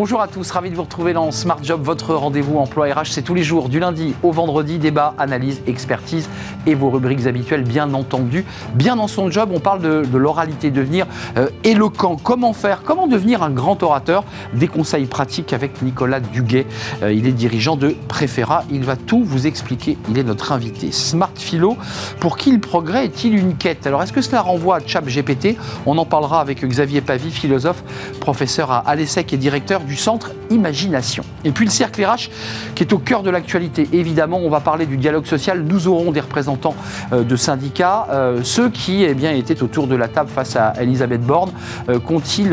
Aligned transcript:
Bonjour 0.00 0.22
à 0.22 0.28
tous, 0.28 0.50
ravi 0.50 0.70
de 0.70 0.76
vous 0.76 0.84
retrouver 0.84 1.12
dans 1.12 1.30
Smart 1.30 1.58
Job, 1.62 1.82
votre 1.82 2.14
rendez-vous 2.14 2.56
emploi 2.56 2.86
RH. 2.86 3.08
C'est 3.10 3.20
tous 3.20 3.34
les 3.34 3.42
jours, 3.42 3.68
du 3.68 3.80
lundi 3.80 4.14
au 4.22 4.32
vendredi, 4.32 4.78
débat, 4.78 5.12
analyse, 5.18 5.60
expertise 5.66 6.26
et 6.66 6.74
vos 6.74 6.88
rubriques 6.88 7.26
habituelles, 7.26 7.64
bien 7.64 7.92
entendu. 7.92 8.46
Bien 8.72 8.96
dans 8.96 9.08
son 9.08 9.30
job, 9.30 9.50
on 9.52 9.60
parle 9.60 9.82
de, 9.82 10.16
l'oralité, 10.16 10.70
devenir 10.70 11.06
euh, 11.36 11.50
éloquent. 11.64 12.16
Comment 12.16 12.54
faire 12.54 12.80
Comment 12.82 13.08
devenir 13.08 13.42
un 13.42 13.50
grand 13.50 13.82
orateur? 13.82 14.24
Des 14.54 14.68
conseils 14.68 15.04
pratiques 15.04 15.52
avec 15.52 15.82
Nicolas 15.82 16.20
Duguet. 16.20 16.64
Euh, 17.02 17.12
il 17.12 17.26
est 17.26 17.32
dirigeant 17.32 17.76
de 17.76 17.94
Préféra. 18.08 18.64
Il 18.70 18.84
va 18.84 18.96
tout 18.96 19.22
vous 19.22 19.46
expliquer. 19.46 19.98
Il 20.08 20.18
est 20.18 20.24
notre 20.24 20.52
invité. 20.52 20.92
Smart 20.92 21.28
Philo, 21.34 21.76
pour 22.20 22.38
qui 22.38 22.52
le 22.52 22.60
progrès 22.60 23.04
est-il 23.04 23.36
une 23.36 23.54
quête? 23.54 23.86
Alors, 23.86 24.02
est-ce 24.02 24.14
que 24.14 24.22
cela 24.22 24.40
renvoie 24.40 24.76
à 24.76 24.80
Chap 24.80 25.06
GPT 25.06 25.58
On 25.84 25.98
en 25.98 26.06
parlera 26.06 26.40
avec 26.40 26.64
Xavier 26.64 27.02
Pavie, 27.02 27.30
philosophe, 27.30 27.84
professeur 28.18 28.70
à 28.70 28.94
l'ESSEC 28.94 29.34
et 29.34 29.36
directeur 29.36 29.82
centre 29.96 30.32
Imagination. 30.50 31.22
Et 31.44 31.52
puis 31.52 31.64
le 31.64 31.70
cercle 31.70 32.04
RH 32.04 32.28
qui 32.74 32.82
est 32.82 32.92
au 32.92 32.98
cœur 32.98 33.22
de 33.22 33.30
l'actualité. 33.30 33.88
Évidemment, 33.92 34.38
on 34.38 34.50
va 34.50 34.60
parler 34.60 34.84
du 34.86 34.96
dialogue 34.96 35.26
social. 35.26 35.62
Nous 35.62 35.86
aurons 35.86 36.10
des 36.10 36.20
représentants 36.20 36.74
euh, 37.12 37.22
de 37.22 37.36
syndicats. 37.36 38.06
Euh, 38.10 38.40
ceux 38.42 38.68
qui 38.68 39.04
eh 39.04 39.14
bien, 39.14 39.32
étaient 39.32 39.62
autour 39.62 39.86
de 39.86 39.94
la 39.94 40.08
table 40.08 40.28
face 40.28 40.56
à 40.56 40.72
Elisabeth 40.80 41.22
Borne, 41.22 41.52
euh, 41.88 41.98
qu'ont-ils 41.98 42.52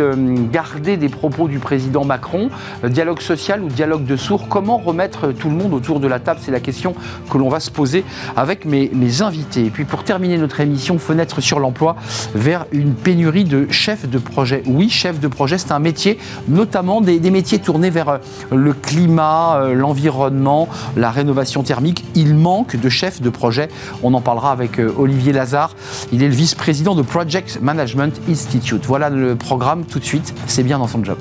gardé 0.51 0.97
des 0.97 1.09
propos 1.09 1.47
du 1.47 1.59
président 1.59 2.05
Macron? 2.05 2.49
Dialogue 2.83 3.21
social 3.21 3.63
ou 3.63 3.67
dialogue 3.67 4.05
de 4.05 4.15
sourds? 4.15 4.47
Comment 4.47 4.77
remettre 4.77 5.31
tout 5.31 5.49
le 5.49 5.55
monde 5.55 5.73
autour 5.73 5.99
de 5.99 6.07
la 6.07 6.19
table? 6.19 6.39
C'est 6.43 6.51
la 6.51 6.59
question 6.59 6.93
que 7.31 7.37
l'on 7.37 7.49
va 7.49 7.59
se 7.59 7.71
poser 7.71 8.05
avec 8.35 8.65
mes, 8.65 8.91
mes 8.93 9.21
invités. 9.21 9.65
Et 9.65 9.69
puis 9.69 9.85
pour 9.85 10.03
terminer 10.03 10.37
notre 10.37 10.59
émission, 10.59 10.99
fenêtre 10.99 11.41
sur 11.41 11.59
l'emploi 11.59 11.95
vers 12.35 12.65
une 12.71 12.93
pénurie 12.93 13.43
de 13.43 13.67
chefs 13.71 14.07
de 14.07 14.17
projet. 14.17 14.63
Oui, 14.65 14.89
chef 14.89 15.19
de 15.19 15.27
projet, 15.27 15.57
c'est 15.57 15.71
un 15.71 15.79
métier, 15.79 16.17
notamment 16.47 17.01
des 17.01 17.19
métiers 17.31 17.59
tournés 17.59 17.89
vers 17.89 18.09
euh, 18.09 18.17
le 18.51 18.73
climat, 18.73 19.57
euh, 19.57 19.73
l'environnement, 19.73 20.67
la 20.95 21.11
rénovation 21.11 21.63
thermique. 21.63 22.05
Il 22.15 22.35
manque 22.35 22.75
de 22.75 22.89
chefs 22.89 23.21
de 23.21 23.29
projet. 23.29 23.69
On 24.03 24.13
en 24.13 24.21
parlera 24.21 24.51
avec 24.51 24.79
euh, 24.79 24.93
Olivier 24.97 25.33
Lazare. 25.33 25.75
Il 26.11 26.23
est 26.23 26.27
le 26.27 26.33
vice-président 26.33 26.95
de 26.95 27.01
Project 27.01 27.59
Management 27.61 28.19
Institute. 28.29 28.85
Voilà 28.85 29.09
le 29.09 29.35
programme 29.35 29.85
tout 29.85 29.99
de 29.99 30.05
suite. 30.05 30.33
C'est 30.47 30.63
bien 30.63 30.79
dans 30.79 30.87
son 30.87 31.03
job. 31.03 31.17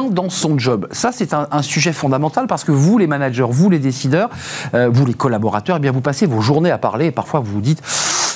Dans 0.00 0.30
son 0.30 0.58
job. 0.58 0.88
Ça, 0.90 1.12
c'est 1.12 1.34
un, 1.34 1.62
sujet 1.62 1.92
fondamental 1.92 2.46
parce 2.46 2.64
que 2.64 2.72
vous, 2.72 2.98
les 2.98 3.06
managers, 3.06 3.46
vous, 3.48 3.70
les 3.70 3.78
décideurs, 3.78 4.30
euh, 4.74 4.88
vous, 4.90 5.04
les 5.06 5.14
collaborateurs, 5.14 5.76
eh 5.76 5.80
bien, 5.80 5.92
vous 5.92 6.00
passez 6.00 6.26
vos 6.26 6.40
journées 6.40 6.70
à 6.70 6.78
parler 6.78 7.06
et 7.06 7.10
parfois 7.10 7.40
vous 7.40 7.52
vous 7.52 7.60
dites 7.60 7.82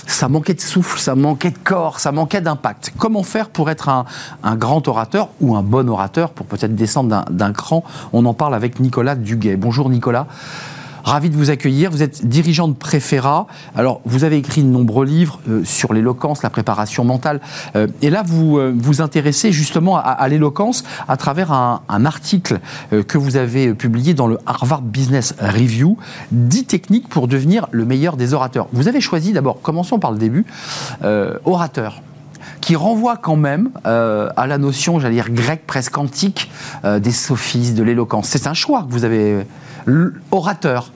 ça 0.07 0.29
manquait 0.29 0.55
de 0.55 0.61
souffle, 0.61 0.99
ça 1.01 1.15
manquait 1.15 1.51
de 1.51 1.59
corps, 1.59 1.99
ça 1.99 2.13
manquait 2.13 2.41
d'impact. 2.41 2.93
Comment 2.97 3.23
faire 3.23 3.49
pour 3.49 3.71
être 3.71 3.89
un, 3.89 4.05
un, 4.45 4.55
grand 4.55 4.87
orateur 4.87 5.29
ou 5.41 5.57
un 5.57 5.63
bon 5.63 5.91
orateur 5.91 6.31
pour 6.31 6.47
peut-être 6.47 6.75
descendre 6.75 7.25
d'un 7.29 7.53
cran? 7.53 7.83
On 8.13 8.25
en 8.25 8.33
parle 8.33 8.55
avec 8.55 8.79
Nicolas 8.79 9.17
Duguet. 9.17 9.57
Bonjour 9.57 9.91
Nicolas. 9.91 10.27
Ravi 11.07 11.31
de 11.31 11.37
vous 11.37 11.51
accueillir. 11.51 11.93
Vous 11.93 12.03
êtes 12.03 12.27
dirigeant 12.27 12.67
de 12.67 12.75
Préféra. 12.75 13.47
Alors, 13.77 14.01
vous 14.05 14.25
avez 14.25 14.39
écrit 14.39 14.65
de 14.65 14.69
nombreux 14.69 15.07
livres 15.07 15.39
euh, 15.49 15.63
sur 15.65 15.93
l'éloquence, 15.93 16.43
la 16.43 16.51
préparation 16.51 17.05
mentale. 17.05 17.41
Euh, 17.77 17.87
et 18.03 18.11
là, 18.11 18.25
vous 18.27 18.59
euh, 18.59 18.75
vous 18.77 19.01
intéressez 19.01 19.53
justement 19.53 19.99
à, 19.99 20.27
l'éloquence 20.27 20.83
à 21.07 21.17
travers 21.17 21.53
un, 21.53 22.05
article 22.05 22.59
que 22.91 23.19
vous 23.19 23.37
avez 23.37 23.73
publié 23.75 24.15
dans 24.15 24.27
le 24.27 24.39
Harvard 24.47 24.83
Business 24.83 25.35
Review, 25.39 25.97
10 26.33 26.65
techniques 26.65 27.09
pour 27.09 27.29
devenir 27.29 27.69
le 27.71 27.85
meilleur 27.85 28.17
des 28.17 28.35
orateurs. 28.35 28.67
Vous 28.73 28.89
avez 28.89 29.01
choisi 29.01 29.33
d'abord, 29.33 29.61
commençons 29.63 30.01
par 30.01 30.11
le 30.11 30.19
début, 30.19 30.45
orateur 31.45 32.03
qui 32.61 32.77
renvoie 32.77 33.17
quand 33.17 33.37
même 33.37 33.71
à 33.85 34.47
la 34.47 34.59
notion, 34.59 34.99
j'allais 34.99 35.15
dire, 35.15 35.31
grecque 35.31 35.67
presque 35.67 35.97
antique, 35.99 36.51
des 36.85 37.13
sophistes, 37.13 37.75
de 37.75 37.83
l'éloquence. 37.83 38.29
C'est 38.29 38.47
un 38.47 38.55
choix 38.55 38.83
que 38.83 38.93
vous 38.93 39.05
avez. 39.05 39.47
Orateur, 40.31 40.93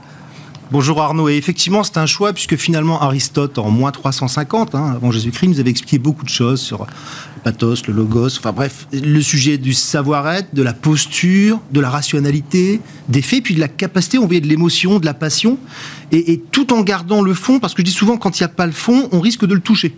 Bonjour 0.73 1.03
Arnaud, 1.03 1.29
et 1.29 1.37
effectivement 1.37 1.83
c'est 1.83 1.99
un 1.99 2.07
choix 2.07 2.33
puisque 2.33 2.55
finalement 2.55 3.03
Aristote 3.03 3.59
en 3.59 3.71
moins 3.71 3.91
350, 3.91 4.77
hein, 4.77 4.93
avant 4.95 5.11
Jésus-Christ, 5.11 5.49
nous 5.49 5.59
avait 5.59 5.71
expliqué 5.71 5.99
beaucoup 5.99 6.23
de 6.23 6.29
choses 6.29 6.61
sur 6.61 6.87
le 6.87 7.43
pathos, 7.43 7.89
le 7.89 7.93
logos, 7.93 8.39
enfin 8.39 8.53
bref, 8.53 8.87
le 8.93 9.21
sujet 9.21 9.59
du 9.59 9.75
savoir-être, 9.75 10.55
de 10.55 10.63
la 10.63 10.73
posture, 10.73 11.59
de 11.73 11.81
la 11.81 11.91
rationalité, 11.91 12.81
des 13.09 13.21
faits, 13.21 13.43
puis 13.43 13.57
de 13.57 13.61
la 13.61 13.67
capacité, 13.67 14.19
on 14.19 14.27
voyait 14.27 14.41
de 14.41 14.47
l'émotion, 14.47 15.01
de 15.01 15.07
la 15.07 15.15
passion, 15.15 15.59
et, 16.13 16.35
et, 16.35 16.39
tout 16.39 16.73
en 16.73 16.83
gardant 16.83 17.21
le 17.21 17.35
fond, 17.35 17.59
parce 17.59 17.75
que 17.75 17.83
je 17.83 17.87
dis 17.87 17.91
souvent 17.91 18.17
quand 18.17 18.39
il 18.39 18.45
n'y 18.45 18.47
a 18.47 18.49
pas 18.49 18.67
le 18.67 18.73
fond, 18.73 19.09
on 19.11 19.19
risque 19.19 19.45
de 19.45 19.55
le 19.55 19.61
toucher. 19.61 19.97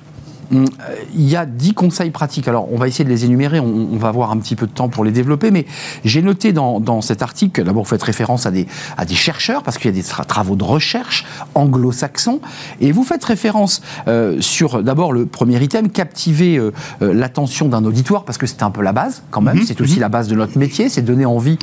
Il 0.52 1.28
y 1.28 1.36
a 1.36 1.46
dix 1.46 1.72
conseils 1.72 2.10
pratiques. 2.10 2.46
Alors, 2.46 2.72
on 2.72 2.76
va 2.76 2.86
essayer 2.86 3.04
de 3.04 3.08
les 3.08 3.24
énumérer, 3.24 3.58
on, 3.60 3.96
va 3.96 4.08
avoir 4.08 4.30
un 4.30 4.36
petit 4.36 4.56
peu 4.56 4.66
de 4.66 4.72
temps 4.72 4.88
pour 4.88 5.04
les 5.04 5.10
développer, 5.10 5.50
mais 5.50 5.66
j'ai 6.04 6.22
noté 6.22 6.52
dans, 6.52 7.00
cet 7.00 7.22
article, 7.22 7.64
d'abord, 7.64 7.84
vous 7.84 7.88
faites 7.88 8.02
référence 8.02 8.46
à 8.46 8.50
des, 8.50 8.66
à 8.96 9.04
des 9.04 9.14
chercheurs, 9.14 9.62
parce 9.62 9.78
qu'il 9.78 9.94
y 9.94 9.98
a 9.98 10.02
des 10.02 10.06
travaux 10.26 10.56
de 10.56 10.64
recherche 10.64 11.24
anglo-saxons, 11.54 12.40
et 12.80 12.92
vous 12.92 13.02
faites 13.02 13.24
référence 13.24 13.82
euh, 14.08 14.40
sur, 14.40 14.82
d'abord, 14.82 15.12
le 15.12 15.26
premier 15.26 15.62
item, 15.62 15.88
captiver 15.88 16.58
euh, 16.58 16.72
euh, 17.00 17.14
l'attention 17.14 17.68
d'un 17.68 17.84
auditoire, 17.84 18.24
parce 18.24 18.38
que 18.38 18.46
c'est 18.46 18.62
un 18.62 18.70
peu 18.70 18.82
la 18.82 18.92
base, 18.92 19.22
quand 19.30 19.40
même, 19.40 19.58
mhm, 19.58 19.64
c'est 19.66 19.80
aussi 19.80 19.94
mhm. 19.94 20.00
la 20.00 20.08
base 20.08 20.28
de 20.28 20.34
notre 20.34 20.58
métier, 20.58 20.88
c'est 20.88 21.02
donner 21.02 21.26
envie 21.26 21.58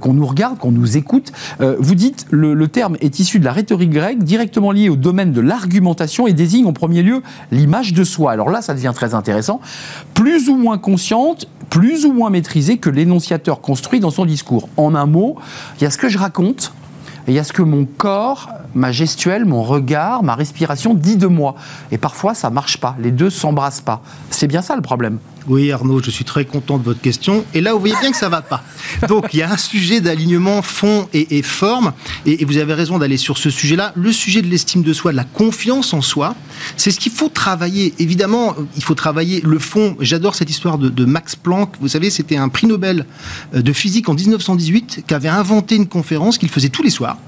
qu'on 0.00 0.12
nous 0.12 0.26
regarde, 0.26 0.58
qu'on 0.58 0.70
nous 0.70 0.96
écoute. 0.96 1.32
vous 1.60 1.94
dites, 1.94 2.26
le, 2.30 2.54
le 2.54 2.68
terme 2.68 2.96
est 3.00 3.18
issu 3.18 3.38
de 3.38 3.44
la 3.44 3.52
rhétorique 3.52 3.90
grecque, 3.90 4.22
directement 4.22 4.72
lié 4.72 4.88
au 4.88 4.96
domaine 4.96 5.32
de 5.32 5.40
l'argumentation, 5.40 6.26
et 6.26 6.32
désigne 6.32 6.66
en 6.66 6.72
premier 6.72 7.02
lieu 7.02 7.22
l'image 7.50 7.92
de 7.92 8.04
soi 8.04 8.33
alors 8.34 8.50
là, 8.50 8.60
ça 8.60 8.74
devient 8.74 8.92
très 8.94 9.14
intéressant, 9.14 9.60
plus 10.12 10.48
ou 10.48 10.56
moins 10.56 10.76
consciente, 10.76 11.46
plus 11.70 12.04
ou 12.04 12.12
moins 12.12 12.30
maîtrisée 12.30 12.78
que 12.78 12.90
l'énonciateur 12.90 13.60
construit 13.60 14.00
dans 14.00 14.10
son 14.10 14.26
discours. 14.26 14.68
En 14.76 14.94
un 14.94 15.06
mot, 15.06 15.36
il 15.78 15.84
y 15.84 15.86
a 15.86 15.90
ce 15.90 15.98
que 15.98 16.08
je 16.08 16.18
raconte, 16.18 16.72
et 17.26 17.30
il 17.30 17.34
y 17.34 17.38
a 17.38 17.44
ce 17.44 17.52
que 17.52 17.62
mon 17.62 17.86
corps, 17.86 18.50
ma 18.74 18.92
gestuelle, 18.92 19.44
mon 19.44 19.62
regard, 19.62 20.22
ma 20.22 20.34
respiration 20.34 20.94
dit 20.94 21.16
de 21.16 21.26
moi. 21.26 21.54
Et 21.90 21.96
parfois, 21.96 22.34
ça 22.34 22.50
marche 22.50 22.78
pas. 22.78 22.96
Les 22.98 23.12
deux 23.12 23.30
s'embrassent 23.30 23.80
pas. 23.80 24.02
C'est 24.30 24.48
bien 24.48 24.60
ça 24.60 24.76
le 24.76 24.82
problème. 24.82 25.18
Oui, 25.46 25.70
Arnaud, 25.72 26.02
je 26.02 26.10
suis 26.10 26.24
très 26.24 26.46
content 26.46 26.78
de 26.78 26.84
votre 26.84 27.02
question. 27.02 27.44
Et 27.52 27.60
là, 27.60 27.74
vous 27.74 27.80
voyez 27.80 27.94
bien 28.00 28.10
que 28.10 28.16
ça 28.16 28.30
va 28.30 28.40
pas. 28.40 28.64
Donc, 29.08 29.34
il 29.34 29.40
y 29.40 29.42
a 29.42 29.52
un 29.52 29.58
sujet 29.58 30.00
d'alignement 30.00 30.62
fond 30.62 31.06
et, 31.12 31.42
forme. 31.42 31.92
Et, 32.24 32.42
vous 32.46 32.56
avez 32.56 32.72
raison 32.72 32.98
d'aller 32.98 33.18
sur 33.18 33.36
ce 33.36 33.50
sujet-là. 33.50 33.92
Le 33.94 34.10
sujet 34.10 34.40
de 34.40 34.46
l'estime 34.46 34.82
de 34.82 34.92
soi, 34.94 35.12
de 35.12 35.16
la 35.16 35.24
confiance 35.24 35.92
en 35.92 36.00
soi, 36.00 36.34
c'est 36.78 36.90
ce 36.90 36.98
qu'il 36.98 37.12
faut 37.12 37.28
travailler. 37.28 37.92
Évidemment, 37.98 38.54
il 38.76 38.82
faut 38.82 38.94
travailler 38.94 39.42
le 39.42 39.58
fond. 39.58 39.96
J'adore 40.00 40.34
cette 40.34 40.48
histoire 40.48 40.78
de, 40.78 40.88
de, 40.88 41.04
Max 41.04 41.36
Planck. 41.36 41.74
Vous 41.78 41.88
savez, 41.88 42.08
c'était 42.08 42.38
un 42.38 42.48
prix 42.48 42.66
Nobel 42.66 43.04
euh, 43.54 43.60
de 43.60 43.72
physique 43.74 44.08
en 44.08 44.14
1918 44.14 45.04
qui 45.06 45.14
avait 45.14 45.28
inventé 45.28 45.76
une 45.76 45.88
conférence 45.88 46.38
qu'il 46.38 46.48
faisait 46.48 46.70
tous 46.70 46.82
les 46.82 46.90
soirs. 46.90 47.18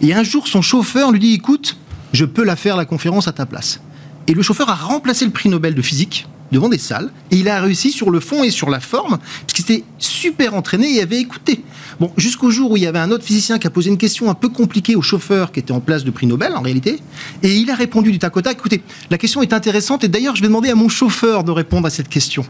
Et 0.00 0.12
un 0.12 0.24
jour, 0.24 0.48
son 0.48 0.60
chauffeur 0.60 1.12
lui 1.12 1.20
dit, 1.20 1.34
écoute, 1.34 1.76
je 2.12 2.24
peux 2.24 2.42
la 2.42 2.56
faire, 2.56 2.76
la 2.76 2.84
conférence, 2.84 3.28
à 3.28 3.32
ta 3.32 3.46
place. 3.46 3.80
Et 4.26 4.34
le 4.34 4.42
chauffeur 4.42 4.68
a 4.70 4.74
remplacé 4.74 5.24
le 5.24 5.30
prix 5.30 5.48
Nobel 5.48 5.76
de 5.76 5.82
physique 5.82 6.26
devant 6.52 6.68
des 6.68 6.78
salles. 6.78 7.10
Et 7.30 7.36
il 7.36 7.48
a 7.48 7.60
réussi 7.60 7.92
sur 7.92 8.10
le 8.10 8.20
fond 8.20 8.42
et 8.42 8.50
sur 8.50 8.70
la 8.70 8.80
forme, 8.80 9.18
parce 9.18 9.52
qu'il 9.54 9.64
était 9.64 9.84
super 9.98 10.54
entraîné 10.54 10.94
et 10.94 11.02
avait 11.02 11.18
écouté. 11.18 11.62
Bon, 11.98 12.12
jusqu'au 12.16 12.50
jour 12.50 12.72
où 12.72 12.76
il 12.76 12.82
y 12.82 12.86
avait 12.86 12.98
un 12.98 13.10
autre 13.10 13.24
physicien 13.24 13.58
qui 13.58 13.66
a 13.66 13.70
posé 13.70 13.90
une 13.90 13.98
question 13.98 14.30
un 14.30 14.34
peu 14.34 14.48
compliquée 14.48 14.96
au 14.96 15.02
chauffeur 15.02 15.52
qui 15.52 15.60
était 15.60 15.72
en 15.72 15.80
place 15.80 16.04
de 16.04 16.10
prix 16.10 16.26
Nobel, 16.26 16.54
en 16.56 16.62
réalité, 16.62 16.98
et 17.42 17.54
il 17.56 17.70
a 17.70 17.74
répondu 17.74 18.10
du 18.12 18.18
tac 18.18 18.36
au 18.36 18.40
tac. 18.40 18.56
Écoutez, 18.58 18.82
la 19.10 19.18
question 19.18 19.42
est 19.42 19.52
intéressante, 19.52 20.04
et 20.04 20.08
d'ailleurs, 20.08 20.36
je 20.36 20.42
vais 20.42 20.48
demander 20.48 20.70
à 20.70 20.74
mon 20.74 20.88
chauffeur 20.88 21.44
de 21.44 21.50
répondre 21.50 21.86
à 21.86 21.90
cette 21.90 22.08
question. 22.08 22.42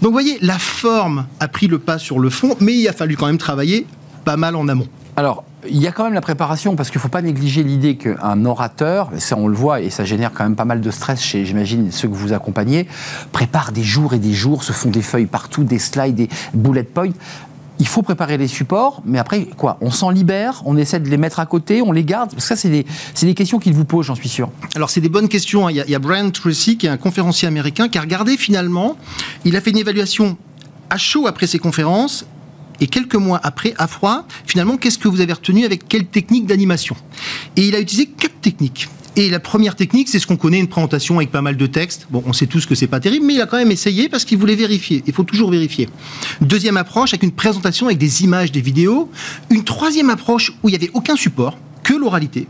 Donc, 0.00 0.08
vous 0.08 0.12
voyez, 0.12 0.38
la 0.40 0.58
forme 0.58 1.26
a 1.40 1.48
pris 1.48 1.66
le 1.68 1.78
pas 1.78 1.98
sur 1.98 2.18
le 2.18 2.30
fond, 2.30 2.56
mais 2.60 2.76
il 2.76 2.88
a 2.88 2.92
fallu 2.92 3.16
quand 3.16 3.26
même 3.26 3.38
travailler 3.38 3.86
pas 4.24 4.36
mal 4.36 4.56
en 4.56 4.68
amont. 4.68 4.88
Alors, 5.16 5.44
il 5.66 5.78
y 5.78 5.86
a 5.86 5.92
quand 5.92 6.04
même 6.04 6.14
la 6.14 6.20
préparation, 6.20 6.76
parce 6.76 6.90
qu'il 6.90 6.98
ne 6.98 7.02
faut 7.02 7.08
pas 7.08 7.22
négliger 7.22 7.62
l'idée 7.62 7.96
qu'un 7.96 8.44
orateur, 8.44 9.10
ça 9.18 9.36
on 9.36 9.48
le 9.48 9.56
voit, 9.56 9.80
et 9.80 9.90
ça 9.90 10.04
génère 10.04 10.32
quand 10.32 10.44
même 10.44 10.56
pas 10.56 10.64
mal 10.64 10.80
de 10.80 10.90
stress 10.90 11.20
chez, 11.20 11.44
j'imagine, 11.44 11.90
ceux 11.90 12.08
que 12.08 12.14
vous 12.14 12.32
accompagnez, 12.32 12.86
prépare 13.32 13.72
des 13.72 13.82
jours 13.82 14.14
et 14.14 14.18
des 14.18 14.32
jours, 14.32 14.62
se 14.62 14.72
font 14.72 14.90
des 14.90 15.02
feuilles 15.02 15.26
partout, 15.26 15.64
des 15.64 15.78
slides, 15.78 16.14
des 16.14 16.28
bullet 16.54 16.84
points. 16.84 17.10
Il 17.80 17.86
faut 17.86 18.02
préparer 18.02 18.38
les 18.38 18.48
supports, 18.48 19.02
mais 19.04 19.18
après, 19.18 19.44
quoi 19.44 19.78
On 19.80 19.92
s'en 19.92 20.10
libère, 20.10 20.62
on 20.64 20.76
essaie 20.76 20.98
de 20.98 21.08
les 21.08 21.16
mettre 21.16 21.38
à 21.38 21.46
côté, 21.46 21.80
on 21.80 21.92
les 21.92 22.04
garde 22.04 22.30
Parce 22.30 22.42
que 22.42 22.48
ça, 22.48 22.56
c'est 22.56 22.70
des, 22.70 22.86
des, 23.22 23.34
questions 23.34 23.60
qu'il 23.60 23.72
vous 23.72 23.84
pose, 23.84 24.06
j'en 24.06 24.16
suis 24.16 24.28
sûr. 24.28 24.50
Alors, 24.74 24.90
c'est 24.90 25.00
des 25.00 25.08
bonnes 25.08 25.28
questions. 25.28 25.68
Hein. 25.68 25.70
Il 25.70 25.76
y, 25.76 25.80
a, 25.80 25.84
il 25.84 25.90
y 25.90 25.94
a 25.94 26.00
Brian 26.00 26.30
Tracy, 26.30 26.76
qui 26.76 26.86
est 26.86 26.90
un 26.90 26.96
conférencier 26.96 27.46
américain, 27.46 27.88
qui 27.88 27.96
a 27.96 28.00
regardé 28.00 28.36
finalement, 28.36 28.96
il 29.44 29.54
a 29.54 29.60
fait 29.60 29.70
une 29.70 29.78
évaluation 29.78 30.36
à 30.90 30.96
chaud 30.96 31.28
après 31.28 31.46
ses 31.46 31.60
conférences 31.60 32.26
et 32.80 32.86
quelques 32.86 33.14
mois 33.14 33.40
après, 33.42 33.74
à 33.78 33.86
froid, 33.86 34.26
finalement, 34.46 34.76
qu'est-ce 34.76 34.98
que 34.98 35.08
vous 35.08 35.20
avez 35.20 35.32
retenu 35.32 35.64
avec 35.64 35.88
quelle 35.88 36.06
technique 36.06 36.46
d'animation? 36.46 36.96
Et 37.56 37.66
il 37.66 37.74
a 37.74 37.80
utilisé 37.80 38.06
quatre 38.06 38.40
techniques. 38.40 38.88
Et 39.16 39.30
la 39.30 39.40
première 39.40 39.74
technique, 39.74 40.08
c'est 40.08 40.20
ce 40.20 40.28
qu'on 40.28 40.36
connaît, 40.36 40.60
une 40.60 40.68
présentation 40.68 41.16
avec 41.16 41.32
pas 41.32 41.42
mal 41.42 41.56
de 41.56 41.66
textes. 41.66 42.06
Bon, 42.08 42.22
on 42.24 42.32
sait 42.32 42.46
tous 42.46 42.66
que 42.66 42.76
c'est 42.76 42.86
pas 42.86 43.00
terrible, 43.00 43.26
mais 43.26 43.34
il 43.34 43.40
a 43.40 43.46
quand 43.46 43.56
même 43.56 43.72
essayé 43.72 44.08
parce 44.08 44.24
qu'il 44.24 44.38
voulait 44.38 44.54
vérifier. 44.54 45.02
Il 45.08 45.12
faut 45.12 45.24
toujours 45.24 45.50
vérifier. 45.50 45.88
Deuxième 46.40 46.76
approche, 46.76 47.14
avec 47.14 47.24
une 47.24 47.32
présentation 47.32 47.86
avec 47.86 47.98
des 47.98 48.22
images, 48.22 48.52
des 48.52 48.60
vidéos. 48.60 49.10
Une 49.50 49.64
troisième 49.64 50.08
approche 50.08 50.52
où 50.62 50.68
il 50.68 50.72
n'y 50.72 50.76
avait 50.76 50.90
aucun 50.94 51.16
support, 51.16 51.58
que 51.82 51.94
l'oralité. 51.94 52.46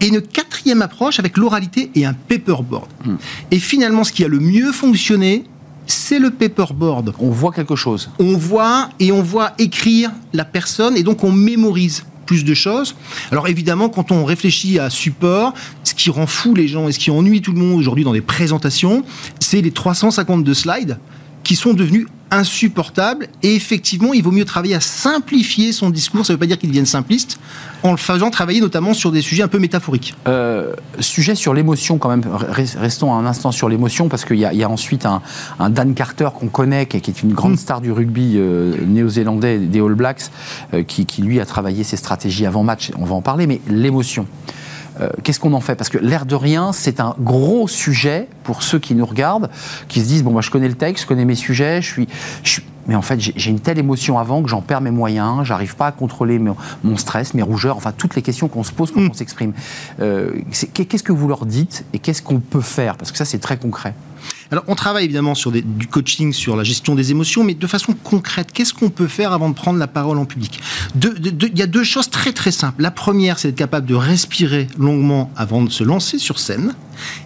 Et 0.00 0.06
une 0.06 0.22
quatrième 0.22 0.80
approche 0.80 1.18
avec 1.18 1.36
l'oralité 1.36 1.90
et 1.96 2.04
un 2.04 2.12
paperboard. 2.12 2.86
Hmm. 3.04 3.16
Et 3.50 3.58
finalement, 3.58 4.04
ce 4.04 4.12
qui 4.12 4.24
a 4.24 4.28
le 4.28 4.38
mieux 4.38 4.70
fonctionné, 4.70 5.42
c'est 5.86 6.18
le 6.18 6.30
paperboard. 6.30 7.14
On 7.18 7.30
voit 7.30 7.52
quelque 7.52 7.76
chose. 7.76 8.10
On 8.18 8.36
voit 8.36 8.88
et 9.00 9.12
on 9.12 9.22
voit 9.22 9.52
écrire 9.58 10.10
la 10.32 10.44
personne 10.44 10.96
et 10.96 11.02
donc 11.02 11.24
on 11.24 11.32
mémorise 11.32 12.04
plus 12.26 12.44
de 12.44 12.54
choses. 12.54 12.94
Alors 13.30 13.48
évidemment, 13.48 13.88
quand 13.88 14.12
on 14.12 14.24
réfléchit 14.24 14.78
à 14.78 14.90
support, 14.90 15.54
ce 15.84 15.94
qui 15.94 16.10
rend 16.10 16.26
fou 16.26 16.54
les 16.54 16.68
gens 16.68 16.88
et 16.88 16.92
ce 16.92 16.98
qui 16.98 17.10
ennuie 17.10 17.42
tout 17.42 17.52
le 17.52 17.58
monde 17.58 17.78
aujourd'hui 17.78 18.04
dans 18.04 18.12
les 18.12 18.20
présentations, 18.20 19.04
c'est 19.40 19.60
les 19.60 19.70
352 19.70 20.54
slides 20.54 20.98
qui 21.42 21.56
sont 21.56 21.74
devenus 21.74 22.06
insupportables. 22.32 23.28
Et 23.42 23.54
effectivement, 23.54 24.12
il 24.12 24.22
vaut 24.22 24.32
mieux 24.32 24.44
travailler 24.44 24.74
à 24.74 24.80
simplifier 24.80 25.72
son 25.72 25.90
discours. 25.90 26.26
Ça 26.26 26.32
ne 26.32 26.36
veut 26.36 26.40
pas 26.40 26.46
dire 26.46 26.58
qu'il 26.58 26.70
devienne 26.70 26.86
simpliste, 26.86 27.38
en 27.82 27.92
le 27.92 27.96
faisant 27.98 28.30
travailler 28.30 28.60
notamment 28.60 28.94
sur 28.94 29.12
des 29.12 29.20
sujets 29.20 29.42
un 29.42 29.48
peu 29.48 29.58
métaphoriques. 29.58 30.14
Euh, 30.26 30.72
sujet 30.98 31.34
sur 31.34 31.54
l'émotion 31.54 31.98
quand 31.98 32.08
même. 32.08 32.22
Restons 32.26 33.14
un 33.14 33.26
instant 33.26 33.52
sur 33.52 33.68
l'émotion 33.68 34.08
parce 34.08 34.24
qu'il 34.24 34.38
y, 34.38 34.64
a 34.64 34.68
ensuite 34.68 35.06
un, 35.06 35.20
Dan 35.70 35.94
Carter 35.94 36.28
qu'on 36.34 36.48
connaît, 36.48 36.86
qui, 36.86 36.96
est 36.96 37.22
une 37.22 37.34
grande 37.34 37.52
mm. 37.52 37.58
star 37.58 37.80
du 37.80 37.92
rugby 37.92 38.34
euh, 38.36 38.76
néo-zélandais 38.86 39.58
des 39.58 39.80
All 39.80 39.94
Blacks, 39.94 40.30
euh, 40.74 40.82
qui, 40.82 41.06
qui 41.06 41.22
lui 41.22 41.38
a 41.38 41.46
travaillé 41.46 41.84
ses 41.84 41.96
stratégies 41.96 42.46
avant 42.46 42.64
match. 42.64 42.90
On 42.98 43.04
va 43.04 43.14
en 43.14 43.22
parler, 43.22 43.46
mais 43.46 43.60
l'émotion. 43.68 44.26
Euh, 45.00 45.08
qu'est-ce 45.22 45.40
qu'on 45.40 45.52
en 45.52 45.60
fait? 45.60 45.74
Parce 45.74 45.88
que 45.88 45.98
l'air 45.98 46.26
de 46.26 46.34
rien, 46.34 46.72
c'est 46.72 47.00
un 47.00 47.14
gros 47.18 47.68
sujet 47.68 48.28
pour 48.44 48.62
ceux 48.62 48.78
qui 48.78 48.94
nous 48.94 49.06
regardent, 49.06 49.50
qui 49.88 50.00
se 50.00 50.06
disent 50.06 50.22
bon, 50.22 50.32
moi 50.32 50.42
je 50.42 50.50
connais 50.50 50.68
le 50.68 50.74
texte, 50.74 51.04
je 51.04 51.08
connais 51.08 51.24
mes 51.24 51.34
sujets, 51.34 51.80
je 51.82 51.88
suis, 51.88 52.08
mais 52.86 52.94
en 52.94 53.02
fait 53.02 53.20
j'ai 53.20 53.50
une 53.50 53.60
telle 53.60 53.78
émotion 53.78 54.18
avant 54.18 54.42
que 54.42 54.48
j'en 54.48 54.60
perds 54.60 54.80
mes 54.80 54.90
moyens, 54.90 55.44
j'arrive 55.44 55.76
pas 55.76 55.86
à 55.86 55.92
contrôler 55.92 56.38
mon, 56.38 56.96
stress, 56.96 57.34
mes 57.34 57.42
rougeurs, 57.42 57.76
enfin 57.76 57.92
toutes 57.96 58.16
les 58.16 58.22
questions 58.22 58.48
qu'on 58.48 58.64
se 58.64 58.72
pose 58.72 58.90
quand 58.92 59.00
mm. 59.00 59.10
on 59.10 59.14
s'exprime. 59.14 59.52
Euh, 60.00 60.32
qu'est-ce 60.74 61.02
que 61.02 61.12
vous 61.12 61.28
leur 61.28 61.46
dites 61.46 61.84
et 61.92 61.98
qu'est-ce 61.98 62.22
qu'on 62.22 62.40
peut 62.40 62.60
faire? 62.60 62.96
Parce 62.96 63.12
que 63.12 63.18
ça 63.18 63.24
c'est 63.24 63.38
très 63.38 63.56
concret. 63.56 63.94
Alors, 64.50 64.64
on 64.68 64.74
travaille 64.74 65.04
évidemment 65.04 65.34
sur 65.34 65.50
du 65.50 65.86
coaching, 65.86 66.32
sur 66.32 66.56
la 66.56 66.64
gestion 66.64 66.94
des 66.94 67.10
émotions, 67.10 67.42
mais 67.42 67.54
de 67.54 67.66
façon 67.66 67.94
concrète, 67.94 68.52
qu'est-ce 68.52 68.74
qu'on 68.74 68.90
peut 68.90 69.06
faire 69.06 69.32
avant 69.32 69.48
de 69.48 69.54
prendre 69.54 69.78
la 69.78 69.86
parole 69.86 70.18
en 70.18 70.26
public? 70.26 70.60
Il 71.02 71.58
y 71.58 71.62
a 71.62 71.66
deux 71.66 71.84
choses 71.84 72.10
très 72.10 72.32
très 72.32 72.50
simples. 72.52 72.82
La 72.82 72.90
première, 72.90 73.38
c'est 73.38 73.48
d'être 73.48 73.58
capable 73.58 73.86
de 73.86 73.94
respirer 73.94 74.68
longuement 74.78 75.30
avant 75.36 75.62
de 75.62 75.70
se 75.70 75.84
lancer 75.84 76.18
sur 76.18 76.38
scène. 76.38 76.74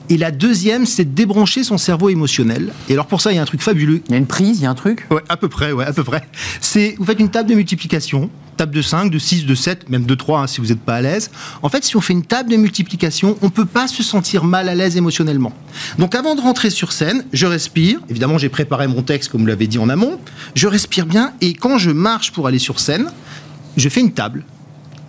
Et 0.08 0.16
la 0.16 0.30
deuxième, 0.30 0.86
c'est 0.86 1.04
de 1.04 1.14
débrancher 1.14 1.64
son 1.64 1.78
cerveau 1.78 2.08
émotionnel. 2.08 2.72
Et 2.88 2.92
alors 2.92 3.06
pour 3.06 3.20
ça, 3.20 3.32
il 3.32 3.36
y 3.36 3.38
a 3.38 3.42
un 3.42 3.46
truc 3.46 3.60
fabuleux. 3.60 4.02
Il 4.06 4.12
y 4.12 4.14
a 4.14 4.18
une 4.18 4.26
prise, 4.26 4.58
il 4.58 4.62
y 4.62 4.66
a 4.66 4.70
un 4.70 4.74
truc? 4.74 5.06
Ouais, 5.10 5.22
à 5.28 5.36
peu 5.36 5.48
près, 5.48 5.72
ouais, 5.72 5.84
à 5.84 5.92
peu 5.92 6.04
près. 6.04 6.26
C'est, 6.60 6.94
vous 6.98 7.04
faites 7.04 7.18
une 7.18 7.30
table 7.30 7.50
de 7.50 7.54
multiplication 7.54 8.30
table 8.56 8.74
de 8.74 8.82
5, 8.82 9.10
de 9.10 9.18
6, 9.18 9.46
de 9.46 9.54
7, 9.54 9.88
même 9.90 10.04
de 10.04 10.14
3 10.14 10.40
hein, 10.40 10.46
si 10.46 10.60
vous 10.60 10.68
n'êtes 10.68 10.80
pas 10.80 10.96
à 10.96 11.00
l'aise. 11.00 11.30
En 11.62 11.68
fait, 11.68 11.84
si 11.84 11.96
on 11.96 12.00
fait 12.00 12.12
une 12.12 12.24
table 12.24 12.50
de 12.50 12.56
multiplication, 12.56 13.36
on 13.42 13.46
ne 13.46 13.50
peut 13.50 13.66
pas 13.66 13.88
se 13.88 14.02
sentir 14.02 14.44
mal 14.44 14.68
à 14.68 14.74
l'aise 14.74 14.96
émotionnellement. 14.96 15.52
Donc 15.98 16.14
avant 16.14 16.34
de 16.34 16.40
rentrer 16.40 16.70
sur 16.70 16.92
scène, 16.92 17.24
je 17.32 17.46
respire. 17.46 18.00
Évidemment, 18.08 18.38
j'ai 18.38 18.48
préparé 18.48 18.86
mon 18.86 19.02
texte 19.02 19.30
comme 19.30 19.42
vous 19.42 19.46
l'avez 19.46 19.66
dit 19.66 19.78
en 19.78 19.88
amont. 19.88 20.18
Je 20.54 20.66
respire 20.66 21.06
bien 21.06 21.32
et 21.40 21.54
quand 21.54 21.78
je 21.78 21.90
marche 21.90 22.32
pour 22.32 22.46
aller 22.46 22.58
sur 22.58 22.80
scène, 22.80 23.10
je 23.76 23.88
fais 23.88 24.00
une 24.00 24.12
table. 24.12 24.44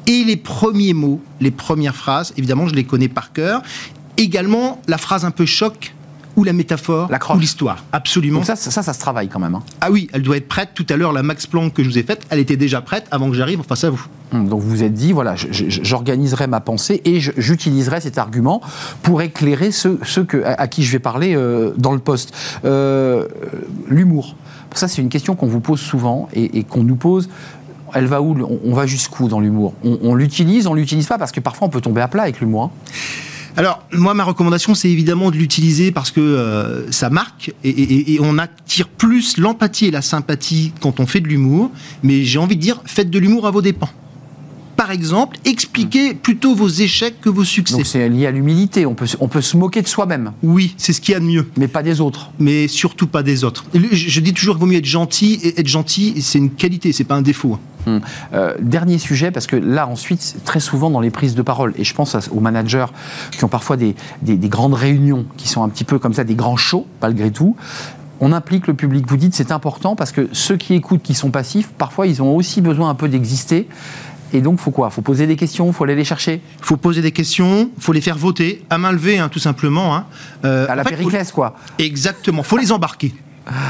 Et 0.05 0.23
les 0.23 0.37
premiers 0.37 0.93
mots, 0.93 1.21
les 1.41 1.51
premières 1.51 1.95
phrases, 1.95 2.33
évidemment, 2.37 2.67
je 2.67 2.75
les 2.75 2.85
connais 2.85 3.09
par 3.09 3.33
cœur. 3.33 3.61
Également, 4.15 4.81
la 4.87 4.97
phrase 4.97 5.25
un 5.25 5.31
peu 5.31 5.45
choc 5.45 5.93
ou 6.37 6.43
la 6.43 6.53
métaphore, 6.53 7.09
ou 7.33 7.39
l'histoire. 7.39 7.83
Absolument. 7.91 8.43
ça, 8.43 8.55
ça, 8.55 8.83
ça, 8.83 8.93
se 8.93 8.99
travaille 8.99 9.27
quand 9.27 9.39
même. 9.39 9.55
Hein. 9.55 9.63
Ah 9.81 9.89
oui, 9.91 10.07
elle 10.13 10.21
doit 10.21 10.37
être 10.37 10.47
prête. 10.47 10.69
Tout 10.75 10.85
à 10.89 10.95
l'heure, 10.95 11.11
la 11.11 11.23
Max 11.23 11.47
Planck 11.47 11.73
que 11.73 11.83
je 11.83 11.89
vous 11.89 11.97
ai 11.97 12.03
faite, 12.03 12.25
elle 12.29 12.37
était 12.37 12.55
déjà 12.55 12.79
prête 12.81 13.07
avant 13.09 13.29
que 13.29 13.35
j'arrive 13.35 13.63
face 13.67 13.83
à 13.83 13.89
vous. 13.89 14.05
Hum, 14.31 14.47
donc 14.47 14.61
vous 14.61 14.69
vous 14.69 14.83
êtes 14.83 14.93
dit, 14.93 15.13
voilà, 15.13 15.33
j'organiserai 15.35 16.45
ma 16.45 16.59
pensée 16.59 17.01
et 17.05 17.19
j'utiliserai 17.19 18.01
cet 18.01 18.19
argument 18.19 18.61
pour 19.01 19.23
éclairer 19.23 19.71
ceux, 19.71 19.97
que, 20.27 20.43
à, 20.45 20.67
qui 20.67 20.83
je 20.83 20.91
vais 20.91 20.99
parler 20.99 21.35
euh, 21.35 21.73
dans 21.75 21.93
le 21.93 21.99
poste. 21.99 22.33
Euh, 22.65 23.27
l'humour. 23.87 24.35
Ça, 24.75 24.87
c'est 24.87 25.01
une 25.01 25.09
question 25.09 25.35
qu'on 25.35 25.47
vous 25.47 25.59
pose 25.59 25.79
souvent 25.79 26.29
et, 26.33 26.63
qu'on 26.63 26.83
nous 26.83 26.95
pose 26.97 27.29
elle 27.93 28.05
va 28.05 28.21
où 28.21 28.35
On 28.65 28.73
va 28.73 28.85
jusqu'où 28.85 29.29
dans 29.29 29.39
l'humour? 29.39 29.73
On, 29.81 30.13
l'utilise, 30.13 30.67
on 30.67 30.73
l'utilise 30.73 31.07
pas 31.07 31.17
parce 31.17 31.31
que 31.31 31.39
parfois 31.39 31.67
on 31.67 31.71
peut 31.71 31.79
tomber 31.79 32.01
à 32.01 32.09
plat 32.09 32.23
avec 32.23 32.41
l'humour. 32.41 32.63
Hein. 32.63 32.71
Alors, 33.57 33.83
moi, 33.91 34.13
ma 34.13 34.23
recommandation, 34.23 34.75
c'est 34.75 34.89
évidemment 34.89 35.31
de 35.31 35.35
l'utiliser 35.35 35.91
parce 35.91 36.11
que 36.11 36.21
euh, 36.21 36.91
ça 36.91 37.09
marque 37.09 37.51
et, 37.63 38.19
on 38.21 38.37
attire 38.37 38.87
plus 38.87 39.37
l'empathie 39.37 39.87
et 39.87 39.91
la 39.91 40.03
sympathie 40.03 40.73
quand 40.79 40.99
on 40.99 41.07
fait 41.07 41.21
de 41.21 41.27
l'humour. 41.27 41.71
Mais 42.03 42.23
j'ai 42.23 42.37
envie 42.37 42.55
de 42.55 42.61
dire, 42.61 42.81
faites 42.85 43.09
de 43.09 43.17
l'humour 43.17 43.47
à 43.47 43.51
vos 43.51 43.61
dépens 43.61 43.89
par 44.75 44.91
exemple, 44.91 45.37
expliquez 45.43 46.13
plutôt 46.13 46.53
vos 46.53 46.67
échecs 46.67 47.19
que 47.19 47.29
vos 47.29 47.43
succès. 47.43 47.77
Donc 47.77 47.87
c'est 47.87 48.07
lié 48.09 48.27
à 48.27 48.31
l'humilité, 48.31 48.85
on 48.85 48.93
peut, 48.93 49.07
on 49.19 49.27
peut 49.27 49.41
se 49.41 49.57
moquer 49.57 49.81
de 49.81 49.87
soi-même. 49.87 50.33
Oui, 50.43 50.75
c'est 50.77 50.93
ce 50.93 51.01
qu'il 51.01 51.13
y 51.13 51.15
a 51.15 51.19
de 51.19 51.25
mieux. 51.25 51.47
Mais 51.57 51.67
pas 51.67 51.81
des 51.81 51.99
autres. 51.99 52.29
Mais 52.37 52.67
surtout 52.67 53.07
pas 53.07 53.23
des 53.23 53.43
autres. 53.43 53.65
Je, 53.73 54.19
dis 54.19 54.33
toujours 54.33 54.55
qu'il 54.55 54.61
vaut 54.61 54.71
mieux 54.71 54.77
être 54.77 54.85
gentil, 54.85 55.39
et 55.41 55.59
être 55.59 55.67
gentil, 55.67 56.21
c'est 56.21 56.37
une 56.37 56.51
qualité, 56.51 56.93
c'est 56.93 57.05
pas 57.05 57.15
un 57.15 57.23
défaut. 57.23 57.57
Hum. 57.87 58.01
Euh, 58.33 58.53
dernier 58.59 58.97
sujet, 58.97 59.31
parce 59.31 59.47
que 59.47 59.55
là, 59.55 59.87
ensuite, 59.87 60.35
très 60.43 60.59
souvent 60.59 60.89
dans 60.89 60.99
les 60.99 61.09
prises 61.09 61.35
de 61.35 61.41
parole, 61.41 61.73
et 61.77 61.85
je 61.85 61.93
pense 61.93 62.15
aux 62.29 62.39
managers 62.41 62.87
qui 63.31 63.43
ont 63.45 63.47
parfois 63.47 63.77
des, 63.77 63.95
des, 64.21 64.35
des, 64.35 64.49
grandes 64.49 64.73
réunions, 64.73 65.25
qui 65.37 65.47
sont 65.47 65.63
un 65.63 65.69
petit 65.69 65.85
peu 65.85 65.97
comme 65.97 66.13
ça, 66.13 66.25
des 66.25 66.35
grands 66.35 66.57
shows, 66.57 66.85
malgré 67.01 67.31
tout, 67.31 67.55
on 68.19 68.33
implique 68.33 68.67
le 68.67 68.73
public. 68.73 69.05
Vous 69.07 69.17
dites 69.17 69.33
c'est 69.33 69.51
important 69.51 69.95
parce 69.95 70.11
que 70.11 70.27
ceux 70.33 70.57
qui 70.57 70.73
écoutent, 70.73 71.01
qui 71.01 71.13
sont 71.13 71.31
passifs, 71.31 71.69
parfois 71.69 72.07
ils 72.07 72.21
ont 72.21 72.35
aussi 72.35 72.61
besoin 72.61 72.89
un 72.89 72.95
peu 72.95 73.07
d'exister. 73.07 73.67
Et 74.33 74.41
donc, 74.41 74.59
faut 74.59 74.71
quoi? 74.71 74.89
Faut 74.89 75.01
poser 75.01 75.25
des 75.25 75.37
questions, 75.37 75.71
faut 75.71 75.85
aller 75.85 75.95
les 75.95 76.03
chercher? 76.03 76.41
Il 76.59 76.65
faut 76.65 76.75
poser 76.75 77.01
des 77.01 77.13
questions, 77.13 77.71
faut 77.79 77.93
les 77.93 78.01
faire 78.01 78.17
voter 78.17 78.65
à 78.69 78.77
main 78.77 78.91
levée, 78.91 79.19
hein, 79.19 79.29
tout 79.29 79.39
simplement. 79.39 79.95
Hein. 79.95 80.05
Euh, 80.43 80.65
à 80.67 80.75
la 80.75 80.83
Périclès, 80.83 81.31
quoi. 81.31 81.55
Exactement. 81.79 82.43
faut 82.43 82.57
les 82.57 82.73
embarquer. 82.73 83.13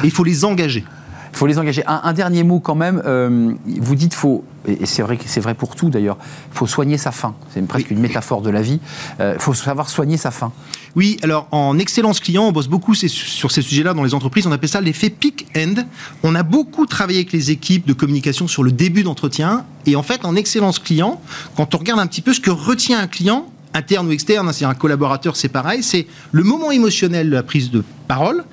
Il 0.03 0.09
faut 0.09 0.23
les 0.23 0.43
engager. 0.43 0.83
Il 1.31 1.37
faut 1.37 1.47
les 1.47 1.59
engager. 1.59 1.83
Un, 1.85 2.13
dernier 2.13 2.43
mot 2.43 2.59
quand 2.59 2.75
même. 2.75 3.01
Euh, 3.05 3.53
vous 3.65 3.95
dites 3.95 4.13
faut 4.13 4.43
et 4.67 4.85
c'est 4.85 5.01
vrai, 5.01 5.17
c'est 5.25 5.39
vrai 5.39 5.53
pour 5.53 5.75
tout 5.75 5.89
d'ailleurs, 5.89 6.17
il 6.51 6.57
faut 6.57 6.67
soigner 6.67 6.97
sa 6.97 7.11
faim. 7.11 7.35
C'est 7.53 7.65
presque 7.65 7.89
une 7.89 7.99
métaphore 7.99 8.41
de 8.41 8.49
la 8.49 8.61
vie. 8.61 8.79
Il 9.19 9.21
euh, 9.21 9.39
faut 9.39 9.53
savoir 9.53 9.89
soigner 9.89 10.17
sa 10.17 10.31
faim. 10.31 10.51
Oui, 10.95 11.17
alors 11.23 11.47
en 11.51 11.79
excellence 11.79 12.19
client, 12.19 12.43
on 12.43 12.51
bosse 12.51 12.67
beaucoup 12.67 12.93
sur 12.93 13.51
ces 13.51 13.61
sujets-là 13.61 13.93
dans 13.93 14.03
les 14.03 14.13
entreprises. 14.13 14.45
On 14.45 14.51
appelle 14.51 14.69
ça 14.69 14.81
l'effet 14.81 15.09
peak-end. 15.09 15.75
On 16.23 16.35
a 16.35 16.43
beaucoup 16.43 16.85
travaillé 16.85 17.19
avec 17.19 17.31
les 17.31 17.51
équipes 17.51 17.87
de 17.87 17.93
communication 17.93 18.47
sur 18.47 18.63
le 18.63 18.71
début 18.71 19.03
d'entretien. 19.03 19.65
Et 19.85 19.95
en 19.95 20.03
fait, 20.03 20.25
en 20.25 20.35
excellence 20.35 20.79
client, 20.79 21.21
quand 21.55 21.73
on 21.75 21.77
regarde 21.77 21.99
un 21.99 22.07
petit 22.07 22.21
peu 22.21 22.33
ce 22.33 22.41
que 22.41 22.51
retient 22.51 22.99
un 22.99 23.07
client, 23.07 23.49
interne 23.73 24.07
ou 24.07 24.11
externe, 24.11 24.51
c'est 24.51 24.65
un 24.65 24.73
collaborateur, 24.73 25.35
c'est 25.35 25.49
pareil, 25.49 25.83
c'est 25.83 26.07
le 26.31 26.43
moment 26.43 26.71
émotionnel 26.71 27.29
de 27.29 27.35
la 27.35 27.43
prise 27.43 27.71
de 27.71 27.83
parole 28.07 28.43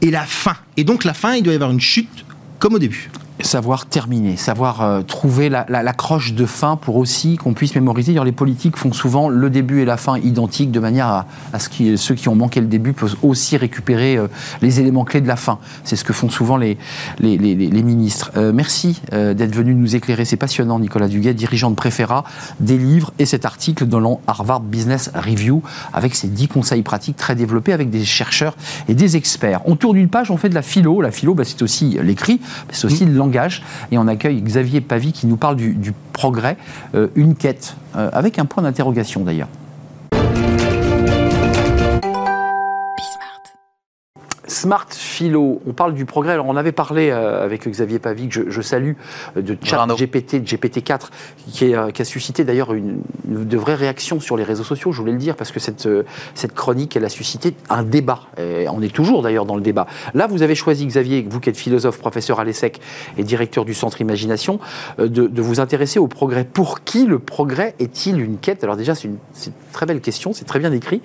et 0.00 0.10
la 0.10 0.24
fin. 0.24 0.56
Et 0.76 0.84
donc 0.84 1.04
la 1.04 1.14
fin, 1.14 1.34
il 1.34 1.42
doit 1.42 1.52
y 1.52 1.56
avoir 1.56 1.70
une 1.70 1.80
chute 1.80 2.24
comme 2.58 2.74
au 2.74 2.78
début 2.78 3.10
savoir 3.40 3.86
terminer, 3.86 4.36
savoir 4.36 4.82
euh, 4.82 5.02
trouver 5.02 5.48
la, 5.48 5.64
la, 5.68 5.92
croche 5.92 6.34
de 6.34 6.46
fin 6.46 6.76
pour 6.76 6.96
aussi 6.96 7.36
qu'on 7.36 7.54
puisse 7.54 7.74
mémoriser. 7.74 8.12
les 8.24 8.32
politiques 8.32 8.76
font 8.76 8.92
souvent 8.92 9.28
le 9.28 9.50
début 9.50 9.80
et 9.80 9.84
la 9.84 9.96
fin 9.96 10.18
identiques 10.18 10.70
de 10.70 10.80
manière 10.80 11.06
à, 11.52 11.58
ce 11.58 11.68
que 11.68 11.96
ceux 11.96 12.14
qui 12.14 12.28
ont 12.28 12.34
manqué 12.34 12.60
le 12.60 12.66
début 12.66 12.92
peuvent 12.92 13.16
aussi 13.22 13.56
récupérer 13.56 14.16
euh, 14.16 14.28
les 14.60 14.80
éléments 14.80 15.04
clés 15.04 15.20
de 15.20 15.28
la 15.28 15.36
fin. 15.36 15.58
C'est 15.84 15.96
ce 15.96 16.04
que 16.04 16.12
font 16.12 16.28
souvent 16.28 16.56
les, 16.56 16.78
les, 17.20 17.36
les, 17.38 17.82
ministres. 17.82 18.32
Euh, 18.36 18.52
merci 18.52 19.00
d'être 19.12 19.54
venu 19.54 19.74
nous 19.74 19.94
éclairer. 19.94 20.24
C'est 20.24 20.36
passionnant, 20.36 20.78
Nicolas 20.78 21.08
Duguet, 21.08 21.34
dirigeant 21.34 21.70
de 21.70 21.76
Préféra, 21.76 22.24
des 22.60 22.76
livres 22.76 23.12
et 23.18 23.26
cet 23.26 23.44
article 23.44 23.86
dans 23.86 24.00
le 24.00 24.08
Harvard 24.26 24.60
Business 24.60 25.10
Review 25.14 25.62
avec 25.92 26.14
ses 26.14 26.28
dix 26.28 26.48
conseils 26.48 26.82
pratiques 26.82 27.16
très 27.16 27.34
développés 27.34 27.72
avec 27.72 27.90
des 27.90 28.04
chercheurs 28.04 28.56
et 28.88 28.94
des 28.94 29.16
experts. 29.16 29.60
On 29.64 29.76
tourne 29.76 29.96
une 29.96 30.08
page, 30.08 30.30
on 30.30 30.36
fait 30.36 30.48
de 30.48 30.54
la 30.54 30.62
philo. 30.62 31.02
La 31.02 31.10
philo, 31.10 31.34
bah, 31.34 31.44
c'est 31.44 31.62
aussi 31.62 31.98
l'écrit, 32.02 32.40
c'est 32.70 32.86
aussi 32.86 33.04
langage 33.18 33.27
et 33.90 33.98
on 33.98 34.08
accueille 34.08 34.40
Xavier 34.40 34.80
Pavie 34.80 35.12
qui 35.12 35.26
nous 35.26 35.36
parle 35.36 35.56
du, 35.56 35.92
progrès, 36.12 36.56
euh, 36.94 37.08
une 37.14 37.34
quête, 37.36 37.76
euh, 37.96 38.10
avec 38.12 38.38
un 38.38 38.44
point 38.44 38.62
d'interrogation 38.62 39.22
d'ailleurs. 39.22 39.48
Smart 44.48 44.86
Philo, 44.90 45.60
on 45.66 45.72
parle 45.72 45.94
du 45.94 46.06
progrès. 46.06 46.32
Alors, 46.32 46.46
on 46.48 46.56
avait 46.56 46.72
parlé 46.72 47.10
euh, 47.10 47.44
avec 47.44 47.68
Xavier 47.68 47.98
Pavie, 47.98 48.28
que 48.28 48.50
je, 48.50 48.60
salue, 48.62 48.92
euh, 49.36 49.42
de 49.42 49.56
chat 49.62 49.86
GPT, 49.86 50.36
de 50.36 50.46
GPT-4, 50.46 51.00
qui, 51.46 51.74
qui, 51.92 52.02
a 52.02 52.04
suscité 52.04 52.44
d'ailleurs 52.44 52.72
une, 52.72 53.02
de 53.26 53.56
vraies 53.58 53.74
réactions 53.74 54.20
sur 54.20 54.36
les 54.36 54.44
réseaux 54.44 54.64
sociaux, 54.64 54.90
je 54.90 55.00
voulais 55.00 55.12
le 55.12 55.18
dire, 55.18 55.36
parce 55.36 55.52
que 55.52 55.60
cette, 55.60 55.86
euh, 55.86 56.02
cette 56.34 56.54
chronique, 56.54 56.96
elle 56.96 57.04
a 57.04 57.10
suscité 57.10 57.54
un 57.68 57.82
débat. 57.82 58.22
Et 58.38 58.68
on 58.68 58.80
est 58.80 58.92
toujours 58.92 59.22
d'ailleurs 59.22 59.44
dans 59.44 59.56
le 59.56 59.60
débat. 59.60 59.86
Là, 60.14 60.26
vous 60.26 60.42
avez 60.42 60.54
choisi, 60.54 60.86
Xavier, 60.86 61.26
vous 61.28 61.40
qui 61.40 61.50
êtes 61.50 61.56
philosophe, 61.56 61.98
professeur 61.98 62.40
à 62.40 62.44
l'ESSEC 62.44 62.80
et 63.18 63.24
directeur 63.24 63.64
du 63.64 63.74
Centre 63.74 64.00
Imagination, 64.00 64.60
de, 64.98 65.06
de, 65.06 65.42
vous 65.42 65.60
intéresser 65.60 65.98
au 65.98 66.06
progrès. 66.06 66.44
Pour 66.44 66.84
qui 66.84 67.06
le 67.06 67.18
progrès 67.18 67.74
est-il 67.78 68.20
une 68.20 68.38
quête? 68.38 68.64
Alors 68.64 68.76
déjà, 68.76 68.94
c'est 68.94 69.08
une, 69.08 69.18
une, 69.46 69.52
très 69.72 69.86
belle 69.86 70.00
question, 70.00 70.32
c'est 70.32 70.44
très 70.44 70.58
bien 70.58 70.72
écrit. 70.72 71.02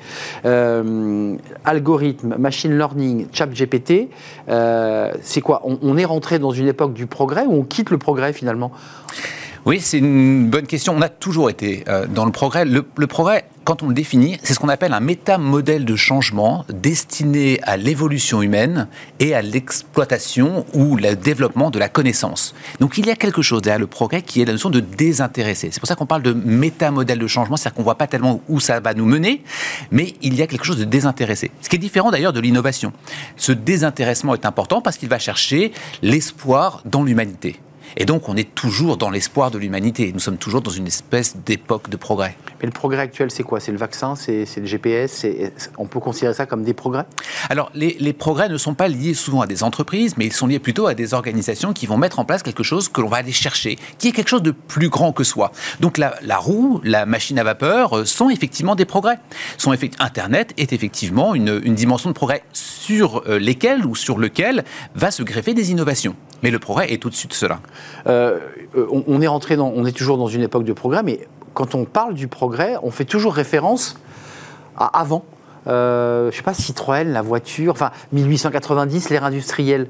algorithme, 1.66 2.36
machine 2.38 2.78
learning, 2.78 3.28
ChatGPT, 3.34 4.10
euh, 4.50 5.12
c'est 5.22 5.42
quoi 5.42 5.62
on, 5.64 5.98
est 5.98 6.06
rentré 6.06 6.40
dans 6.40 6.52
une 6.52 6.68
époque 6.68 6.94
du 6.94 7.08
progrès 7.08 7.46
ou 7.46 7.54
on 7.54 7.64
quitte 7.64 7.90
le 7.90 7.98
progrès 7.98 8.34
finalement? 8.34 8.72
Oui, 9.66 9.80
c'est 9.80 9.98
une 9.98 10.50
bonne 10.50 10.68
question. 10.68 10.94
On 10.96 11.02
a 11.02 11.10
toujours 11.10 11.50
été 11.50 11.84
euh, 11.88 12.06
dans 12.06 12.26
le 12.26 12.32
progrès. 12.32 12.66
Le, 12.66 12.84
progrès, 13.08 13.46
quand 13.64 13.84
on 13.84 13.88
le 13.88 13.94
définit, 13.94 14.38
c'est 14.44 14.54
ce 14.54 14.60
qu'on 14.60 14.70
appelle 14.70 14.94
un 14.94 15.00
métamodèle 15.00 15.86
de 15.86 15.96
changement 15.96 16.66
destiné 16.70 17.60
à 17.64 17.78
l'évolution 17.78 18.42
humaine 18.42 18.88
et 19.20 19.34
à 19.34 19.42
l'exploitation 19.42 20.66
ou 20.74 20.98
le 20.98 21.16
développement 21.16 21.72
de 21.72 21.80
la 21.80 21.90
connaissance. 21.90 22.54
Donc 22.80 22.98
il 22.98 23.06
y 23.06 23.12
a 23.12 23.16
quelque 23.16 23.42
chose 23.42 23.62
derrière 23.62 23.80
le 23.80 23.88
progrès 23.88 24.22
qui 24.22 24.42
est 24.42 24.46
la 24.46 24.54
notion 24.54 24.70
de 24.70 24.80
désintéressé. 24.80 25.70
C'est 25.72 25.80
pour 25.80 25.88
ça 25.88 25.96
qu'on 25.96 26.06
parle 26.06 26.24
de 26.24 26.34
métamodèle 26.34 27.20
de 27.20 27.28
changement, 27.28 27.56
c'est-à-dire 27.56 27.76
qu'on 27.76 27.82
ne 27.82 27.86
voit 27.86 27.98
pas 27.98 28.08
tellement 28.08 28.42
où 28.50 28.60
ça 28.60 28.80
va 28.80 28.94
nous 28.94 29.06
mener, 29.06 29.44
mais 29.92 30.14
il 30.22 30.36
y 30.36 30.42
a 30.42 30.48
quelque 30.48 30.66
chose 30.66 30.78
de 30.78 30.86
désintéressé. 30.86 31.52
Ce 31.62 31.70
qui 31.70 31.78
est 31.78 31.80
différent 31.80 32.12
d'ailleurs 32.12 32.34
de 32.34 32.40
l'innovation. 32.40 32.92
Ce 33.38 33.52
désintéressement 33.52 34.34
est 34.34 34.46
important 34.46 34.82
parce 34.82 34.98
qu'il 34.98 35.10
va 35.10 35.20
chercher 35.20 35.72
l'espoir 36.02 36.82
dans 36.86 37.04
l'humanité. 37.04 37.60
Et 37.98 38.06
donc, 38.06 38.28
on 38.28 38.36
est 38.36 38.56
toujours 38.56 38.98
dans 38.98 39.10
l'espoir 39.10 39.52
de 39.52 39.58
l'humanité. 39.58 40.12
Nous 40.14 40.20
sommes 40.20 40.38
toujours 40.38 40.62
dans 40.62 40.72
une 40.72 40.88
espèce 40.88 41.36
d'époque 41.46 41.90
de 41.90 41.98
progrès. 41.98 42.36
Mais 42.62 42.66
le 42.68 42.72
progrès 42.72 43.02
actuel, 43.02 43.32
c'est 43.32 43.44
quoi? 43.44 43.60
C'est 43.60 43.72
le 43.72 43.78
vaccin 43.78 44.16
C'est 44.16 44.46
le 44.58 44.66
GPS 44.66 45.26
On 45.78 45.86
peut 45.86 46.00
considérer 46.00 46.34
ça 46.34 46.46
comme 46.46 46.64
des 46.64 46.74
progrès? 46.74 47.06
Alors, 47.50 47.72
les, 47.74 48.14
progrès 48.14 48.50
ne 48.50 48.58
sont 48.58 48.74
pas 48.74 48.88
liés 48.88 49.14
souvent 49.14 49.42
à 49.42 49.48
des 49.48 49.64
entreprises, 49.64 50.16
mais 50.18 50.26
ils 50.26 50.34
sont 50.34 50.48
liés 50.48 50.60
plutôt 50.60 50.88
à 50.88 50.94
des 50.94 51.14
organisations 51.14 51.74
qui 51.74 51.86
vont 51.86 51.98
mettre 51.98 52.20
en 52.20 52.26
place 52.26 52.44
quelque 52.44 52.64
chose 52.64 52.90
que 52.90 53.02
l'on 53.02 53.10
va 53.10 53.18
aller 53.18 53.32
chercher, 53.32 53.78
qui 53.98 54.10
est 54.10 54.12
quelque 54.12 54.30
chose 54.30 54.44
de 54.44 54.52
plus 54.52 54.90
grand 54.90 55.12
que 55.12 55.24
soi. 55.24 55.52
Donc, 55.80 55.98
la, 55.98 56.38
roue, 56.38 56.80
la 56.84 57.06
machine 57.06 57.40
à 57.40 57.44
vapeur 57.44 57.98
euh, 57.98 58.06
sont 58.06 58.30
effectivement 58.30 58.76
des 58.76 58.86
progrès. 58.86 59.20
Sont 59.58 59.74
Internet 60.00 60.54
est 60.58 60.72
effectivement 60.72 61.36
une, 61.36 61.62
une 61.64 61.76
dimension 61.76 62.10
de 62.10 62.16
progrès 62.16 62.44
sur 62.54 63.24
euh, 63.28 63.40
lesquels 63.40 63.86
ou 63.86 63.96
sur 63.96 64.18
lequel 64.18 64.64
va 64.96 65.12
se 65.12 65.24
greffer 65.24 65.54
des 65.54 65.72
innovations. 65.72 66.16
Mais 66.44 66.52
le 66.52 66.60
progrès 66.60 66.92
est 66.92 67.06
au-dessus 67.06 67.28
de 67.28 67.34
cela. 67.34 67.60
Euh, 68.06 68.40
on, 68.76 69.22
est 69.22 69.28
rentré 69.28 69.56
dans, 69.56 69.72
on 69.74 69.86
est 69.86 69.94
toujours 69.94 70.18
dans 70.18 70.28
une 70.28 70.42
époque 70.42 70.66
de 70.66 70.74
progrès, 70.74 71.02
mais 71.02 71.26
quand 71.54 71.76
on 71.76 71.86
parle 71.86 72.14
du 72.14 72.28
progrès, 72.28 72.76
on 72.84 72.92
fait 72.92 73.06
toujours 73.06 73.34
référence 73.34 73.98
à 74.78 75.00
avant. 75.00 75.24
Euh, 75.68 76.32
je 76.32 76.38
sais 76.38 76.44
pas, 76.44 76.54
Citroën, 76.54 77.06
la 77.06 77.22
voiture, 77.22 77.72
enfin 77.74 77.92
1890, 78.12 79.10
l'ère 79.10 79.24
industrielle. 79.24 79.88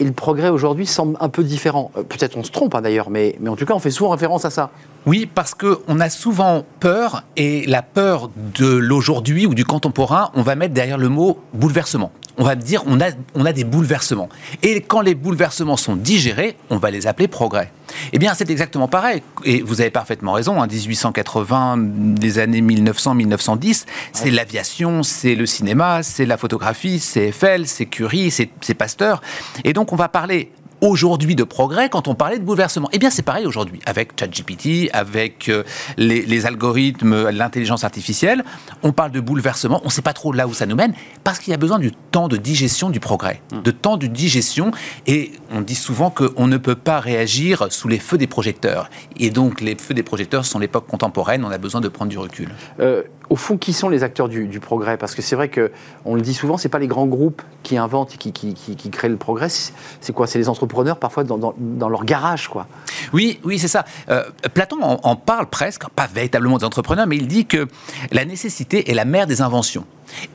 Et 0.00 0.04
le 0.04 0.12
progrès 0.12 0.48
aujourd'hui 0.48 0.86
semble 0.86 1.16
un 1.20 1.28
peu 1.28 1.42
différent. 1.42 1.90
Euh, 1.96 2.04
peut-être 2.04 2.36
on 2.36 2.44
se 2.44 2.52
trompe 2.52 2.74
hein, 2.74 2.80
d'ailleurs, 2.80 3.10
mais, 3.10 3.36
mais 3.40 3.50
en 3.50 3.56
tout 3.56 3.66
cas 3.66 3.74
on 3.74 3.80
fait 3.80 3.90
souvent 3.90 4.10
référence 4.10 4.44
à 4.44 4.50
ça. 4.50 4.70
Oui, 5.06 5.28
parce 5.32 5.54
qu'on 5.54 6.00
a 6.00 6.08
souvent 6.08 6.64
peur, 6.80 7.24
et 7.36 7.66
la 7.66 7.82
peur 7.82 8.30
de 8.36 8.68
l'aujourd'hui 8.68 9.46
ou 9.46 9.54
du 9.54 9.64
contemporain, 9.64 10.30
on 10.34 10.42
va 10.42 10.54
mettre 10.54 10.74
derrière 10.74 10.98
le 10.98 11.08
mot 11.08 11.38
bouleversement 11.52 12.12
on 12.38 12.44
va 12.44 12.54
dire 12.54 12.82
on 12.86 13.00
a, 13.00 13.10
on 13.34 13.44
a 13.44 13.52
des 13.52 13.64
bouleversements. 13.64 14.28
Et 14.62 14.80
quand 14.80 15.00
les 15.00 15.14
bouleversements 15.14 15.76
sont 15.76 15.96
digérés, 15.96 16.56
on 16.70 16.78
va 16.78 16.90
les 16.90 17.06
appeler 17.06 17.28
progrès. 17.28 17.72
Eh 18.12 18.18
bien, 18.18 18.34
c'est 18.34 18.50
exactement 18.50 18.88
pareil. 18.88 19.22
Et 19.44 19.62
vous 19.62 19.80
avez 19.80 19.90
parfaitement 19.90 20.32
raison. 20.32 20.60
1880, 20.60 21.56
hein, 21.56 21.76
des 21.78 22.38
années 22.38 22.60
1900-1910, 22.60 23.86
c'est 24.12 24.30
l'aviation, 24.30 25.02
c'est 25.02 25.34
le 25.34 25.46
cinéma, 25.46 26.02
c'est 26.02 26.26
la 26.26 26.36
photographie, 26.36 26.98
c'est 26.98 27.28
Eiffel, 27.28 27.66
c'est 27.66 27.86
Curie, 27.86 28.30
c'est 28.30 28.74
Pasteur. 28.74 29.22
Et 29.64 29.72
donc, 29.72 29.92
on 29.92 29.96
va 29.96 30.08
parler 30.08 30.50
aujourd'hui 30.80 31.34
de 31.34 31.44
progrès 31.44 31.88
quand 31.88 32.08
on 32.08 32.14
parlait 32.14 32.38
de 32.38 32.44
bouleversement. 32.44 32.88
Eh 32.92 32.98
bien, 32.98 33.10
c'est 33.10 33.22
pareil 33.22 33.46
aujourd'hui 33.46 33.80
avec 33.86 34.18
ChatGPT, 34.18 34.90
avec 34.92 35.48
euh, 35.48 35.64
les, 35.96 36.46
algorithmes, 36.46 37.30
l'intelligence 37.30 37.84
artificielle. 37.84 38.44
On 38.82 38.92
parle 38.92 39.10
de 39.10 39.20
bouleversement, 39.20 39.80
on 39.82 39.86
ne 39.86 39.92
sait 39.92 40.02
pas 40.02 40.12
trop 40.12 40.32
là 40.32 40.46
où 40.46 40.54
ça 40.54 40.66
nous 40.66 40.76
mène, 40.76 40.94
parce 41.24 41.38
qu'il 41.38 41.50
y 41.50 41.54
a 41.54 41.58
besoin 41.58 41.78
du 41.78 41.92
temps 41.92 42.28
de 42.28 42.36
digestion 42.36 42.90
du 42.90 43.00
progrès, 43.00 43.42
hmm. 43.52 43.62
de 43.62 43.70
temps 43.70 43.96
de 43.96 44.06
digestion. 44.06 44.70
Et 45.06 45.32
on 45.50 45.60
dit 45.60 45.74
souvent 45.74 46.10
qu'on 46.10 46.46
ne 46.46 46.56
peut 46.56 46.74
pas 46.74 47.00
réagir 47.00 47.66
sous 47.70 47.88
les 47.88 47.98
feux 47.98 48.18
des 48.18 48.26
projecteurs. 48.26 48.90
Et 49.16 49.30
donc, 49.30 49.60
les 49.60 49.76
feux 49.76 49.94
des 49.94 50.02
projecteurs 50.02 50.44
sont 50.44 50.58
l'époque 50.58 50.86
contemporaine, 50.86 51.44
on 51.44 51.50
a 51.50 51.58
besoin 51.58 51.80
de 51.80 51.88
prendre 51.88 52.10
du 52.10 52.18
recul. 52.18 52.48
Euh, 52.80 53.02
au 53.30 53.36
fond, 53.36 53.58
qui 53.58 53.72
sont 53.72 53.88
les 53.88 54.02
acteurs 54.02 54.28
du, 54.28 54.60
progrès? 54.60 54.96
Parce 54.96 55.14
que 55.14 55.22
c'est 55.22 55.36
vrai 55.36 55.48
que 55.48 55.70
on 56.04 56.14
le 56.14 56.20
dit 56.20 56.34
souvent, 56.34 56.56
c'est 56.56 56.68
pas 56.68 56.78
les 56.78 56.86
grands 56.86 57.06
groupes 57.06 57.42
qui 57.62 57.76
inventent 57.76 58.14
et 58.14 58.18
qui, 58.18 58.32
qui, 58.32 58.90
créent 58.90 59.08
le 59.08 59.16
progrès. 59.16 59.48
C'est 59.48 60.12
quoi? 60.12 60.26
C'est 60.26 60.38
les 60.38 60.48
entrepreneurs 60.48 60.98
parfois 60.98 61.24
dans, 61.24 61.54
leur 61.88 62.04
garage, 62.04 62.48
quoi. 62.48 62.66
Oui, 63.12 63.40
oui, 63.44 63.58
c'est 63.58 63.68
ça. 63.68 63.84
Euh, 64.08 64.24
Platon 64.54 64.78
en, 64.82 65.16
parle 65.16 65.46
presque, 65.46 65.88
pas 65.90 66.06
véritablement 66.06 66.58
des 66.58 66.64
entrepreneurs, 66.64 67.06
mais 67.06 67.16
il 67.16 67.28
dit 67.28 67.46
que 67.46 67.68
la 68.12 68.24
nécessité 68.24 68.90
est 68.90 68.94
la 68.94 69.04
mère 69.04 69.26
des 69.26 69.42
inventions. 69.42 69.84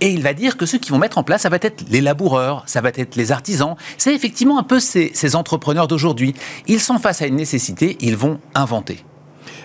Et 0.02 0.10
il 0.10 0.22
va 0.22 0.34
dire 0.34 0.56
que 0.56 0.68
ceux 0.68 0.78
qui 0.78 0.92
vont 0.92 1.00
mettre 1.00 1.18
en 1.18 1.24
place, 1.24 1.42
ça 1.42 1.50
va 1.50 1.58
être 1.60 1.84
les 1.90 2.02
laboureurs, 2.02 2.64
ça 2.68 2.82
va 2.82 2.90
être 2.90 3.16
les 3.16 3.32
artisans. 3.32 3.76
C'est 3.98 4.14
effectivement 4.14 4.60
un 4.60 4.64
peu 4.64 4.80
ces, 4.80 5.12
ces 5.16 5.36
entrepreneurs 5.36 5.88
d'aujourd'hui. 5.88 6.36
Ils 6.68 6.80
sont 6.80 7.00
face 7.00 7.24
à 7.24 7.28
une 7.28 7.38
nécessité, 7.38 7.98
ils 8.00 8.16
vont 8.16 8.40
inventer. 8.54 9.04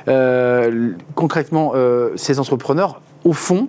Euh, 0.09 0.93
concrètement, 1.15 1.73
euh, 1.75 2.11
ces 2.17 2.39
entrepreneurs, 2.39 3.01
au 3.29 3.33
fond, 3.33 3.69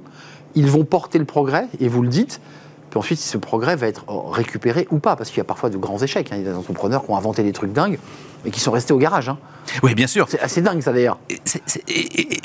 ils 0.55 0.67
vont 0.67 0.85
porter 0.85 1.19
le 1.19 1.25
progrès, 1.25 1.67
et 1.79 1.87
vous 1.87 2.01
le 2.01 2.09
dites, 2.09 2.41
puis 2.89 2.97
ensuite, 2.97 3.19
ce 3.19 3.37
progrès 3.37 3.75
va 3.75 3.87
être 3.87 4.05
récupéré 4.31 4.87
ou 4.89 4.99
pas, 4.99 5.15
parce 5.15 5.29
qu'il 5.29 5.37
y 5.37 5.41
a 5.41 5.45
parfois 5.45 5.69
de 5.69 5.77
grands 5.77 5.99
échecs. 5.99 6.31
Hein. 6.31 6.37
Il 6.37 6.43
y 6.43 6.47
a 6.47 6.51
des 6.51 6.57
entrepreneurs 6.57 7.05
qui 7.05 7.11
ont 7.11 7.17
inventé 7.17 7.43
des 7.43 7.51
trucs 7.51 7.71
dingues, 7.71 7.99
et 8.45 8.51
qui 8.51 8.59
sont 8.59 8.71
restés 8.71 8.93
au 8.93 8.97
garage. 8.97 9.29
Hein. 9.29 9.37
Oui, 9.83 9.93
bien 9.95 10.07
sûr. 10.07 10.27
C'est 10.29 10.39
assez 10.39 10.61
dingue, 10.61 10.81
ça, 10.81 10.93
d'ailleurs. 10.93 11.19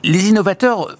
Les 0.02 0.28
innovateurs 0.28 0.96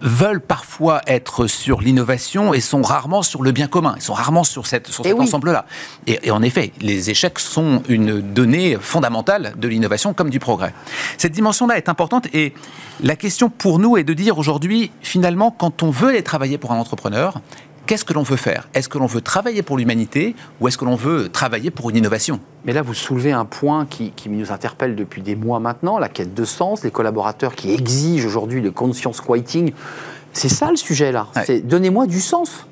veulent 0.00 0.40
parfois 0.40 1.00
être 1.06 1.46
sur 1.46 1.80
l'innovation 1.80 2.52
et 2.52 2.60
sont 2.60 2.82
rarement 2.82 3.22
sur 3.22 3.42
le 3.42 3.52
bien 3.52 3.68
commun. 3.68 3.94
Ils 3.96 4.02
sont 4.02 4.12
rarement 4.12 4.44
sur, 4.44 4.66
cette, 4.66 4.88
sur 4.88 5.04
cet 5.04 5.18
ensemble-là. 5.18 5.64
Et, 6.06 6.30
en 6.30 6.42
effet, 6.42 6.72
les 6.80 7.10
échecs 7.10 7.38
sont 7.38 7.82
une 7.88 8.20
donnée 8.20 8.76
fondamentale 8.80 9.54
de 9.56 9.68
l'innovation 9.68 10.12
comme 10.12 10.30
du 10.30 10.40
progrès. 10.40 10.74
Cette 11.18 11.32
dimension-là 11.32 11.76
est 11.76 11.88
importante 11.88 12.26
et 12.34 12.52
la 13.00 13.16
question 13.16 13.48
pour 13.48 13.78
nous 13.78 13.96
est 13.96 14.04
de 14.04 14.12
dire 14.12 14.38
aujourd'hui, 14.38 14.90
finalement, 15.00 15.50
quand 15.50 15.82
on 15.82 15.90
veut 15.90 16.10
aller 16.10 16.22
travailler 16.22 16.58
pour 16.58 16.72
un 16.72 16.78
entrepreneur, 16.78 17.40
qu'est-ce 17.86 18.04
que 18.04 18.12
l'on 18.12 18.22
veut 18.22 18.36
faire? 18.36 18.68
Est-ce 18.74 18.88
que 18.88 18.98
l'on 18.98 19.06
veut 19.06 19.20
travailler 19.20 19.62
pour 19.62 19.76
l'humanité 19.76 20.34
ou 20.60 20.68
est-ce 20.68 20.78
que 20.78 20.84
l'on 20.84 20.96
veut 20.96 21.28
travailler 21.28 21.70
pour 21.70 21.90
une 21.90 21.96
innovation? 21.96 22.40
Mais 22.64 22.72
là, 22.72 22.82
vous 22.82 22.94
soulevez 22.94 23.32
un 23.32 23.44
point 23.44 23.86
qui, 23.86 24.12
nous 24.26 24.52
interpelle 24.52 24.96
depuis 24.96 25.22
des 25.22 25.36
mois 25.36 25.60
maintenant, 25.60 25.98
la 25.98 26.08
quête 26.08 26.34
de 26.34 26.44
sens, 26.44 26.84
les 26.84 26.90
collaborateurs 26.90 27.54
qui 27.54 27.72
exigent 27.72 28.26
aujourd'hui 28.26 28.60
le 28.60 28.70
conscience 28.70 29.20
quieting. 29.20 29.72
C'est 30.32 30.48
ça 30.48 30.70
le 30.70 30.76
sujet 30.76 31.12
là. 31.12 31.26
C'est 31.44 31.60
donnez-moi 31.66 32.06
du 32.06 32.20
sens. 32.20 32.66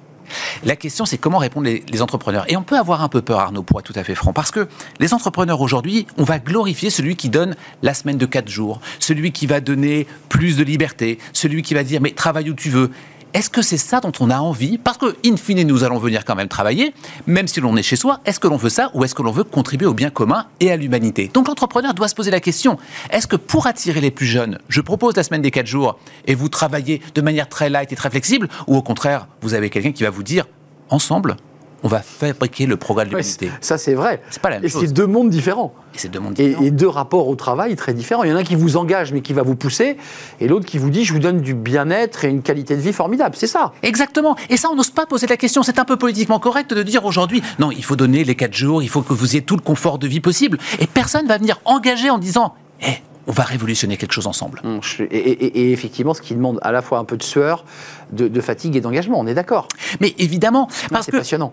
La 0.64 0.76
question, 0.76 1.04
c'est 1.04 1.18
comment 1.18 1.38
répondre 1.38 1.68
les, 1.68 2.02
entrepreneurs. 2.02 2.44
Et 2.48 2.56
on 2.56 2.62
peut 2.62 2.78
avoir 2.78 3.02
un 3.02 3.08
peu 3.08 3.20
peur, 3.20 3.40
Arnaud, 3.40 3.62
pour 3.62 3.80
être 3.80 3.86
tout 3.86 3.98
à 3.98 4.04
fait 4.04 4.14
franc, 4.14 4.32
parce 4.32 4.50
que 4.50 4.68
les 4.98 5.12
entrepreneurs 5.12 5.60
aujourd'hui, 5.60 6.06
on 6.18 6.24
va 6.24 6.38
glorifier 6.38 6.88
celui 6.88 7.16
qui 7.16 7.28
donne 7.28 7.56
la 7.82 7.94
semaine 7.94 8.16
de 8.16 8.26
4 8.26 8.48
jours, 8.48 8.80
celui 8.98 9.32
qui 9.32 9.46
va 9.46 9.60
donner 9.60 10.06
plus 10.28 10.56
de 10.56 10.64
liberté, 10.64 11.18
celui 11.32 11.62
qui 11.62 11.74
va 11.74 11.82
dire 11.82 12.00
mais 12.00 12.12
travaille 12.12 12.50
où 12.50 12.54
tu 12.54 12.70
veux. 12.70 12.90
Est-ce 13.32 13.48
que 13.48 13.62
c'est 13.62 13.76
ça 13.76 14.00
dont 14.00 14.12
on 14.18 14.28
a 14.30 14.38
envie? 14.38 14.76
Parce 14.76 14.98
que, 14.98 15.16
in 15.24 15.36
fine, 15.36 15.62
nous 15.62 15.84
allons 15.84 15.98
venir 15.98 16.24
quand 16.24 16.34
même 16.34 16.48
travailler, 16.48 16.92
même 17.26 17.46
si 17.46 17.60
l'on 17.60 17.76
est 17.76 17.82
chez 17.82 17.94
soi. 17.94 18.20
Est-ce 18.24 18.40
que 18.40 18.48
l'on 18.48 18.56
veut 18.56 18.70
ça 18.70 18.90
ou 18.94 19.04
est-ce 19.04 19.14
que 19.14 19.22
l'on 19.22 19.30
veut 19.30 19.44
contribuer 19.44 19.86
au 19.86 19.94
bien 19.94 20.10
commun 20.10 20.46
et 20.58 20.72
à 20.72 20.76
l'humanité? 20.76 21.30
Donc 21.32 21.46
l'entrepreneur 21.46 21.94
doit 21.94 22.08
se 22.08 22.14
poser 22.14 22.30
la 22.30 22.40
question 22.40 22.76
est-ce 23.10 23.26
que 23.26 23.36
pour 23.36 23.66
attirer 23.66 24.00
les 24.00 24.10
plus 24.10 24.26
jeunes, 24.26 24.58
je 24.68 24.80
propose 24.80 25.16
la 25.16 25.22
semaine 25.22 25.42
des 25.42 25.50
4 25.50 25.66
jours 25.66 25.98
et 26.26 26.34
vous 26.34 26.48
travaillez 26.48 27.00
de 27.14 27.20
manière 27.20 27.48
très 27.48 27.70
light 27.70 27.92
et 27.92 27.96
très 27.96 28.10
flexible 28.10 28.48
Ou 28.66 28.76
au 28.76 28.82
contraire, 28.82 29.28
vous 29.42 29.54
avez 29.54 29.70
quelqu'un 29.70 29.92
qui 29.92 30.02
va 30.02 30.10
vous 30.10 30.22
dire 30.22 30.46
ensemble, 30.88 31.36
on 31.82 31.88
va 31.88 32.00
fabriquer 32.00 32.66
le 32.66 32.76
progrès 32.76 33.04
de 33.04 33.10
l'humanité. 33.10 33.50
ça, 33.60 33.78
c'est 33.78 33.94
vrai. 33.94 34.22
C'est 34.30 34.42
pas 34.42 34.50
la 34.50 34.56
même 34.56 34.66
et 34.66 34.68
c'est 34.68 34.92
deux 34.92 35.06
mondes 35.06 35.30
différents. 35.30 35.72
Et 35.94 35.98
c'est 35.98 36.08
deux 36.08 36.20
mondes 36.20 36.34
différents. 36.34 36.62
Et, 36.62 36.70
deux 36.70 36.88
rapports 36.88 37.28
au 37.28 37.36
travail 37.36 37.74
très 37.76 37.94
différents. 37.94 38.22
Il 38.22 38.30
y 38.30 38.32
en 38.32 38.36
a 38.36 38.40
un 38.40 38.44
qui 38.44 38.54
vous 38.54 38.76
engage, 38.76 39.12
mais 39.12 39.22
qui 39.22 39.32
va 39.32 39.42
vous 39.42 39.56
pousser, 39.56 39.96
et 40.40 40.48
l'autre 40.48 40.66
qui 40.66 40.78
vous 40.78 40.90
dit, 40.90 41.04
je 41.04 41.12
vous 41.12 41.18
donne 41.18 41.40
du 41.40 41.54
bien-être 41.54 42.24
et 42.24 42.28
une 42.28 42.42
qualité 42.42 42.76
de 42.76 42.80
vie 42.80 42.92
formidable. 42.92 43.34
C'est 43.36 43.46
ça. 43.46 43.72
Exactement. 43.82 44.36
Et 44.48 44.56
ça, 44.56 44.68
on 44.70 44.76
n'ose 44.76 44.90
pas 44.90 45.06
poser 45.06 45.26
la 45.26 45.36
question. 45.36 45.62
C'est 45.62 45.78
un 45.78 45.84
peu 45.84 45.96
politiquement 45.96 46.38
correct 46.38 46.72
de 46.74 46.82
dire 46.82 47.04
aujourd'hui, 47.04 47.42
non, 47.58 47.70
il 47.70 47.84
faut 47.84 47.96
donner 47.96 48.24
les 48.24 48.34
quatre 48.34 48.54
jours, 48.54 48.82
il 48.82 48.88
faut 48.88 49.02
que 49.02 49.12
vous 49.12 49.30
ayez 49.34 49.42
tout 49.42 49.56
le 49.56 49.62
confort 49.62 49.98
de 49.98 50.06
vie 50.06 50.20
possible. 50.20 50.58
Et 50.78 50.86
personne 50.86 51.26
va 51.26 51.38
venir 51.38 51.60
engager 51.64 52.10
en 52.10 52.18
disant, 52.18 52.54
eh, 52.82 53.02
on 53.26 53.32
va 53.32 53.44
révolutionner 53.44 53.96
quelque 53.96 54.12
chose 54.12 54.26
ensemble. 54.26 54.60
Hum, 54.64 54.80
et, 55.10 55.72
effectivement, 55.72 56.14
ce 56.14 56.22
qui 56.22 56.34
demande 56.34 56.58
à 56.62 56.72
la 56.72 56.82
fois 56.82 56.98
un 56.98 57.04
peu 57.04 57.16
de 57.16 57.22
sueur, 57.22 57.64
de, 58.12 58.40
fatigue 58.40 58.76
et 58.76 58.80
d'engagement, 58.80 59.20
on 59.20 59.26
est 59.26 59.34
d'accord. 59.34 59.68
Mais 60.00 60.14
évidemment, 60.18 60.68
parce 60.90 61.06
c'est 61.06 61.12
passionnant. 61.12 61.52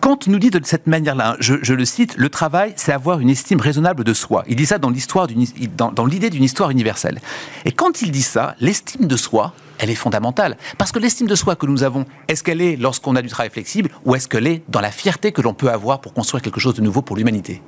Kant 0.00 0.18
nous 0.26 0.38
dit 0.38 0.50
de 0.50 0.60
cette 0.64 0.86
manière-là, 0.86 1.36
je, 1.40 1.74
le 1.74 1.84
cite, 1.84 2.16
le 2.16 2.28
travail, 2.28 2.72
c'est 2.76 2.92
avoir 2.92 3.20
une 3.20 3.30
estime 3.30 3.60
raisonnable 3.60 4.04
de 4.04 4.14
soi. 4.14 4.44
Il 4.48 4.56
dit 4.56 4.66
ça 4.66 4.78
dans 4.78 4.90
l'histoire, 4.90 5.26
dans, 5.76 5.92
dans 5.92 6.06
l'idée 6.06 6.30
d'une 6.30 6.44
histoire 6.44 6.70
universelle. 6.70 7.20
Et 7.64 7.72
quand 7.72 8.02
il 8.02 8.10
dit 8.10 8.22
ça, 8.22 8.54
l'estime 8.60 9.06
de 9.06 9.16
soi, 9.16 9.52
elle 9.78 9.90
est 9.90 9.94
fondamentale. 9.94 10.56
Parce 10.78 10.92
que 10.92 10.98
l'estime 10.98 11.26
de 11.26 11.34
soi 11.34 11.56
que 11.56 11.66
nous 11.66 11.82
avons, 11.82 12.06
est-ce 12.28 12.42
qu'elle 12.42 12.62
est 12.62 12.76
lorsqu'on 12.76 13.16
a 13.16 13.22
du 13.22 13.28
travail 13.28 13.50
flexible 13.50 13.90
ou 14.04 14.14
est-ce 14.14 14.28
qu'elle 14.28 14.46
est 14.46 14.62
dans 14.68 14.80
la 14.80 14.90
fierté 14.90 15.32
que 15.32 15.42
l'on 15.42 15.54
peut 15.54 15.70
avoir 15.70 16.00
pour 16.00 16.14
construire 16.14 16.42
quelque 16.42 16.60
chose 16.60 16.74
de 16.74 16.82
nouveau 16.82 17.02
pour 17.02 17.16
l'humanité? 17.16 17.62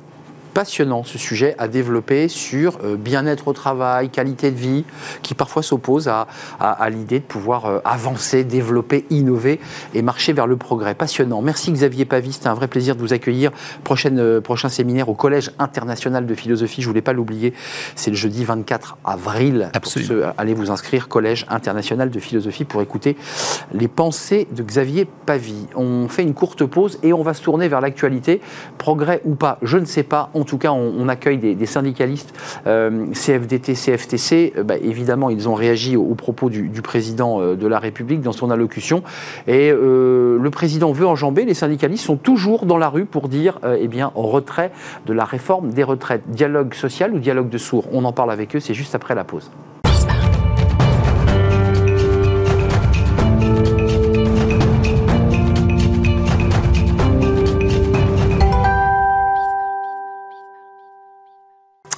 Passionnant 0.57 1.05
ce 1.05 1.19
sujet 1.19 1.55
à 1.59 1.69
développer 1.69 2.29
sur 2.29 2.79
euh, 2.83 2.97
bien-être 2.97 3.49
au 3.49 3.53
travail, 3.53 4.09
qualité 4.09 4.51
de 4.51 4.57
vie, 4.57 4.87
qui 5.21 5.35
parfois 5.35 5.63
s'oppose 5.63 6.09
à, 6.09 6.27
à, 6.59 6.89
l'idée 6.89 7.19
de 7.19 7.25
pouvoir 7.27 7.67
euh, 7.67 7.81
avancer, 7.85 8.43
développer, 8.43 9.05
innover 9.11 9.61
et 9.93 10.01
marcher 10.01 10.33
vers 10.33 10.47
le 10.47 10.57
progrès. 10.57 10.95
Passionnant. 10.95 11.43
Merci 11.43 11.73
Xavier 11.73 12.07
Pavie, 12.07 12.33
c'était 12.33 12.49
un 12.49 12.55
vrai 12.55 12.69
plaisir 12.69 12.97
de 12.97 13.03
vous 13.03 13.13
accueillir. 13.13 13.51
Prochaine, 13.85 14.19
euh, 14.19 14.41
prochain 14.41 14.71
séminaire 14.71 15.11
au 15.11 15.15
Collège 15.15 15.51
international 15.59 16.25
de 16.25 16.35
philosophie, 16.35 16.81
je 16.81 16.87
ne 16.87 16.93
voulais 16.93 17.03
pas 17.03 17.13
l'oublier, 17.13 17.53
c'est 17.95 18.11
le 18.11 18.17
jeudi 18.17 18.43
24 18.43 18.97
avril. 19.05 19.69
Absolument. 19.75 20.33
allez 20.39 20.55
vous 20.55 20.71
inscrire, 20.71 21.09
Collège 21.09 21.45
international 21.51 22.09
de 22.09 22.19
philosophie, 22.19 22.65
pour 22.65 22.81
écouter 22.81 23.19
les 23.75 23.89
pensées 23.89 24.49
de 24.53 24.63
Xavier 24.63 25.07
Pavie. 25.27 25.67
On 25.75 26.09
fait 26.09 26.23
une 26.23 26.33
courte 26.33 26.65
pause 26.65 26.99
et 27.03 27.13
on 27.13 27.23
va 27.23 27.35
se 27.35 27.43
tourner 27.43 27.69
vers 27.69 27.83
l'actualité. 27.83 28.41
Progrès 28.79 29.21
ou 29.27 29.35
pas, 29.35 29.59
je 29.61 29.77
ne 29.77 29.85
sais 29.85 30.03
pas. 30.03 30.31
On 30.33 30.46
tout 30.47 30.59
cas, 30.59 30.73
on, 30.73 31.09
accueille 31.09 31.39
des, 31.39 31.67
syndicalistes 31.67 32.33
euh, 32.67 33.07
CFDT, 33.13 33.75
CFTC. 33.75 34.55
Euh, 34.57 34.63
bah, 34.63 34.77
évidemment, 34.81 35.31
ils 35.31 35.49
ont 35.49 35.55
réagi 35.55 35.97
aux, 35.97 36.15
propos 36.15 36.49
du, 36.49 36.83
président 36.83 37.41
euh, 37.41 37.55
de 37.55 37.67
la 37.67 37.79
République 37.79 38.23
dans 38.23 38.33
son 38.33 38.51
allocution. 38.51 39.03
Et 39.47 39.71
le 39.71 40.49
président 40.51 40.93
veut 40.93 41.07
enjamber. 41.07 41.45
Les 41.45 41.55
syndicalistes 41.55 42.05
sont 42.05 42.17
toujours 42.17 42.67
dans 42.67 42.79
la 42.79 42.89
rue 42.89 43.05
pour 43.05 43.29
dire, 43.29 43.59
eh 43.79 43.89
bien, 43.89 44.11
retrait 44.15 44.71
de 45.07 45.13
la 45.13 45.25
réforme 45.25 45.71
des 45.71 45.83
retraites. 45.83 46.23
Dialogue 46.29 46.75
social 46.75 47.13
ou 47.13 47.19
dialogue 47.19 47.49
de 47.49 47.59
sourds? 47.59 47.85
On 47.93 48.05
en 48.05 48.13
parle 48.13 48.31
avec 48.31 48.57
eux. 48.57 48.61
C'est 48.61 48.75
juste 48.75 48.95
après 48.95 49.15
la 49.15 49.25
pause. 49.25 49.51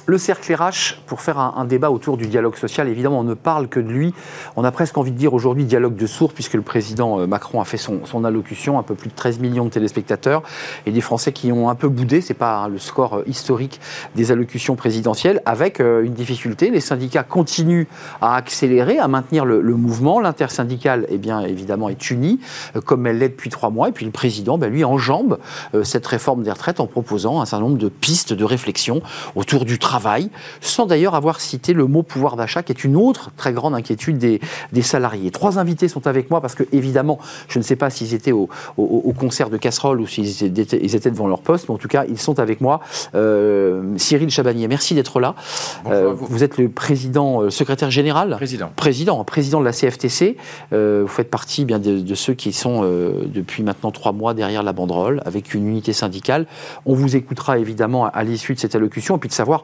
Le 0.09 0.17
cercle 0.17 0.51
RH, 0.51 1.03
pour 1.05 1.21
faire 1.21 1.37
un, 1.37 1.65
débat 1.65 1.91
autour 1.91 2.17
du 2.17 2.25
dialogue 2.25 2.55
social, 2.55 2.87
évidemment, 2.87 3.19
on 3.19 3.23
ne 3.23 3.35
parle 3.35 3.67
que 3.67 3.79
de 3.79 3.89
lui. 3.89 4.11
On 4.55 4.63
a 4.63 4.71
presque 4.71 4.97
envie 4.97 5.11
de 5.11 5.15
dire 5.15 5.35
aujourd'hui 5.35 5.65
dialogue 5.65 5.95
de 5.95 6.07
sourds, 6.07 6.33
puisque 6.33 6.55
le 6.55 6.63
président 6.63 7.19
euh, 7.19 7.27
Macron 7.27 7.61
a 7.61 7.63
fait 7.63 7.77
son, 7.77 8.25
allocution, 8.25 8.79
un 8.79 8.81
peu 8.81 8.95
plus 8.95 9.11
de 9.11 9.13
13 9.13 9.37
millions 9.37 9.65
de 9.65 9.69
téléspectateurs, 9.69 10.41
et 10.87 10.91
des 10.91 11.01
Français 11.01 11.31
qui 11.31 11.51
ont 11.51 11.69
un 11.69 11.75
peu 11.75 11.89
boudé, 11.89 12.21
c'est 12.21 12.33
pas 12.33 12.57
hein, 12.57 12.69
le 12.69 12.79
score 12.79 13.17
euh, 13.17 13.23
historique 13.27 13.79
des 14.15 14.31
allocutions 14.31 14.75
présidentielles, 14.75 15.43
avec 15.45 15.79
euh, 15.79 16.01
une 16.01 16.15
difficulté. 16.15 16.71
Les 16.71 16.81
syndicats 16.81 17.21
continuent 17.21 17.85
à 18.19 18.35
accélérer, 18.35 18.97
à 18.97 19.07
maintenir 19.07 19.45
le, 19.45 19.61
mouvement. 19.61 20.19
L'intersyndicale, 20.19 21.05
eh 21.09 21.19
bien, 21.19 21.41
évidemment, 21.41 21.87
est 21.87 22.09
unie, 22.09 22.39
comme 22.83 23.05
elle 23.05 23.19
l'est 23.19 23.29
depuis 23.29 23.51
trois 23.51 23.69
mois, 23.69 23.89
et 23.89 23.91
puis 23.91 24.07
le 24.07 24.11
président, 24.11 24.57
ben, 24.57 24.71
lui, 24.71 24.83
enjambe 24.83 25.37
cette 25.83 26.07
réforme 26.07 26.41
des 26.41 26.51
retraites 26.51 26.79
en 26.79 26.87
proposant 26.87 27.41
un 27.41 27.45
certain 27.45 27.65
nombre 27.65 27.77
de 27.77 27.89
pistes 27.89 28.33
de 28.33 28.43
réflexion 28.43 29.03
autour 29.35 29.65
du 29.65 29.77
travail 29.77 29.98
sans 30.61 30.85
d'ailleurs 30.85 31.15
avoir 31.15 31.39
cité 31.39 31.73
le 31.73 31.87
mot 31.87 32.03
pouvoir 32.03 32.35
d'achat, 32.35 32.63
qui 32.63 32.71
est 32.71 32.83
une 32.83 32.95
autre 32.95 33.31
très 33.37 33.53
grande 33.53 33.75
inquiétude 33.75 34.17
des, 34.17 34.39
salariés. 34.81 35.29
Trois 35.31 35.59
invités 35.59 35.87
sont 35.87 36.07
avec 36.07 36.31
moi 36.31 36.41
parce 36.41 36.55
que, 36.55 36.63
évidemment, 36.71 37.19
je 37.47 37.59
ne 37.59 37.63
sais 37.63 37.75
pas 37.75 37.89
s'ils 37.89 38.13
étaient 38.13 38.31
au, 38.31 38.47
concert 39.19 39.49
de 39.49 39.57
casserole 39.57 39.99
ou 39.99 40.07
s'ils 40.07 40.43
étaient, 40.43 41.11
devant 41.11 41.27
leur 41.27 41.41
poste, 41.41 41.67
mais 41.67 41.75
en 41.75 41.77
tout 41.77 41.87
cas, 41.87 42.05
ils 42.07 42.19
sont 42.19 42.39
avec 42.39 42.61
moi. 42.61 42.79
Euh, 43.15 43.83
Cyril 43.97 44.29
Chabanier, 44.29 44.67
merci 44.67 44.95
d'être 44.95 45.19
là. 45.19 45.35
Euh, 45.87 46.13
vous. 46.13 46.43
êtes 46.43 46.57
le 46.57 46.69
président, 46.69 47.41
euh, 47.41 47.49
secrétaire 47.49 47.91
général? 47.91 48.35
Président. 48.35 48.71
Président, 48.75 49.23
président 49.23 49.59
de 49.59 49.65
la 49.65 49.73
CFTC. 49.73 50.37
vous 50.71 51.07
faites 51.07 51.29
partie 51.29 51.65
bien 51.65 51.79
de, 51.79 51.99
de 51.99 52.15
ceux 52.15 52.33
qui 52.33 52.53
sont 52.53 52.81
depuis 52.81 53.63
maintenant 53.63 53.91
trois 53.91 54.11
mois 54.11 54.33
derrière 54.33 54.63
la 54.63 54.73
banderole, 54.73 55.21
avec 55.25 55.53
une 55.53 55.67
unité 55.67 55.93
syndicale. 55.93 56.45
On 56.85 56.93
vous 56.93 57.15
écoutera 57.15 57.59
évidemment 57.59 58.07
à 58.07 58.23
l'issue 58.23 58.53
de 58.53 58.59
cette 58.59 58.75
allocution, 58.75 59.17
et 59.17 59.19
puis 59.19 59.29
de 59.29 59.33
savoir 59.33 59.63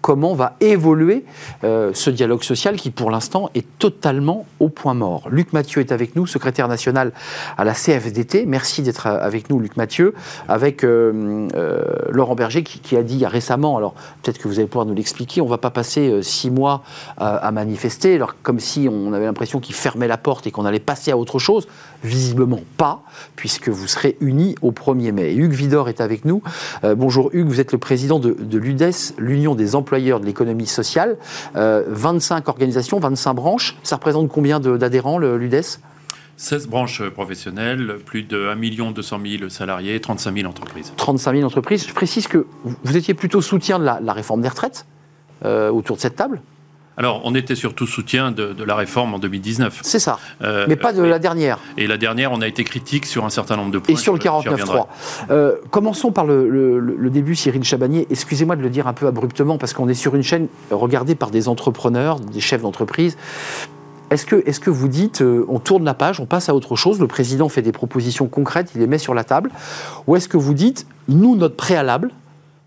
comment 0.01 0.33
va 0.33 0.55
évoluer 0.59 1.23
euh, 1.63 1.91
ce 1.93 2.09
dialogue 2.09 2.43
social 2.43 2.75
qui, 2.75 2.91
pour 2.91 3.11
l'instant, 3.11 3.49
est 3.55 3.65
totalement 3.77 4.45
au 4.59 4.69
point 4.69 4.93
mort. 4.93 5.29
Luc 5.29 5.53
Mathieu 5.53 5.81
est 5.81 5.91
avec 5.91 6.15
nous, 6.15 6.27
secrétaire 6.27 6.67
national 6.67 7.11
à 7.57 7.63
la 7.63 7.73
CFDT. 7.73 8.45
Merci 8.45 8.81
d'être 8.81 9.07
euh, 9.07 9.19
avec 9.21 9.49
nous, 9.49 9.59
Luc 9.59 9.77
Mathieu, 9.77 10.13
avec 10.47 10.83
euh, 10.83 11.47
Laurent 12.09 12.35
Berger 12.35 12.63
qui, 12.63 12.97
a 12.97 13.03
dit 13.03 13.25
récemment, 13.25 13.77
alors 13.77 13.93
peut-être 14.21 14.39
que 14.39 14.47
vous 14.47 14.59
allez 14.59 14.67
pouvoir 14.67 14.85
nous 14.85 14.95
l'expliquer, 14.95 15.41
on 15.41 15.45
ne 15.45 15.49
va 15.49 15.57
pas 15.57 15.69
passer 15.69 16.21
six 16.23 16.49
mois 16.49 16.83
à 17.17 17.51
manifester, 17.51 18.15
alors 18.15 18.35
comme 18.41 18.59
si 18.59 18.89
on 18.91 19.13
avait 19.13 19.25
l'impression 19.25 19.59
qu'il 19.59 19.75
fermait 19.75 20.07
la 20.07 20.17
porte 20.17 20.47
et 20.47 20.51
qu'on 20.51 20.65
allait 20.65 20.79
passer 20.79 21.11
à 21.11 21.17
autre 21.17 21.39
chose. 21.39 21.67
Visiblement 22.03 22.61
pas, 22.77 23.03
puisque 23.35 23.69
vous 23.69 23.87
serez 23.87 24.17
unis 24.21 24.55
au 24.61 24.71
1er 24.71 25.11
mai. 25.11 25.33
Hugues 25.33 25.53
Vidor 25.53 25.87
est 25.87 26.01
avec 26.01 26.25
nous. 26.25 26.41
bonjour 26.83 27.29
Hugues, 27.33 27.47
vous 27.47 27.59
êtes 27.59 27.71
le 27.71 27.77
président 27.77 28.19
de, 28.19 28.35
de 28.37 28.57
l'UDES, 28.57 29.13
l'Union 29.19 29.55
des 29.55 29.75
emplois 29.75 29.90
de 29.99 30.25
l'économie 30.25 30.67
sociale. 30.67 31.17
25 31.53 31.57
euh, 31.57 32.49
organisations, 32.49 32.99
25 32.99 33.33
branches. 33.33 33.77
Ça 33.83 33.95
représente 33.97 34.29
combien 34.29 34.59
d'adhérents, 34.59 35.17
l'UDES 35.19 35.79
16 36.37 36.67
branches 36.69 37.07
professionnelles, 37.09 37.97
plus 38.03 38.23
de 38.23 38.47
1 38.47 38.91
200 38.93 39.19
000 39.39 39.49
salariés, 39.49 39.99
35 39.99 40.35
000 40.35 40.49
entreprises. 40.49 40.91
35 40.97 41.33
000 41.35 41.45
entreprises. 41.45 41.87
Je 41.87 41.93
précise 41.93 42.27
que 42.27 42.47
vous 42.83 42.97
étiez 42.97 43.13
plutôt 43.13 43.41
soutien 43.41 43.77
de 43.77 43.83
la, 43.83 44.13
réforme 44.13 44.41
des 44.41 44.47
retraites 44.47 44.87
euh, 45.45 45.69
autour 45.69 45.97
de 45.97 46.01
cette 46.01 46.15
table 46.15 46.41
alors, 47.01 47.21
on 47.23 47.33
était 47.33 47.55
surtout 47.55 47.87
soutien 47.87 48.31
de, 48.31 48.63
la 48.63 48.75
réforme 48.75 49.15
en 49.15 49.17
2019. 49.17 49.79
C'est 49.81 49.97
ça. 49.97 50.19
Euh, 50.43 50.67
mais 50.69 50.75
pas 50.75 50.93
de 50.93 51.01
la 51.01 51.17
dernière. 51.17 51.57
Et 51.75 51.87
la 51.87 51.97
dernière, 51.97 52.31
on 52.31 52.41
a 52.41 52.47
été 52.47 52.63
critique 52.63 53.07
sur 53.07 53.25
un 53.25 53.31
certain 53.31 53.55
nombre 53.57 53.71
de 53.71 53.79
points. 53.79 53.95
Et 53.95 53.97
sur 53.97 54.13
le 54.13 54.19
49.3. 54.19 54.85
Euh, 55.31 55.55
commençons 55.71 56.11
par 56.11 56.27
le, 56.27 57.09
début, 57.09 57.33
Cyril 57.33 57.63
Chabanier. 57.63 58.05
Excusez-moi 58.11 58.55
de 58.55 58.61
le 58.61 58.69
dire 58.69 58.85
un 58.85 58.93
peu 58.93 59.07
abruptement, 59.07 59.57
parce 59.57 59.73
qu'on 59.73 59.89
est 59.89 59.95
sur 59.95 60.13
une 60.13 60.21
chaîne 60.21 60.47
regardée 60.69 61.15
par 61.15 61.31
des 61.31 61.47
entrepreneurs, 61.47 62.19
des 62.19 62.39
chefs 62.39 62.61
d'entreprise. 62.61 63.17
Est-ce 64.11 64.27
que, 64.27 64.35
est 64.35 64.59
que, 64.59 64.69
vous 64.69 64.87
dites, 64.87 65.23
euh, 65.23 65.43
on 65.49 65.57
tourne 65.57 65.83
la 65.83 65.95
page, 65.95 66.19
on 66.19 66.27
passe 66.27 66.49
à 66.49 66.53
autre 66.53 66.75
chose, 66.75 66.99
le 66.99 67.07
président 67.07 67.49
fait 67.49 67.63
des 67.63 67.71
propositions 67.71 68.27
concrètes, 68.27 68.73
il 68.75 68.81
les 68.81 68.85
met 68.85 68.99
sur 68.99 69.15
la 69.15 69.23
table, 69.23 69.49
ou 70.05 70.15
est-ce 70.15 70.29
que 70.29 70.37
vous 70.37 70.53
dites, 70.53 70.85
nous, 71.07 71.35
notre 71.35 71.55
préalable, 71.55 72.11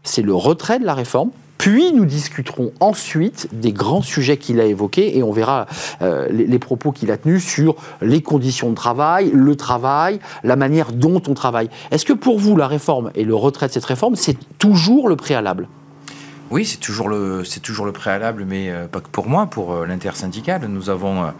c'est 0.02 0.22
le 0.22 0.34
retrait 0.34 0.80
de 0.80 0.84
la 0.84 0.94
réforme, 0.94 1.30
puis 1.64 1.94
nous 1.94 2.04
discuterons 2.04 2.72
ensuite 2.78 3.48
des 3.54 3.72
grands 3.72 4.02
sujets 4.02 4.36
qu'il 4.36 4.60
a 4.60 4.66
évoqués 4.66 5.16
et 5.16 5.22
on 5.22 5.32
verra 5.32 5.64
euh, 6.02 6.28
les, 6.30 6.58
propos 6.58 6.92
qu'il 6.92 7.10
a 7.10 7.16
tenus 7.16 7.42
sur 7.42 7.76
les 8.02 8.20
conditions 8.20 8.68
de 8.68 8.74
travail, 8.74 9.30
le 9.32 9.56
travail, 9.56 10.20
la 10.42 10.56
manière 10.56 10.92
dont 10.92 11.22
on 11.26 11.32
travaille. 11.32 11.70
Est-ce 11.90 12.04
que 12.04 12.12
pour 12.12 12.38
vous, 12.38 12.54
la 12.54 12.68
réforme 12.68 13.12
et 13.14 13.24
le 13.24 13.34
retrait 13.34 13.68
de 13.68 13.72
cette 13.72 13.86
réforme, 13.86 14.14
c'est 14.14 14.36
toujours 14.58 15.08
le 15.08 15.16
préalable? 15.16 15.66
Oui, 16.50 16.66
c'est 16.66 16.80
toujours 16.80 17.08
le 17.08 17.42
toujours 17.62 17.86
le 17.86 17.92
préalable, 17.92 18.44
mais 18.46 18.68
euh, 18.68 18.86
pas 18.86 19.00
que 19.00 19.08
pour 19.08 19.26
moi, 19.26 19.46
pour 19.46 19.72
euh, 19.72 19.86
l'intersyndicale. 19.86 20.66
Nous 20.68 20.90
avons 20.90 21.32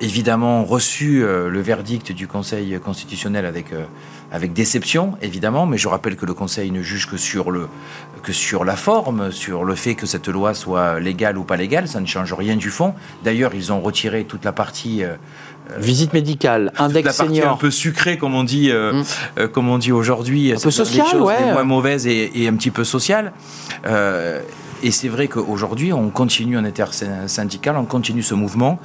évidemment 0.00 0.64
reçu 0.64 1.20
le 1.20 1.60
verdict 1.60 2.10
du 2.10 2.26
Conseil 2.26 2.78
constitutionnel 2.82 3.44
avec 3.44 3.74
avec 4.32 4.52
déception, 4.52 5.16
évidemment, 5.22 5.66
mais 5.66 5.78
je 5.78 5.88
rappelle 5.88 6.16
que 6.16 6.26
le 6.26 6.34
Conseil 6.34 6.70
ne 6.70 6.82
juge 6.82 7.08
que 7.08 7.16
sur, 7.16 7.50
le, 7.50 7.68
que 8.26 8.32
sur 8.32 8.64
la 8.64 8.74
forme, 8.74 9.30
sur 9.30 9.62
le 9.62 9.76
fait 9.76 9.94
que 9.94 10.04
cette 10.04 10.26
loi 10.26 10.52
soit 10.52 10.98
légale 10.98 11.38
ou 11.38 11.44
pas 11.44 11.56
légale, 11.56 11.86
ça 11.86 12.00
ne 12.00 12.06
change 12.06 12.34
rien 12.34 12.56
du 12.56 12.70
fond. 12.70 12.92
D'ailleurs, 13.22 13.54
ils 13.54 13.72
ont 13.72 13.80
retiré 13.80 14.24
toute 14.24 14.44
la 14.44 14.50
partie... 14.50 15.04
Euh, 15.04 15.14
euh, 15.70 15.78
Visite 15.78 16.12
médicale, 16.12 16.72
index 16.76 17.06
la 17.06 17.24
partie 17.24 17.40
un 17.40 17.56
peu 17.56 17.70
sucrée, 17.70 18.18
comme 18.18 18.34
on 18.34 18.42
dit, 18.42 18.70
euh, 18.72 19.04
mm. 19.36 19.48
comme 19.48 19.68
on 19.68 19.78
dit 19.78 19.92
aujourd'hui. 19.92 20.52
Un 20.52 20.58
peu 20.58 20.72
social, 20.72 21.20
ouais. 21.20 21.52
moins 21.52 21.62
mauvaise 21.62 22.08
et, 22.08 22.32
et, 22.34 22.48
un 22.48 22.54
petit 22.54 22.72
peu 22.72 22.82
sociale. 22.82 23.32
et 23.84 24.90
c'est 24.90 25.08
vrai 25.08 25.28
qu'aujourd'hui, 25.28 25.92
on 25.92 26.10
continue 26.10 26.58
en 26.58 26.64
intersyndical, 26.64 27.76
on 27.76 27.84
continue 27.84 28.24
ce 28.24 28.34
mouvement. 28.34 28.80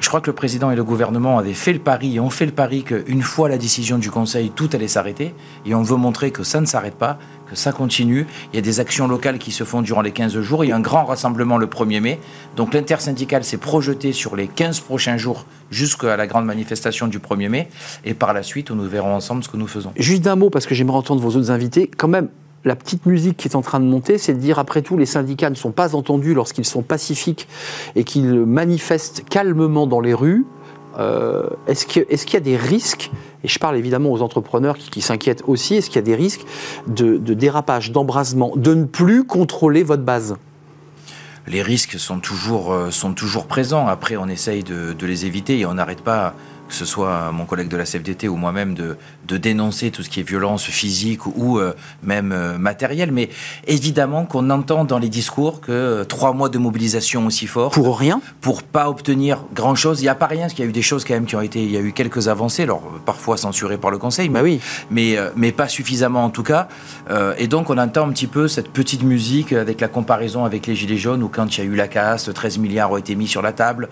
Je 0.00 0.08
crois 0.08 0.22
que 0.22 0.28
le 0.28 0.34
président 0.34 0.70
et 0.70 0.76
le 0.76 0.82
gouvernement 0.82 1.38
avaient 1.38 1.52
fait 1.52 1.74
le 1.74 1.78
pari 1.78 2.16
et 2.16 2.20
ont 2.20 2.30
fait 2.30 2.46
le 2.46 2.52
pari 2.52 2.82
qu'une 2.82 3.22
fois 3.22 3.48
la 3.48 3.58
décision 3.58 3.98
du 3.98 4.10
Conseil, 4.10 4.50
tout 4.50 4.68
allait 4.72 4.88
s'arrêter. 4.88 5.34
Et 5.66 5.74
on 5.74 5.82
veut 5.82 5.96
montrer 5.96 6.30
que 6.30 6.42
ça 6.42 6.60
ne 6.60 6.66
s'arrête 6.66 6.94
pas, 6.94 7.18
que 7.46 7.54
ça 7.54 7.70
continue. 7.70 8.26
Il 8.52 8.56
y 8.56 8.58
a 8.58 8.62
des 8.62 8.80
actions 8.80 9.06
locales 9.06 9.38
qui 9.38 9.52
se 9.52 9.62
font 9.62 9.82
durant 9.82 10.00
les 10.00 10.10
15 10.10 10.40
jours. 10.40 10.64
Il 10.64 10.68
y 10.68 10.72
a 10.72 10.76
un 10.76 10.80
grand 10.80 11.04
rassemblement 11.04 11.58
le 11.58 11.66
1er 11.66 12.00
mai. 12.00 12.18
Donc 12.56 12.72
l'intersyndicale 12.72 13.44
s'est 13.44 13.58
projeté 13.58 14.12
sur 14.12 14.36
les 14.36 14.48
15 14.48 14.80
prochains 14.80 15.18
jours 15.18 15.44
jusqu'à 15.70 16.16
la 16.16 16.26
grande 16.26 16.46
manifestation 16.46 17.06
du 17.06 17.18
1er 17.18 17.48
mai. 17.48 17.68
Et 18.04 18.14
par 18.14 18.32
la 18.32 18.42
suite, 18.42 18.70
nous 18.70 18.88
verrons 18.88 19.14
ensemble 19.14 19.44
ce 19.44 19.50
que 19.50 19.58
nous 19.58 19.68
faisons. 19.68 19.92
Juste 19.96 20.22
d'un 20.22 20.34
mot, 20.34 20.48
parce 20.48 20.66
que 20.66 20.74
j'aimerais 20.74 20.96
entendre 20.96 21.20
vos 21.20 21.36
autres 21.36 21.50
invités. 21.50 21.90
Quand 21.94 22.08
même, 22.08 22.28
la 22.64 22.76
petite 22.76 23.06
musique 23.06 23.36
qui 23.36 23.48
est 23.48 23.56
en 23.56 23.62
train 23.62 23.80
de 23.80 23.86
monter, 23.86 24.18
c'est 24.18 24.34
de 24.34 24.38
dire 24.38 24.58
après 24.58 24.82
tout, 24.82 24.96
les 24.96 25.06
syndicats 25.06 25.50
ne 25.50 25.54
sont 25.54 25.72
pas 25.72 25.94
entendus 25.94 26.34
lorsqu'ils 26.34 26.66
sont 26.66 26.82
pacifiques 26.82 27.48
et 27.96 28.04
qu'ils 28.04 28.44
manifestent 28.44 29.24
calmement 29.28 29.86
dans 29.86 30.00
les 30.00 30.14
rues. 30.14 30.44
Euh, 30.98 31.48
est-ce 31.66 31.86
qu'il 31.86 32.04
y 32.34 32.36
a 32.36 32.40
des 32.40 32.56
risques 32.56 33.10
et 33.42 33.48
je 33.48 33.58
parle 33.58 33.76
évidemment 33.76 34.12
aux 34.12 34.22
entrepreneurs 34.22 34.76
qui, 34.76 35.00
s'inquiètent 35.00 35.42
aussi, 35.46 35.74
est-ce 35.74 35.88
qu'il 35.88 35.96
y 35.96 36.00
a 36.00 36.02
des 36.02 36.14
risques 36.14 36.44
de, 36.86 37.16
dérapage, 37.16 37.90
d'embrasement, 37.90 38.52
de 38.56 38.74
ne 38.74 38.84
plus 38.84 39.24
contrôler 39.24 39.82
votre 39.82 40.02
base? 40.02 40.36
Les 41.46 41.62
risques 41.62 41.98
sont 41.98 42.20
toujours, 42.20 42.72
euh, 42.72 42.90
sont 42.90 43.14
toujours 43.14 43.46
présents. 43.46 43.86
Après, 43.86 44.16
on 44.16 44.28
essaye 44.28 44.62
de, 44.62 44.92
de 44.92 45.06
les 45.06 45.24
éviter 45.24 45.58
et 45.58 45.66
on 45.66 45.74
n'arrête 45.74 46.02
pas 46.02 46.34
que 46.70 46.76
ce 46.76 46.84
soit 46.84 47.32
mon 47.32 47.44
collègue 47.44 47.68
de 47.68 47.76
la 47.76 47.84
CFDT 47.84 48.28
ou 48.28 48.36
moi-même, 48.36 48.74
de, 48.74 48.96
de, 49.26 49.36
dénoncer 49.36 49.90
tout 49.90 50.02
ce 50.02 50.08
qui 50.08 50.20
est 50.20 50.22
violence 50.22 50.64
physique 50.64 51.26
ou 51.26 51.58
euh, 51.58 51.74
même 52.02 52.32
euh, 52.32 52.58
matérielle. 52.58 53.10
Mais 53.10 53.28
évidemment 53.66 54.24
qu'on 54.24 54.48
entend 54.50 54.84
dans 54.84 54.98
les 54.98 55.08
discours 55.08 55.60
que 55.60 55.72
euh, 55.72 56.04
trois 56.04 56.32
mois 56.32 56.48
de 56.48 56.58
mobilisation 56.58 57.26
aussi 57.26 57.48
fort. 57.48 57.72
Pour 57.72 57.98
rien 57.98 58.20
Pour 58.40 58.62
pas 58.62 58.88
obtenir 58.88 59.44
grand-chose. 59.52 60.00
Il 60.00 60.04
n'y 60.04 60.08
a 60.08 60.14
pas 60.14 60.26
rien, 60.26 60.42
parce 60.42 60.54
qu'il 60.54 60.64
y 60.64 60.68
a 60.68 60.70
eu 60.70 60.72
des 60.72 60.82
choses 60.82 61.04
quand 61.04 61.14
même 61.14 61.26
qui 61.26 61.34
ont 61.34 61.40
été... 61.40 61.62
Il 61.62 61.72
y 61.72 61.76
a 61.76 61.80
eu 61.80 61.92
quelques 61.92 62.28
avancées, 62.28 62.62
alors 62.62 62.82
parfois 63.04 63.36
censurées 63.36 63.78
par 63.78 63.90
le 63.90 63.98
Conseil, 63.98 64.28
bah 64.28 64.40
oui. 64.42 64.60
mais, 64.90 65.16
mais 65.36 65.50
pas 65.50 65.68
suffisamment 65.68 66.24
en 66.24 66.30
tout 66.30 66.42
cas. 66.42 66.68
et 67.36 67.48
donc 67.48 67.68
on 67.68 67.78
entend 67.78 68.06
un 68.06 68.12
petit 68.12 68.26
peu 68.26 68.48
cette 68.48 68.68
petite 68.68 69.02
musique 69.02 69.52
avec 69.52 69.80
la 69.80 69.88
comparaison 69.88 70.44
avec 70.44 70.66
les 70.66 70.76
Gilets 70.76 70.96
jaunes, 70.96 71.22
où 71.22 71.28
quand 71.28 71.58
il 71.58 71.64
y 71.64 71.66
a 71.66 71.70
eu 71.70 71.74
la 71.74 71.88
casse, 71.88 72.30
13 72.32 72.58
milliards 72.58 72.92
ont 72.92 72.96
été 72.96 73.14
mis 73.16 73.26
sur 73.26 73.42
la 73.42 73.52
table. 73.52 73.88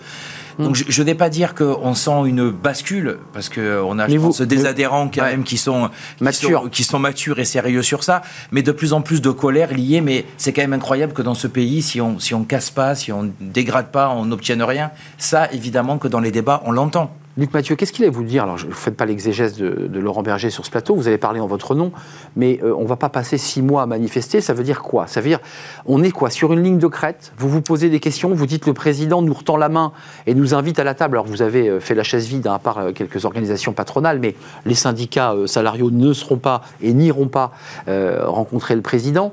Donc 0.59 0.75
je 0.75 1.01
ne 1.01 1.05
vais 1.05 1.15
pas 1.15 1.29
dire 1.29 1.55
qu'on 1.55 1.95
sent 1.95 2.25
une 2.25 2.51
bascule, 2.51 3.17
parce 3.33 3.49
qu'on 3.49 3.97
a 3.97 4.07
je 4.07 4.43
des 4.43 4.65
adhérents 4.65 5.09
quand 5.13 5.23
même 5.23 5.43
qui 5.43 5.57
sont, 5.57 5.89
matures. 6.19 6.69
Qui, 6.69 6.83
sont, 6.83 6.99
matures 6.99 7.39
et 7.39 7.45
sérieux 7.45 7.81
sur 7.81 8.03
ça, 8.03 8.21
mais 8.51 8.61
de 8.61 8.71
plus 8.71 8.93
en 8.93 9.01
plus 9.01 9.21
de 9.21 9.31
colère 9.31 9.73
liée. 9.73 10.01
Mais 10.01 10.25
c'est 10.37 10.51
quand 10.51 10.61
même 10.61 10.73
incroyable 10.73 11.13
que 11.13 11.21
dans 11.21 11.33
ce 11.33 11.47
pays, 11.47 11.81
si 11.81 12.01
on 12.01 12.19
si 12.19 12.33
on 12.33 12.43
casse 12.43 12.71
pas, 12.71 12.93
si 12.93 13.11
on 13.11 13.31
dégrade 13.39 13.91
pas, 13.91 14.09
on 14.09 14.25
n'obtienne 14.25 14.61
rien. 14.61 14.91
Ça, 15.17 15.49
évidemment 15.51 15.97
que 15.97 16.07
dans 16.07 16.19
les 16.19 16.31
débats, 16.31 16.61
on 16.65 16.71
l'entend. 16.71 17.15
Luc 17.39 17.53
Mathieu, 17.53 17.77
qu'est-ce 17.77 17.93
qu'il 17.93 18.03
allait 18.03 18.13
vous 18.13 18.25
dire? 18.25 18.43
Alors, 18.43 18.57
je 18.57 18.67
ne 18.67 18.73
faites 18.73 18.97
pas 18.97 19.05
l'exégèse 19.05 19.55
de, 19.55 19.97
Laurent 19.97 20.23
Berger 20.23 20.49
sur 20.49 20.65
ce 20.65 20.71
plateau, 20.71 20.93
vous 20.93 21.07
avez 21.07 21.17
parlé 21.17 21.39
en 21.39 21.47
votre 21.47 21.73
nom, 21.73 21.93
mais 22.35 22.59
euh, 22.61 22.75
on 22.77 22.83
ne 22.83 22.87
va 22.87 22.97
pas 22.97 23.07
passer 23.07 23.37
six 23.37 23.61
mois 23.61 23.83
à 23.83 23.85
manifester, 23.85 24.41
ça 24.41 24.53
veut 24.53 24.65
dire 24.65 24.81
quoi? 24.81 25.07
Ça 25.07 25.21
veut 25.21 25.29
dire, 25.29 25.39
on 25.85 26.03
est 26.03 26.11
quoi? 26.11 26.29
Sur 26.31 26.51
une 26.51 26.61
ligne 26.61 26.79
de 26.79 26.87
crête, 26.87 27.31
vous 27.37 27.47
vous 27.47 27.61
posez 27.61 27.89
des 27.89 28.01
questions, 28.01 28.33
vous 28.33 28.45
dites 28.45 28.67
le 28.67 28.73
président 28.73 29.21
nous 29.21 29.33
retend 29.33 29.55
la 29.55 29.69
main 29.69 29.93
et 30.27 30.33
nous 30.33 30.53
invite 30.53 30.79
à 30.79 30.83
la 30.83 30.95
table. 30.95 31.15
Alors, 31.15 31.27
vous 31.27 31.41
avez 31.41 31.69
euh, 31.69 31.79
fait 31.79 31.95
la 31.95 32.03
chaise 32.03 32.27
vide, 32.27 32.45
hein, 32.45 32.55
à 32.55 32.59
part 32.59 32.79
euh, 32.79 32.91
quelques 32.91 33.23
organisations 33.23 33.71
patronales, 33.71 34.19
mais 34.19 34.35
les 34.65 34.75
syndicats 34.75 35.33
salariaux 35.45 35.91
ne 35.91 36.11
seront 36.11 36.39
pas 36.39 36.61
et 36.81 36.91
n'iront 36.91 37.29
pas 37.29 37.53
rencontrer 37.87 38.75
le 38.75 38.81
président. 38.81 39.31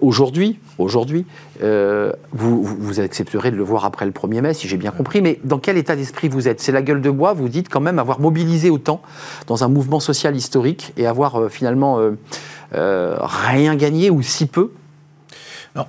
Aujourd'hui, 0.00 0.58
aujourd'hui, 0.78 1.26
euh, 1.62 2.12
vous, 2.32 2.62
vous, 2.62 3.00
accepterez 3.00 3.50
de 3.50 3.56
le 3.56 3.62
voir 3.62 3.84
après 3.84 4.06
le 4.06 4.12
1er 4.12 4.40
mai, 4.40 4.54
si 4.54 4.68
j'ai 4.68 4.76
bien 4.76 4.90
compris, 4.90 5.22
mais 5.22 5.40
dans 5.44 5.58
quel 5.58 5.76
état 5.76 5.96
d'esprit 5.96 6.28
vous 6.28 6.48
êtes? 6.48 6.60
C'est 6.60 6.72
la 6.72 6.82
gueule 6.82 7.00
de 7.00 7.10
bois, 7.10 7.32
vous 7.32 7.48
dites 7.48 7.68
quand 7.68 7.80
même 7.80 7.98
avoir 7.98 8.20
mobilisé 8.20 8.70
autant 8.70 9.00
dans 9.46 9.64
un 9.64 9.68
mouvement 9.68 10.00
social 10.00 10.36
historique 10.36 10.92
et 10.96 11.06
avoir 11.06 11.40
euh, 11.40 11.48
finalement 11.48 11.98
euh, 12.74 13.16
rien 13.20 13.74
gagné 13.76 14.10
ou 14.10 14.22
si 14.22 14.46
peu? 14.46 14.70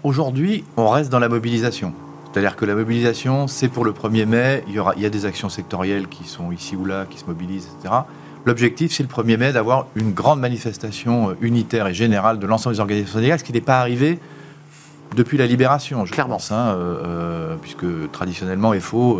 Aujourd'hui, 0.03 0.63
on 0.77 0.87
reste 0.87 1.09
dans 1.09 1.19
la 1.19 1.29
mobilisation. 1.29 1.93
C'est-à-dire 2.31 2.55
que 2.55 2.65
la 2.65 2.75
mobilisation, 2.75 3.47
c'est 3.47 3.69
pour 3.69 3.83
le 3.83 3.91
1er 3.91 4.25
mai, 4.25 4.63
il 4.67 4.75
y, 4.75 4.79
aura, 4.79 4.93
il 4.95 5.01
y 5.01 5.05
a 5.05 5.09
des 5.09 5.25
actions 5.25 5.49
sectorielles 5.49 6.07
qui 6.07 6.25
sont 6.25 6.51
ici 6.51 6.75
ou 6.75 6.85
là, 6.85 7.05
qui 7.09 7.17
se 7.17 7.25
mobilisent, 7.25 7.67
etc. 7.79 7.95
L'objectif, 8.45 8.93
c'est 8.93 9.03
le 9.03 9.09
1er 9.09 9.37
mai 9.37 9.51
d'avoir 9.51 9.87
une 9.95 10.13
grande 10.13 10.39
manifestation 10.39 11.31
euh, 11.31 11.33
unitaire 11.41 11.87
et 11.87 11.93
générale 11.93 12.39
de 12.39 12.47
l'ensemble 12.47 12.75
des 12.75 12.79
organisations 12.79 13.13
syndicales, 13.15 13.39
ce 13.39 13.43
qui 13.43 13.53
n'est 13.53 13.61
pas 13.61 13.79
arrivé 13.79 14.19
depuis 15.15 15.37
la 15.37 15.47
libération, 15.47 16.05
je 16.05 16.13
Clairement. 16.13 16.35
pense, 16.35 16.51
hein, 16.51 16.67
euh, 16.69 16.95
euh, 17.03 17.55
puisque 17.61 17.85
traditionnellement, 18.11 18.73
FO 18.79 19.19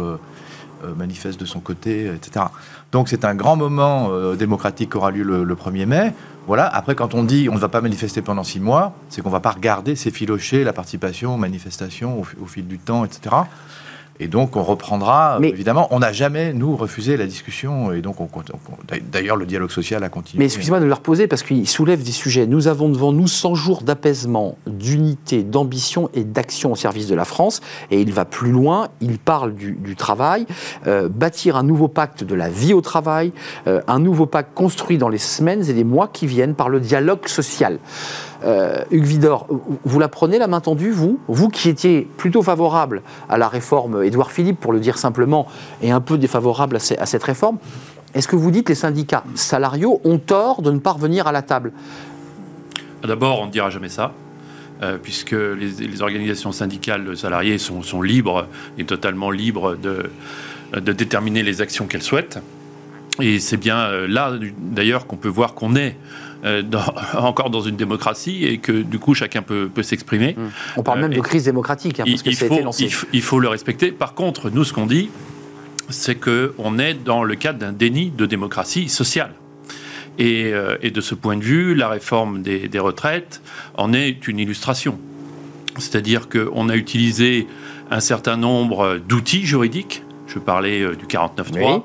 manifeste 0.96 1.38
de 1.38 1.46
son 1.46 1.60
côté, 1.60 2.06
etc. 2.06 2.46
Donc 2.94 3.10
c'est 3.10 3.26
un 3.26 3.36
grand 3.36 3.58
moment 3.58 4.12
démocratique 4.36 4.92
qui 4.92 4.98
aura 4.98 5.12
lieu 5.12 5.24
le, 5.24 5.56
1er 5.56 5.86
mai. 5.86 6.14
Voilà. 6.48 6.68
Après, 6.68 6.96
quand 6.96 7.16
on 7.16 7.26
dit 7.26 7.50
on 7.52 7.56
ne 7.56 7.60
va 7.60 7.68
pas 7.68 7.82
manifester 7.82 8.22
pendant 8.22 8.46
six 8.46 8.62
mois, 8.62 8.94
c'est 9.10 9.22
qu'on 9.22 9.28
ne 9.28 9.34
va 9.34 9.42
pas 9.42 9.52
regarder 9.52 9.98
s'effilocher 9.98 10.64
la 10.64 10.72
participation 10.72 11.34
aux 11.34 11.38
manifestations 11.38 12.22
au, 12.22 12.46
fil 12.46 12.66
du 12.66 12.80
temps, 12.80 13.04
etc. 13.04 13.36
Et 14.20 14.28
donc, 14.28 14.56
on 14.56 14.64
reprendra. 14.64 15.38
Mais, 15.40 15.50
évidemment, 15.50 15.88
on 15.92 16.00
n'a 16.00 16.12
jamais, 16.12 16.54
nous, 16.54 16.76
refusé 16.76 17.16
la 17.16 17.26
discussion. 17.26 17.94
Et 17.94 18.02
donc, 18.02 18.18
d'ailleurs, 19.12 19.38
le 19.38 19.46
dialogue 19.46 19.72
social 19.72 20.04
a 20.04 20.10
continué. 20.10 20.40
Mais 20.40 20.46
excusez-moi 20.46 20.80
de 20.80 20.86
le 20.86 20.94
reposer 20.94 21.28
parce 21.28 21.44
qu'il 21.44 21.68
soulève 21.68 22.04
des 22.04 22.12
sujets. 22.12 22.46
Nous 22.46 22.68
avons 22.68 22.90
devant 22.90 23.14
nous 23.14 23.28
100 23.28 23.56
jours 23.56 23.82
d'apaisement, 23.82 24.58
d'unité, 24.68 25.44
d'ambition 25.44 26.10
et 26.14 26.24
d'action 26.24 26.74
au 26.74 26.76
service 26.76 27.08
de 27.08 27.16
la 27.16 27.26
France. 27.26 27.62
Et 27.92 28.02
il 28.02 28.12
va 28.12 28.26
plus 28.26 28.52
loin. 28.52 28.90
Il 29.00 29.20
parle 29.20 29.56
du, 29.56 29.96
travail, 29.96 30.46
euh, 30.88 31.10
bâtir 31.10 31.56
un 31.56 31.64
nouveau 31.64 31.88
pacte 31.88 32.24
de 32.24 32.36
la 32.36 32.50
vie 32.50 32.74
au 32.74 32.82
travail, 32.82 33.32
euh, 33.68 33.82
un 33.88 34.00
nouveau 34.00 34.26
pacte 34.26 34.54
construit 34.54 34.98
dans 34.98 35.10
les 35.10 35.18
semaines 35.18 35.70
et 35.70 35.74
les 35.74 35.84
mois 35.84 36.08
qui 36.08 36.28
viennent 36.28 36.56
par 36.56 36.70
le 36.70 36.80
dialogue 36.80 37.28
social. 37.28 37.80
Euh, 38.44 38.84
Hugues 38.92 39.06
Vidor, 39.06 39.48
vous 39.84 40.00
la 40.00 40.08
prenez 40.08 40.38
la 40.38 40.48
main 40.48 40.62
tendue, 40.62 40.92
vous? 40.92 41.20
Vous 41.28 41.50
qui 41.50 41.70
étiez 41.70 42.08
plutôt 42.18 42.42
favorable 42.42 43.02
à 43.28 43.38
la 43.38 43.48
réforme 43.48 44.04
Édouard 44.04 44.32
Philippe, 44.32 44.60
pour 44.60 44.72
le 44.72 44.80
dire 44.80 44.98
simplement, 44.98 45.48
et 45.82 45.92
un 45.92 46.02
peu 46.02 46.18
défavorable 46.18 46.78
à, 46.78 47.06
cette 47.06 47.24
réforme, 47.24 47.58
est-ce 48.14 48.28
que 48.28 48.36
vous 48.36 48.52
dites 48.52 48.70
les 48.70 48.76
syndicats 48.76 49.24
salariaux 49.36 50.02
ont 50.04 50.18
tort 50.18 50.62
de 50.62 50.72
ne 50.72 50.80
pas 50.80 50.92
revenir 50.92 51.28
à 51.28 51.32
la 51.32 51.42
table? 51.42 51.74
D'abord, 53.04 53.42
on 53.42 53.48
ne 53.48 53.52
dira 53.52 53.70
jamais 53.70 53.90
ça. 53.90 54.14
Euh, 54.82 54.98
puisque 54.98 55.34
les, 55.34 56.02
organisations 56.02 56.54
syndicales 56.54 57.18
salariées 57.18 57.58
sont, 57.58 57.82
sont, 57.84 58.02
libres 58.02 58.48
et 58.78 58.86
totalement 58.86 59.30
libres 59.30 59.76
de, 59.76 60.10
de 60.74 60.94
déterminer 60.94 61.44
les 61.44 61.60
actions 61.60 61.86
qu'elles 61.86 62.02
souhaitent. 62.02 62.40
Et 63.22 63.40
c'est 63.40 63.58
bien 63.58 63.80
euh, 63.80 64.08
là, 64.08 64.34
d'ailleurs, 64.58 65.06
qu'on 65.06 65.18
peut 65.18 65.30
voir 65.30 65.54
qu'on 65.54 65.76
est 65.76 65.98
euh, 66.46 66.64
encore 67.18 67.50
dans 67.50 67.62
une 67.62 67.76
démocratie 67.76 68.46
et 68.46 68.60
que 68.60 68.72
du 68.72 69.00
coup 69.00 69.14
chacun 69.14 69.42
peut, 69.42 69.70
s'exprimer. 69.82 70.36
Mmh. 70.38 70.44
On 70.78 70.84
parle 70.84 71.02
même 71.02 71.14
de 71.14 71.22
crise 71.22 71.46
démocratique, 71.46 72.00
hein, 72.00 72.06
parce 72.08 72.24
que 72.24 72.32
ça 72.32 72.48
faut, 72.48 72.54
a 72.54 72.58
été 72.58 72.64
lancé. 72.64 72.90
Il, 73.14 73.22
faut 73.22 73.40
le 73.40 73.50
respecter. 73.50 73.92
Par 73.92 74.14
contre, 74.14 74.50
nous, 74.50 74.64
ce 74.64 74.74
qu'on 74.74 74.86
dit, 74.86 75.10
c'est 75.90 76.16
qu'on 76.16 76.80
est 76.80 76.94
dans 76.94 77.24
le 77.24 77.36
cadre 77.36 77.60
d'un 77.60 77.74
déni 77.74 78.12
de 78.12 78.26
démocratie 78.26 78.90
sociale. 78.90 79.34
Et, 80.18 80.52
euh, 80.54 80.78
de 80.78 81.02
ce 81.02 81.16
point 81.16 81.38
de 81.38 81.44
vue, 81.44 81.76
la 81.76 81.90
réforme 81.90 82.42
des, 82.42 82.70
retraites 82.80 83.42
en 83.76 83.94
est 83.94 84.28
une 84.28 84.40
illustration. 84.40 85.00
C'est-à-dire 85.78 86.30
qu'on 86.30 86.70
a 86.70 86.76
utilisé 86.76 87.48
un 87.92 88.02
certain 88.02 88.38
nombre 88.38 89.00
d'outils 89.08 89.46
juridiques. 89.46 90.04
Je 90.28 90.40
parlais 90.40 90.80
du 90.96 91.06
49.3, 91.06 91.84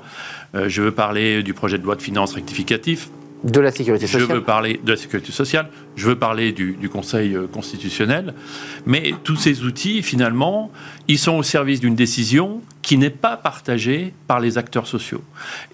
je 0.69 0.83
veux 0.83 0.91
parler 0.91 1.43
du 1.43 1.55
projet 1.55 1.79
de 1.79 1.85
loi 1.85 1.95
de 1.95 2.03
finances 2.03 2.35
rectificatif, 2.35 3.09
de 3.45 3.61
la 3.61 3.71
sécurité 3.71 4.07
sociale. 4.07 4.29
Je 4.29 4.35
veux 4.35 4.43
parler 4.43 4.81
de 4.83 4.91
la 4.91 4.97
sécurité 4.97 5.31
sociale, 5.31 5.69
je 5.97 6.07
veux 6.07 6.17
parler 6.17 6.53
du, 6.53 6.89
Conseil 6.89 7.35
euh, 7.35 7.47
constitutionnel, 7.47 8.35
mais 8.87 9.15
tous 9.25 9.37
ces 9.37 9.65
outils, 9.65 10.03
finalement, 10.03 10.71
ils 11.09 11.19
sont 11.19 11.33
au 11.33 11.43
service 11.43 11.81
d'une 11.81 11.95
décision 11.95 12.61
qui 12.83 12.99
n'est 12.99 13.11
pas 13.11 13.37
partagée 13.37 14.13
par 14.29 14.41
les 14.41 14.59
acteurs 14.59 14.87
sociaux. 14.87 15.23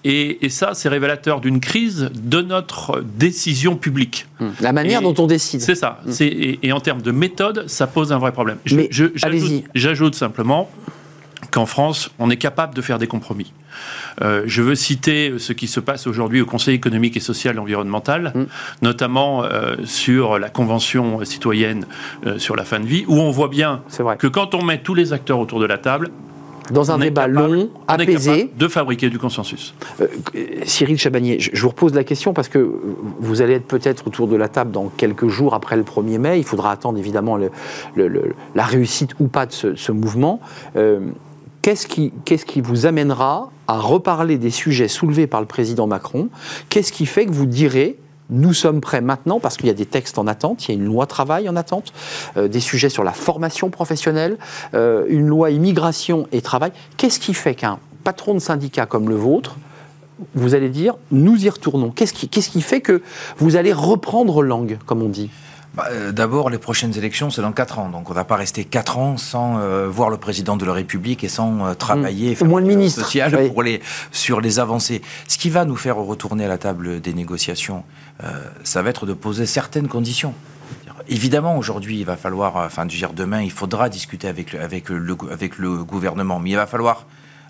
Et, 0.03 0.49
ça, 0.49 0.73
c'est 0.73 0.89
révélateur 0.89 1.41
d'une 1.41 1.59
crise 1.59 2.09
de 2.15 2.41
notre 2.41 3.01
décision 3.01 3.75
publique. 3.75 4.25
Hmm. 4.39 4.49
La 4.61 4.71
manière 4.71 5.01
dont 5.01 5.13
on 5.17 5.27
décide. 5.27 5.61
C'est 5.61 5.75
ça. 5.75 6.01
Hmm. 6.05 6.11
Et, 6.19 6.71
en 6.71 6.79
termes 6.79 7.01
de 7.01 7.11
méthode, 7.11 7.65
ça 7.67 7.87
pose 7.87 8.11
un 8.11 8.17
vrai 8.17 8.31
problème. 8.31 8.57
J'ajoute 9.75 10.15
simplement 10.15 10.69
qu'en 11.49 11.65
France, 11.65 12.11
on 12.19 12.29
est 12.29 12.37
capable 12.37 12.75
de 12.75 12.81
faire 12.81 12.99
des 12.99 13.07
compromis. 13.07 13.51
Euh, 14.21 14.43
je 14.45 14.61
veux 14.61 14.75
citer 14.75 15.33
ce 15.37 15.53
qui 15.53 15.67
se 15.67 15.79
passe 15.79 16.07
aujourd'hui 16.07 16.41
au 16.41 16.45
Conseil 16.45 16.75
économique 16.75 17.17
et 17.17 17.21
social 17.21 17.55
et 17.55 17.59
environnemental, 17.59 18.33
mm. 18.35 18.45
notamment 18.81 19.43
euh, 19.43 19.75
sur 19.85 20.37
la 20.39 20.49
Convention 20.49 21.23
citoyenne 21.23 21.85
euh, 22.25 22.37
sur 22.37 22.55
la 22.55 22.63
fin 22.63 22.79
de 22.79 22.85
vie, 22.85 23.05
où 23.07 23.15
on 23.15 23.31
voit 23.31 23.47
bien 23.47 23.81
que 24.19 24.27
quand 24.27 24.53
on 24.55 24.63
met 24.63 24.79
tous 24.79 24.93
les 24.93 25.13
acteurs 25.13 25.39
autour 25.39 25.59
de 25.59 25.65
la 25.65 25.77
table, 25.77 26.09
dans 26.69 26.91
un 26.91 26.99
débat 26.99 27.27
long, 27.27 27.69
apaisé. 27.87 28.49
de 28.55 28.67
fabriquer 28.69 29.09
du 29.09 29.19
consensus. 29.19 29.73
Cyril 30.63 30.97
Chabagnier, 30.97 31.37
je, 31.39 31.61
vous 31.61 31.69
repose 31.69 31.93
la 31.93 32.05
question 32.05 32.33
parce 32.33 32.47
que 32.47 32.59
vous 33.19 33.41
allez 33.41 33.55
être 33.55 33.65
peut-être 33.65 34.07
autour 34.07 34.27
de 34.27 34.37
la 34.37 34.47
table 34.47 34.71
dans 34.71 34.87
quelques 34.87 35.27
jours 35.27 35.53
après 35.53 35.75
le 35.75 35.83
1er 35.83 36.17
mai. 36.17 36.37
Il 36.37 36.45
faudra 36.45 36.71
attendre 36.71 36.97
évidemment 36.97 37.37
la 37.97 38.63
réussite 38.63 39.15
ou 39.19 39.27
pas 39.27 39.47
de 39.47 39.51
ce, 39.51 39.75
ce 39.75 39.91
mouvement. 39.91 40.39
Qu'est-ce 41.61 41.85
qui, 41.87 42.61
vous 42.61 42.85
amènera 42.87 43.51
à 43.67 43.77
reparler 43.77 44.37
des 44.37 44.49
sujets 44.49 44.87
soulevés 44.87 45.27
par 45.27 45.41
le 45.41 45.47
président 45.47 45.85
Macron? 45.85 46.29
Qu'est-ce 46.69 46.91
qui 46.91 47.05
fait 47.05 47.25
que 47.25 47.31
vous 47.31 47.45
direz 47.45 47.97
nous 48.33 48.53
sommes 48.53 48.79
prêts 48.79 49.01
maintenant 49.01 49.41
parce 49.41 49.57
qu'il 49.57 49.67
y 49.67 49.69
a 49.69 49.73
des 49.73 49.85
textes 49.85 50.17
en 50.17 50.25
attente, 50.25 50.65
il 50.65 50.69
y 50.69 50.71
a 50.71 50.81
une 50.81 50.85
loi 50.85 51.05
travail 51.05 51.49
en 51.49 51.57
attente, 51.57 51.91
euh, 52.37 52.47
des 52.47 52.61
sujets 52.61 52.87
sur 52.87 53.03
la 53.03 53.11
formation 53.11 53.69
professionnelle, 53.69 54.37
euh, 54.73 55.03
une 55.09 55.27
loi 55.27 55.51
immigration 55.51 56.27
et 56.31 56.41
travail. 56.41 56.71
Qu'est-ce 56.95 57.19
qui 57.19 57.33
fait 57.33 57.55
qu'un 57.55 57.77
patron 58.05 58.33
de 58.33 58.39
syndicat 58.39 58.85
comme 58.85 59.09
le 59.09 59.15
vôtre 59.15 59.57
vous 60.33 60.55
allez 60.55 60.69
dire 60.69 60.95
nous 61.11 61.45
y 61.45 61.49
retournons? 61.49 61.91
Qu'est-ce 61.91 62.13
qui 62.13 62.61
fait 62.61 62.79
que 62.79 63.01
vous 63.37 63.57
allez 63.57 63.73
reprendre 63.73 64.43
langue, 64.43 64.77
comme 64.85 65.01
on 65.01 65.09
dit? 65.09 65.29
Bah, 65.73 65.85
euh, 65.91 66.11
D'abord, 66.11 66.49
les 66.49 66.57
prochaines 66.57 66.97
élections, 66.97 67.29
c'est 67.29 67.41
dans 67.41 67.51
4 67.51 67.79
ans. 67.79 67.89
Donc, 67.89 68.09
on 68.09 68.13
ne 68.13 68.15
va 68.15 68.23
pas 68.25 68.35
rester 68.35 68.65
4 68.65 68.97
ans 68.97 69.17
sans 69.17 69.57
euh, 69.59 69.87
voir 69.89 70.09
le 70.09 70.17
président 70.17 70.57
de 70.57 70.65
la 70.65 70.73
République 70.73 71.23
et 71.23 71.29
sans 71.29 71.65
euh, 71.65 71.73
travailler 71.73 72.35
Mmh. 72.39 72.43
Au 72.43 72.45
moins 72.45 72.61
le 72.61 72.67
ministre. 72.67 73.01
social 73.01 73.35
Oui. 73.39 73.49
pour 73.49 73.63
les, 73.63 73.81
sur 74.11 74.41
les 74.41 74.59
avancées. 74.59 75.01
Ce 75.27 75.37
qui 75.37 75.49
va 75.49 75.65
nous 75.65 75.75
faire 75.75 75.95
retourner 75.97 76.45
à 76.45 76.49
la 76.49 76.57
table 76.57 76.99
des 77.01 77.13
négociations, 77.13 77.83
ça 78.63 78.81
va 78.83 78.89
être 78.91 79.05
de 79.07 79.13
poser 79.13 79.45
certaines 79.47 79.87
conditions. 79.87 80.33
Évidemment, 81.07 81.57
aujourd'hui, 81.57 81.99
il 81.99 82.05
va 82.05 82.15
falloir, 82.15 82.55
enfin, 82.57 82.83
je 82.87 82.93
veux 82.93 82.97
dire, 82.99 83.13
demain, 83.13 83.41
il 83.41 83.51
faudra 83.51 83.89
discuter 83.89 84.27
avec 84.27 84.53
le, 84.53 84.61
avec, 84.61 84.89
le, 84.89 85.15
gou- 85.15 85.29
avec 85.31 85.57
le 85.57 85.83
gouvernement. 85.83 86.39
Mais 86.39 86.51
il 86.51 86.55
va 86.55 86.67
falloir, 86.67 87.07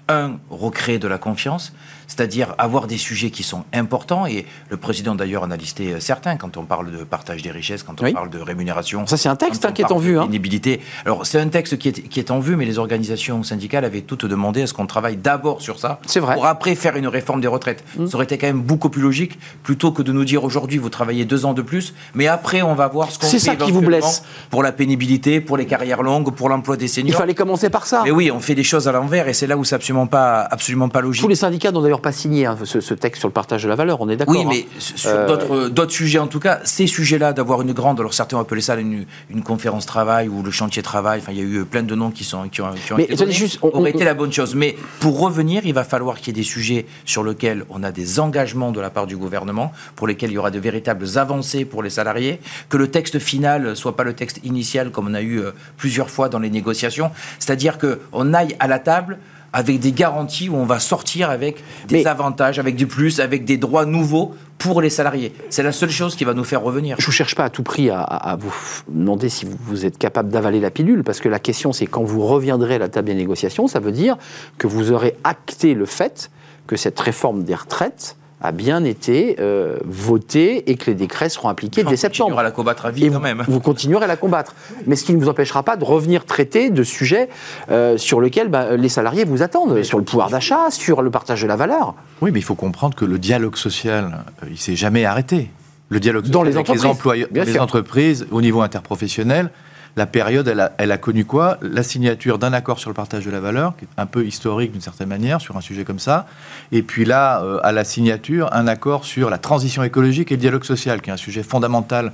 un, 0.08 0.38
recréer 0.50 0.98
de 1.00 1.08
la 1.10 1.18
confiance, 1.18 1.74
c'est-à-dire 2.16 2.56
avoir 2.58 2.88
des 2.88 2.98
sujets 2.98 3.30
qui 3.32 3.42
sont 3.44 3.64
importants. 3.74 4.26
Et 4.26 4.46
le 4.70 4.76
président, 4.76 5.16
d'ailleurs, 5.16 5.44
en 5.44 5.52
a 5.52 5.56
listé 5.56 5.94
euh, 5.94 6.00
certains 6.02 6.36
quand 6.36 6.58
on 6.58 6.64
parle 6.66 6.92
de 6.92 7.06
partage 7.06 7.42
des 7.42 7.52
richesses, 7.52 7.84
quand 7.84 8.02
on 8.02 8.06
Oui. 8.06 8.12
parle 8.12 8.30
de 8.30 8.40
rémunération. 8.40 9.08
Ça, 9.08 9.16
c'est 9.16 9.30
un 9.30 9.38
texte 9.38 9.64
hein, 9.66 9.72
qui 9.72 9.82
est 9.82 9.92
en 9.94 9.98
vue. 9.98 10.20
hein. 10.20 10.24
pénibilité. 10.26 10.82
Alors, 11.06 11.26
c'est 11.26 11.40
un 11.40 11.48
texte 11.48 11.78
qui 11.78 11.88
est, 11.88 12.02
qui 12.10 12.20
est 12.20 12.32
en 12.32 12.40
vue, 12.42 12.58
mais 12.58 12.66
les 12.66 12.78
organisations 12.80 13.44
syndicales 13.44 13.86
avaient 13.86 14.02
toutes 14.02 14.26
demandé 14.26 14.64
à 14.64 14.68
ce 14.68 14.74
qu'on 14.74 14.88
travaille 14.88 15.16
d'abord 15.16 15.62
sur 15.62 15.80
ça. 15.80 16.00
C'est 16.06 16.20
vrai. 16.20 16.36
Pour 16.36 16.46
après 16.46 16.76
faire 16.76 16.98
une 16.98 17.08
réforme 17.08 17.40
des 17.40 17.48
retraites. 17.48 17.84
Ça 17.96 18.16
aurait 18.16 18.26
été 18.26 18.38
quand 18.38 18.48
même 18.48 18.62
beaucoup 18.62 18.90
plus 18.90 19.02
logique, 19.02 19.40
plutôt 19.64 19.92
que 19.94 20.02
de 20.02 20.12
nous 20.12 20.26
dire 20.26 20.44
aujourd'hui, 20.44 20.78
vous 20.80 20.90
travaillez 20.90 21.24
deux 21.24 21.46
ans 21.46 21.54
de 21.54 21.62
plus, 21.62 21.94
mais 22.14 22.28
après, 22.28 22.62
on 22.62 22.76
va 22.76 22.88
voir 22.90 23.10
ce 23.12 23.20
qu'on 23.20 23.28
C'est 23.28 23.40
fait 23.40 23.46
ça 23.46 23.56
qui 23.56 23.72
vous 23.72 23.82
blesse. 23.82 24.24
Pour 24.50 24.64
la 24.64 24.72
pénibilité, 24.74 25.40
pour 25.40 25.56
les 25.56 25.66
carrières 25.66 26.04
longues, 26.04 26.34
pour 26.34 26.50
l'emploi 26.50 26.76
des 26.76 26.86
Il 26.86 26.90
seniors. 26.90 27.18
fallait 27.18 27.36
commencer 27.36 27.70
par 27.70 27.86
ça. 27.88 28.02
Mais 28.04 28.12
oui, 28.12 28.32
on 28.32 28.40
fait 28.40 28.56
des 28.56 28.64
choses 28.64 28.88
à 28.88 28.92
l'envers, 28.92 29.28
et 29.30 29.34
c'est 29.34 29.48
là 29.48 29.56
où 29.58 29.64
c'est 29.64 29.76
absolument 29.76 30.08
pas, 30.08 30.42
absolument 30.42 30.90
pas 30.90 31.02
logique. 31.02 31.22
Tous 31.22 31.28
les 31.30 31.36
syndicats 31.36 31.72
n'ont 31.72 31.82
d'ailleurs 31.82 32.01
pas 32.02 32.12
signé 32.12 32.46
hein, 32.46 32.58
ce, 32.64 32.82
ce 32.82 32.94
texte 32.94 33.20
sur 33.20 33.28
le 33.28 33.34
partage 33.34 33.64
de 33.64 33.70
la 33.70 33.76
valeur, 33.76 34.02
on 34.02 34.10
est 34.10 34.18
d'accord 34.18 34.36
Oui, 34.36 34.42
hein. 34.44 34.50
mais 34.50 34.66
sur 34.80 35.10
Euh, 35.10 35.70
d'autres 35.70 35.94
sujets, 35.94 36.20
en 36.20 36.28
tout 36.28 36.40
cas, 36.40 36.60
ces 36.64 36.88
sujets-là, 36.88 37.34
d'avoir 37.34 37.62
une 37.62 37.72
grande, 37.74 38.00
alors 38.00 38.14
certains 38.14 38.38
ont 38.38 38.42
appelé 38.42 38.62
ça 38.62 38.76
une, 38.76 39.06
une 39.30 39.44
conférence 39.44 39.86
travail 39.86 40.28
ou 40.28 40.44
le 40.44 40.52
chantier 40.52 40.82
travail, 40.82 41.20
enfin, 41.22 41.32
il 41.32 41.38
y 41.38 41.42
a 41.42 41.44
eu 41.44 41.64
plein 41.66 41.84
de 41.84 41.96
noms 41.96 42.12
qui, 42.12 42.24
sont, 42.24 42.50
qui 42.50 42.62
ont, 42.62 42.72
qui 42.86 42.94
ont 42.94 42.98
Mais 42.98 43.04
été 43.06 43.16
donnés, 43.16 43.32
juste, 43.32 43.60
on- 43.62 43.68
aurait 43.70 43.82
on- 43.82 43.86
été 43.96 44.04
la 44.04 44.14
bonne 44.14 44.34
chose. 44.34 44.56
Mais 44.56 44.76
pour 45.00 45.20
revenir, 45.20 45.66
il 45.66 45.74
va 45.74 45.84
falloir 45.84 46.18
qu'il 46.18 46.28
y 46.28 46.40
ait 46.40 46.42
des 46.42 46.48
sujets 46.48 46.86
sur 47.06 47.24
lesquels 47.24 47.66
on 47.70 47.84
a 47.84 47.92
des 47.92 48.20
engagements 48.20 48.72
de 48.72 48.80
la 48.82 48.90
part 48.90 49.08
du 49.08 49.16
gouvernement, 49.18 49.72
pour 49.96 50.08
lesquels 50.08 50.32
il 50.32 50.34
y 50.34 50.38
aura 50.38 50.52
de 50.52 50.60
véritables 50.60 51.06
avancées 51.16 51.66
pour 51.66 51.84
les 51.84 51.90
salariés, 51.90 52.40
que 52.70 52.78
le 52.78 52.90
texte 52.90 53.20
final 53.20 53.76
soit 53.76 53.96
pas 53.96 54.04
le 54.04 54.14
texte 54.14 54.40
initial 54.44 54.92
comme 54.92 55.08
on 55.08 55.14
a 55.14 55.22
eu 55.22 55.40
euh, 55.40 55.52
plusieurs 55.78 56.10
fois 56.10 56.30
dans 56.30 56.40
les 56.40 56.50
négociations, 56.50 57.12
c'est-à-dire 57.40 57.78
qu'on 57.78 58.34
aille 58.34 58.56
à 58.60 58.68
la 58.68 58.80
table 58.80 59.18
avec 59.54 59.80
des 59.80 59.92
garanties 59.92 60.50
où 60.50 60.56
on 60.56 60.66
va 60.66 60.80
sortir 60.80 61.30
avec 61.30 61.64
des 61.88 62.04
Mais- 62.04 62.08
avantages, 62.08 62.60
avec 62.60 62.76
du 62.76 62.88
plus, 62.88 63.20
avec 63.20 63.44
des 63.46 63.58
droits 63.58 63.86
nouveaux 63.86 64.34
pour 64.58 64.82
les 64.82 64.90
salariés. 64.90 65.34
C'est 65.50 65.64
la 65.64 65.72
seule 65.72 65.90
chose 65.90 66.16
qui 66.16 66.24
va 66.24 66.34
nous 66.34 66.44
faire 66.44 66.62
revenir. 66.62 66.96
Je 67.00 67.08
ne 67.08 67.12
cherche 67.12 67.36
pas 67.36 67.46
à 67.46 67.50
tout 67.50 67.64
prix 67.64 67.90
à, 67.90 68.00
à- 68.00 68.32
à 68.32 68.36
vous 68.36 68.54
demander 68.88 69.28
si 69.30 69.46
vous, 69.46 69.58
vous 69.66 69.86
êtes 69.86 69.98
capable 69.98 70.30
d'avaler 70.30 70.60
la 70.60 70.70
pilule, 70.72 71.04
parce 71.04 71.20
que 71.20 71.28
la 71.30 71.40
question, 71.40 71.74
c'est 71.74 71.88
quand 71.88 72.04
vous 72.04 72.26
reviendrez 72.26 72.76
à 72.76 72.80
la 72.80 72.88
table 72.88 73.08
des 73.08 73.16
négociations, 73.16 73.68
ça 73.68 73.80
veut 73.80 73.92
dire 73.92 74.18
que 74.58 74.68
vous 74.68 74.92
aurez 74.92 75.16
acté 75.24 75.74
le 75.74 75.86
fait 75.86 76.30
que 76.68 76.76
cette 76.78 77.00
réforme 77.00 77.44
des 77.44 77.56
retraites 77.56 78.16
a 78.42 78.52
bien 78.52 78.84
été 78.84 79.36
euh, 79.40 79.78
votée 79.86 80.70
et 80.70 80.76
que 80.76 80.88
les 80.88 80.96
décrets 80.96 81.30
seront 81.30 81.50
appliqués 81.50 81.84
dès 81.84 81.96
septembre. 81.96 82.30
continuera 82.30 82.42
à 82.42 82.44
la 82.44 82.52
combattre 82.52 82.86
à 82.86 82.92
vie 82.92 83.06
Et 83.06 83.10
quand 83.10 83.16
vous, 83.16 83.20
même. 83.22 83.44
vous 83.48 83.60
continuerez 83.60 84.06
à 84.06 84.08
la 84.08 84.18
combattre. 84.18 84.56
Mais 84.88 84.96
ce 84.96 85.06
qui 85.06 85.14
ne 85.14 85.20
vous 85.20 85.30
empêchera 85.30 85.64
pas 85.64 85.76
de 85.76 85.84
revenir 85.84 86.26
traiter 86.26 86.70
de 86.70 86.84
sujets 86.84 87.30
euh, 87.70 87.98
sur 87.98 88.22
lesquels 88.22 88.50
bah, 88.50 88.76
les 88.76 88.90
salariés 88.90 89.26
vous 89.26 89.44
attendent, 89.44 89.84
sur 89.84 89.98
le 89.98 90.04
pouvoir 90.04 90.30
d'achat, 90.30 90.72
sur 90.72 91.02
le 91.02 91.12
partage 91.12 91.42
de 91.42 91.48
la 91.48 91.56
valeur. 91.56 91.96
Oui, 92.22 92.32
mais 92.32 92.40
il 92.40 92.44
faut 92.44 92.56
comprendre 92.56 92.96
que 92.96 93.06
le 93.06 93.20
dialogue 93.20 93.56
social, 93.56 94.24
euh, 94.44 94.48
il 94.50 94.58
s'est 94.58 94.76
jamais 94.76 95.06
arrêté. 95.06 95.52
Le 95.90 96.00
dialogue 96.00 96.28
Dans 96.28 96.44
social 96.44 96.44
les 96.44 96.58
avec 96.58 96.70
entreprises, 96.70 96.84
les 96.84 96.90
employeurs, 96.90 97.64
entreprises, 97.64 98.28
au 98.32 98.42
niveau 98.42 98.62
interprofessionnel, 98.62 99.52
la 99.98 100.06
période, 100.06 100.48
elle 100.78 100.92
a, 100.92 100.98
connu 100.98 101.26
quoi? 101.26 101.58
La 101.62 101.84
signature 101.84 102.38
d'un 102.38 102.54
accord 102.54 102.80
sur 102.80 102.90
le 102.90 102.94
partage 102.94 103.26
de 103.26 103.32
la 103.32 103.40
valeur, 103.40 103.76
qui 103.78 103.86
est 103.86 103.88
un 103.98 104.06
peu 104.06 104.26
historique 104.26 104.72
d'une 104.72 104.82
certaine 104.82 105.10
manière 105.10 105.42
sur 105.42 105.58
un 105.58 105.62
sujet 105.62 105.84
comme 105.84 106.00
ça. 106.00 106.28
Et 106.72 106.82
puis 106.82 107.04
là, 107.04 107.44
euh, 107.44 107.60
à 107.64 107.72
la 107.72 107.84
signature, 107.84 108.50
un 108.54 108.68
accord 108.68 109.04
sur 109.04 109.30
la 109.30 109.38
transition 109.38 109.84
écologique 109.84 110.32
et 110.32 110.36
le 110.36 110.42
dialogue 110.42 110.64
social, 110.64 111.02
qui 111.02 111.10
est 111.10 111.14
un 111.14 111.18
sujet 111.18 111.44
fondamental 111.44 112.14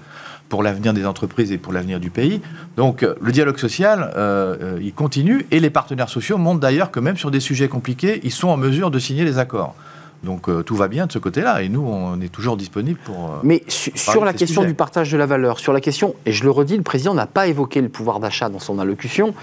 pour 0.50 0.63
l'avenir 0.63 0.94
des 0.94 1.06
entreprises 1.06 1.52
et 1.52 1.58
pour 1.58 1.74
l'avenir 1.74 2.00
du 2.00 2.10
pays. 2.10 2.42
Donc 2.78 3.04
euh, 3.04 3.16
le 3.22 3.32
dialogue 3.32 3.58
social, 3.60 4.12
euh, 4.16 4.80
il 4.82 4.94
continue 4.94 5.46
et 5.52 5.60
les 5.60 5.70
partenaires 5.70 6.10
sociaux 6.10 6.38
montrent 6.38 6.62
d'ailleurs 6.62 6.90
que 6.90 7.00
même 7.00 7.18
sur 7.18 7.32
des 7.32 7.40
sujets 7.40 7.68
compliqués, 7.68 8.22
ils 8.24 8.32
sont 8.32 8.48
en 8.48 8.58
mesure 8.58 8.90
de 8.90 8.98
signer 8.98 9.26
les 9.26 9.38
accords. 9.38 9.76
Donc 10.24 10.50
euh, 10.50 10.64
tout 10.64 10.76
va 10.76 10.88
bien 10.88 11.06
de 11.06 11.12
ce 11.12 11.20
côté-là 11.20 11.62
et 11.62 11.70
nous, 11.70 11.82
on 11.86 12.20
est 12.22 12.32
toujours 12.32 12.58
disponibles 12.58 13.00
pour... 13.06 13.26
euh, 13.26 13.38
Mais 13.44 13.64
su- 13.68 13.92
sur 13.96 14.26
la 14.26 14.34
question 14.34 14.64
du 14.64 14.74
partage 14.74 15.12
de 15.12 15.18
la 15.18 15.26
valeur, 15.28 15.60
sur 15.60 15.74
la 15.74 15.80
question, 15.82 16.16
et 16.26 16.32
je 16.32 16.44
le 16.44 16.50
redis, 16.52 16.76
le 16.76 16.84
président 16.84 17.14
n'a 17.14 17.28
pas 17.28 17.48
évoqué 17.48 17.82
le 17.82 17.90
pouvoir 17.90 18.20
d'achat 18.20 18.50
dans 18.50 18.60
son 18.60 18.80
allocution, 18.80 19.34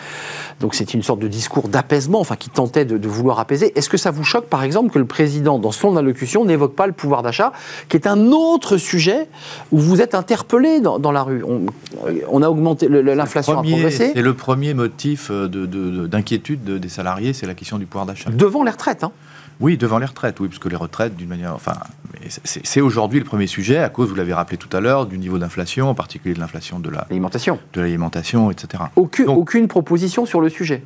donc 0.60 0.74
c'est 0.74 0.92
une 0.92 1.02
sorte 1.02 1.20
de 1.20 1.28
discours 1.28 1.68
d'apaisement, 1.68 2.20
enfin 2.20 2.34
qui 2.36 2.50
tentait 2.50 2.84
de, 2.84 2.98
de 2.98 3.08
vouloir 3.08 3.38
apaiser. 3.38 3.76
Est-ce 3.78 3.88
que 3.88 3.96
ça 3.96 4.10
vous 4.10 4.24
choque, 4.24 4.46
par 4.46 4.62
exemple, 4.64 4.90
que 4.90 4.98
le 4.98 5.04
président, 5.04 5.58
dans 5.58 5.70
son 5.72 5.96
allocution, 5.96 6.44
n'évoque 6.44 6.74
pas 6.74 6.86
le 6.88 6.92
pouvoir 6.92 7.22
d'achat, 7.22 7.52
qui 7.88 7.96
est 7.96 8.06
un 8.08 8.32
autre 8.32 8.76
sujet 8.76 9.28
où 9.70 9.78
vous 9.78 10.00
êtes 10.02 10.14
interpellé 10.14 10.80
dans, 10.80 10.98
dans 10.98 11.12
la 11.12 11.22
rue? 11.22 11.44
On, 11.44 11.66
on 12.28 12.42
a 12.42 12.48
augmenté, 12.48 12.88
l'inflation 12.88 13.52
a 13.52 13.56
premier- 13.56 13.70
progressé 13.72 14.12
C'est 14.14 14.22
le 14.22 14.34
premier 14.34 14.74
motif 14.74 15.28
euh, 15.30 15.48
de- 15.48 15.66
de- 15.66 15.90
de- 15.90 16.06
d'inquiétude 16.08 16.64
de, 16.64 16.78
des 16.78 16.88
salariés, 16.88 17.32
c'est 17.32 17.46
la 17.46 17.54
question 17.54 17.78
du 17.78 17.86
pouvoir 17.86 18.06
d'achat. 18.06 18.30
devant 18.30 18.64
les 18.64 18.70
retraites. 18.72 19.04
hein. 19.04 19.12
Oui, 19.60 19.76
devant 19.76 19.98
les 19.98 20.06
retraites, 20.06 20.40
oui, 20.40 20.48
parce 20.48 20.58
que 20.64 20.68
les 20.70 20.76
retraites, 20.76 21.14
d'une 21.14 21.28
manière, 21.28 21.54
enfin, 21.54 21.74
c'est 22.26 22.80
aujourd'hui 22.80 23.18
le 23.18 23.24
premier 23.26 23.46
sujet 23.46 23.76
à 23.78 23.90
cause, 23.90 24.08
vous 24.08 24.14
l'avez 24.14 24.32
rappelé 24.32 24.56
tout 24.56 24.74
à 24.74 24.80
l'heure, 24.80 25.04
du 25.04 25.18
niveau 25.18 25.36
d'inflation, 25.38 25.90
en 25.90 25.94
particulier 25.94 26.32
de 26.34 26.40
l'inflation 26.40 26.78
de 26.80 26.88
la 26.88 27.06
L'alimentation. 27.10 27.58
de 27.74 27.80
l'alimentation, 27.82 28.50
etc. 28.50 28.84
Aucune, 28.96 29.26
Donc- 29.26 29.38
aucune 29.38 29.68
proposition 29.68 30.24
sur 30.24 30.40
le 30.40 30.48
sujet. 30.48 30.82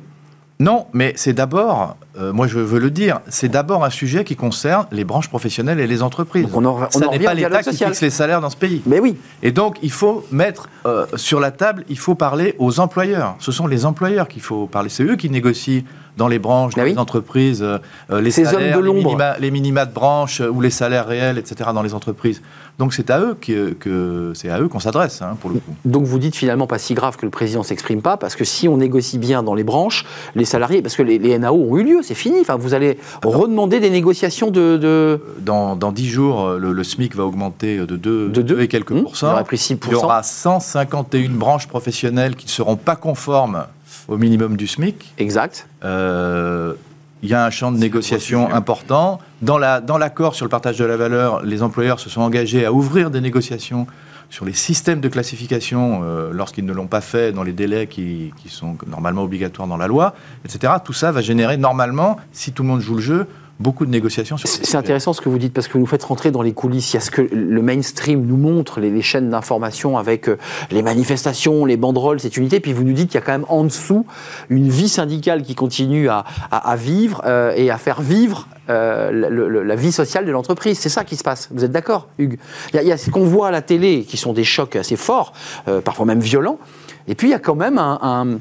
Non, 0.59 0.87
mais 0.91 1.13
c'est 1.15 1.31
d'abord, 1.31 1.95
euh, 2.19 2.33
moi 2.33 2.47
je 2.47 2.59
veux 2.59 2.79
le 2.79 2.91
dire, 2.91 3.19
c'est 3.29 3.49
d'abord 3.49 3.83
un 3.85 3.89
sujet 3.89 4.23
qui 4.23 4.35
concerne 4.35 4.85
les 4.91 5.03
branches 5.03 5.29
professionnelles 5.29 5.79
et 5.79 5.87
les 5.87 6.01
entreprises. 6.03 6.43
Donc 6.43 6.55
on 6.55 6.65
en- 6.65 6.79
on 6.83 6.89
Ça 6.89 7.07
n'est 7.07 7.19
pas 7.19 7.33
l'État 7.33 7.63
qui 7.63 7.77
fixe 7.77 8.01
les 8.01 8.09
salaires 8.09 8.41
dans 8.41 8.49
ce 8.49 8.57
pays. 8.57 8.81
Mais 8.85 8.99
oui, 8.99 9.15
Et 9.43 9.51
donc, 9.51 9.77
il 9.81 9.91
faut 9.91 10.25
mettre 10.31 10.69
euh, 10.85 11.05
sur 11.15 11.39
la 11.39 11.51
table, 11.51 11.85
il 11.89 11.97
faut 11.97 12.15
parler 12.15 12.55
aux 12.59 12.79
employeurs. 12.79 13.35
Ce 13.39 13.51
sont 13.51 13.67
les 13.67 13.85
employeurs 13.85 14.27
qu'il 14.27 14.41
faut 14.41 14.67
parler. 14.67 14.89
C'est 14.89 15.03
eux 15.03 15.15
qui 15.15 15.29
négocient 15.29 15.83
dans 16.17 16.27
les 16.27 16.39
branches, 16.39 16.75
dans 16.75 16.83
oui. 16.83 16.91
les 16.91 16.97
entreprises, 16.97 17.61
euh, 17.63 17.77
les 18.21 18.31
Ces 18.31 18.43
salaires, 18.43 18.77
de 18.77 18.83
les 18.83 18.93
minima, 18.93 19.37
les 19.39 19.51
minima 19.51 19.85
de 19.85 19.93
branche 19.93 20.41
euh, 20.41 20.49
ou 20.49 20.59
les 20.59 20.69
salaires 20.69 21.07
réels, 21.07 21.37
etc. 21.37 21.69
dans 21.73 21.81
les 21.81 21.93
entreprises. 21.93 22.41
Donc, 22.77 22.93
c'est 22.93 23.09
à 23.09 23.19
eux 23.21 23.37
que, 23.39 23.71
que- 23.71 24.31
c'est 24.35 24.49
à 24.49 24.59
eux 24.59 24.67
qu'on 24.67 24.79
s'adresse, 24.79 25.21
hein, 25.21 25.37
pour 25.39 25.49
le 25.49 25.59
coup. 25.59 25.73
Donc 25.85 26.03
vous 26.03 26.19
dites 26.19 26.35
finalement 26.35 26.67
pas 26.67 26.77
si 26.77 26.93
grave 26.93 27.15
que 27.17 27.25
le 27.25 27.29
président 27.31 27.63
s'exprime 27.63 28.01
pas, 28.01 28.17
parce 28.17 28.35
que 28.35 28.43
si 28.43 28.67
on 28.67 28.77
négocie 28.77 29.17
bien 29.17 29.43
dans 29.43 29.53
les 29.53 29.63
branches, 29.63 30.05
les 30.35 30.45
salariés, 30.45 30.81
parce 30.81 30.95
que 30.95 31.03
les, 31.03 31.19
les 31.19 31.37
NAO 31.39 31.55
ont 31.55 31.77
eu 31.77 31.83
lieu, 31.83 32.01
c'est 32.09 32.15
fini. 32.15 32.37
Enfin, 32.41 32.55
vous 32.57 32.73
allez 32.73 32.97
redemander 33.23 33.79
des 33.79 33.89
négociations 33.91 34.49
de. 34.49 34.77
de- 34.77 35.21
Dans, 35.41 35.75
dans 35.75 35.91
10 35.91 36.09
jours, 36.09 36.43
euh, 36.45 36.57
le, 36.57 36.71
le 36.73 36.83
SMIC 36.83 37.15
va 37.15 37.23
augmenter 37.25 37.77
de 37.77 37.95
2, 37.95 38.29
De 38.29 38.41
deux. 38.41 38.59
et 38.61 38.67
quelques 38.67 38.91
Mmh. 38.91 38.97
Il 38.97 39.03
pourcents. 39.03 39.31
aurait 39.31 39.43
pris 39.43 39.57
6%. 39.57 39.77
Il 39.87 39.91
y 39.91 39.95
aura 39.95 40.23
151 40.23 41.29
branches 41.29 41.67
professionnelles 41.67 42.35
qui 42.35 42.47
ne 42.47 42.51
seront 42.51 42.75
pas 42.75 42.95
conformes 42.95 43.65
au 44.07 44.17
minimum 44.17 44.57
du 44.57 44.65
SMIC. 44.67 45.13
Exact. 45.19 45.67
Euh, 45.85 46.73
il 47.21 47.29
y 47.29 47.33
a 47.35 47.45
un 47.45 47.49
champ 47.51 47.71
de 47.71 47.77
négociation 47.77 48.51
important. 48.53 49.19
Dans 49.41 49.57
la- 49.59 49.81
dans 49.81 49.97
l'accord 49.97 50.33
sur 50.35 50.45
le 50.45 50.49
partage 50.49 50.77
de 50.77 50.85
la 50.85 50.97
valeur, 50.97 51.43
les 51.43 51.61
employeurs 51.61 51.99
se 51.99 52.09
sont 52.09 52.21
engagés 52.21 52.65
à 52.65 52.73
ouvrir 52.73 53.11
des 53.11 53.21
négociations 53.21 53.85
sur 54.29 54.45
les 54.45 54.53
systèmes 54.53 55.01
de 55.01 55.07
classification 55.09 56.01
euh, 56.03 56.29
lorsqu'ils 56.31 56.65
ne 56.65 56.73
l'ont 56.73 56.87
pas 56.87 57.01
fait 57.01 57.31
dans 57.31 57.43
les 57.43 57.53
délais 57.53 57.87
qui, 57.87 58.31
qui 58.37 58.49
sont 58.49 58.77
normalement 58.87 59.23
obligatoires 59.23 59.67
dans 59.67 59.77
la 59.77 59.87
loi, 59.87 60.13
etc. 60.45 60.73
Tout 60.83 60.93
ça 60.93 61.11
va 61.11 61.21
générer 61.21 61.57
normalement, 61.57 62.17
si 62.31 62.51
tout 62.51 62.63
le 62.63 62.69
monde 62.69 62.81
joue 62.81 62.95
le 62.95 63.01
jeu, 63.01 63.27
beaucoup 63.59 63.85
de 63.85 63.91
négociations 63.91 64.37
sur 64.37 64.47
ces 64.47 64.63
C'est 64.63 64.77
intéressant 64.77 65.11
ce 65.11 65.19
que 65.19 65.27
vous 65.27 65.37
dites 65.37 65.51
parce 65.53 65.67
que 65.67 65.73
vous 65.73 65.79
nous 65.79 65.85
faites 65.85 66.03
rentrer 66.03 66.31
dans 66.31 66.41
les 66.41 66.53
coulisses. 66.53 66.93
Il 66.93 66.95
y 66.95 66.97
a 66.97 67.01
ce 67.01 67.11
que 67.11 67.21
le 67.21 67.61
mainstream 67.61 68.25
nous 68.25 68.37
montre, 68.37 68.79
les, 68.79 68.89
les 68.89 69.01
chaînes 69.01 69.29
d'information 69.31 69.97
avec 69.97 70.29
euh, 70.29 70.37
les 70.71 70.81
manifestations, 70.81 71.65
les 71.65 71.75
banderoles, 71.75 72.21
cette 72.21 72.37
unité. 72.37 72.61
Puis 72.61 72.71
vous 72.71 72.83
nous 72.85 72.93
dites 72.93 73.09
qu'il 73.09 73.19
y 73.19 73.23
a 73.23 73.25
quand 73.25 73.33
même 73.33 73.45
en 73.49 73.65
dessous 73.65 74.05
une 74.49 74.69
vie 74.69 74.87
syndicale 74.87 75.41
qui 75.43 75.55
continue 75.55 76.07
à, 76.07 76.23
à- 76.51 76.71
à 76.71 76.75
vivre 76.77 77.21
euh, 77.25 77.51
et 77.57 77.69
à 77.69 77.77
faire 77.77 78.01
vivre 78.01 78.47
euh, 78.69 79.63
la 79.63 79.75
vie 79.75 79.91
sociale 79.91 80.25
de 80.25 80.31
l'entreprise. 80.31 80.79
C'est 80.79 80.89
ça 80.89 81.03
qui 81.03 81.15
se 81.15 81.23
passe. 81.23 81.49
Vous 81.51 81.63
êtes 81.63 81.71
d'accord, 81.71 82.09
Hugues? 82.17 82.39
Il 82.73 82.75
y, 82.75 82.79
a, 82.79 82.81
il 82.83 82.87
y 82.87 82.91
a 82.91 82.97
ce 82.97 83.09
qu'on 83.09 83.25
voit 83.25 83.47
à 83.47 83.51
la 83.51 83.61
télé 83.61 84.03
qui 84.03 84.17
sont 84.17 84.33
des 84.33 84.43
chocs 84.43 84.75
assez 84.75 84.95
forts, 84.95 85.33
euh, 85.67 85.81
parfois 85.81 86.05
même 86.05 86.19
violents. 86.19 86.59
Et 87.09 87.15
puis 87.15 87.27
il 87.27 87.31
y 87.31 87.33
a 87.33 87.39
quand 87.39 87.55
même 87.55 87.77
un, 87.77 88.39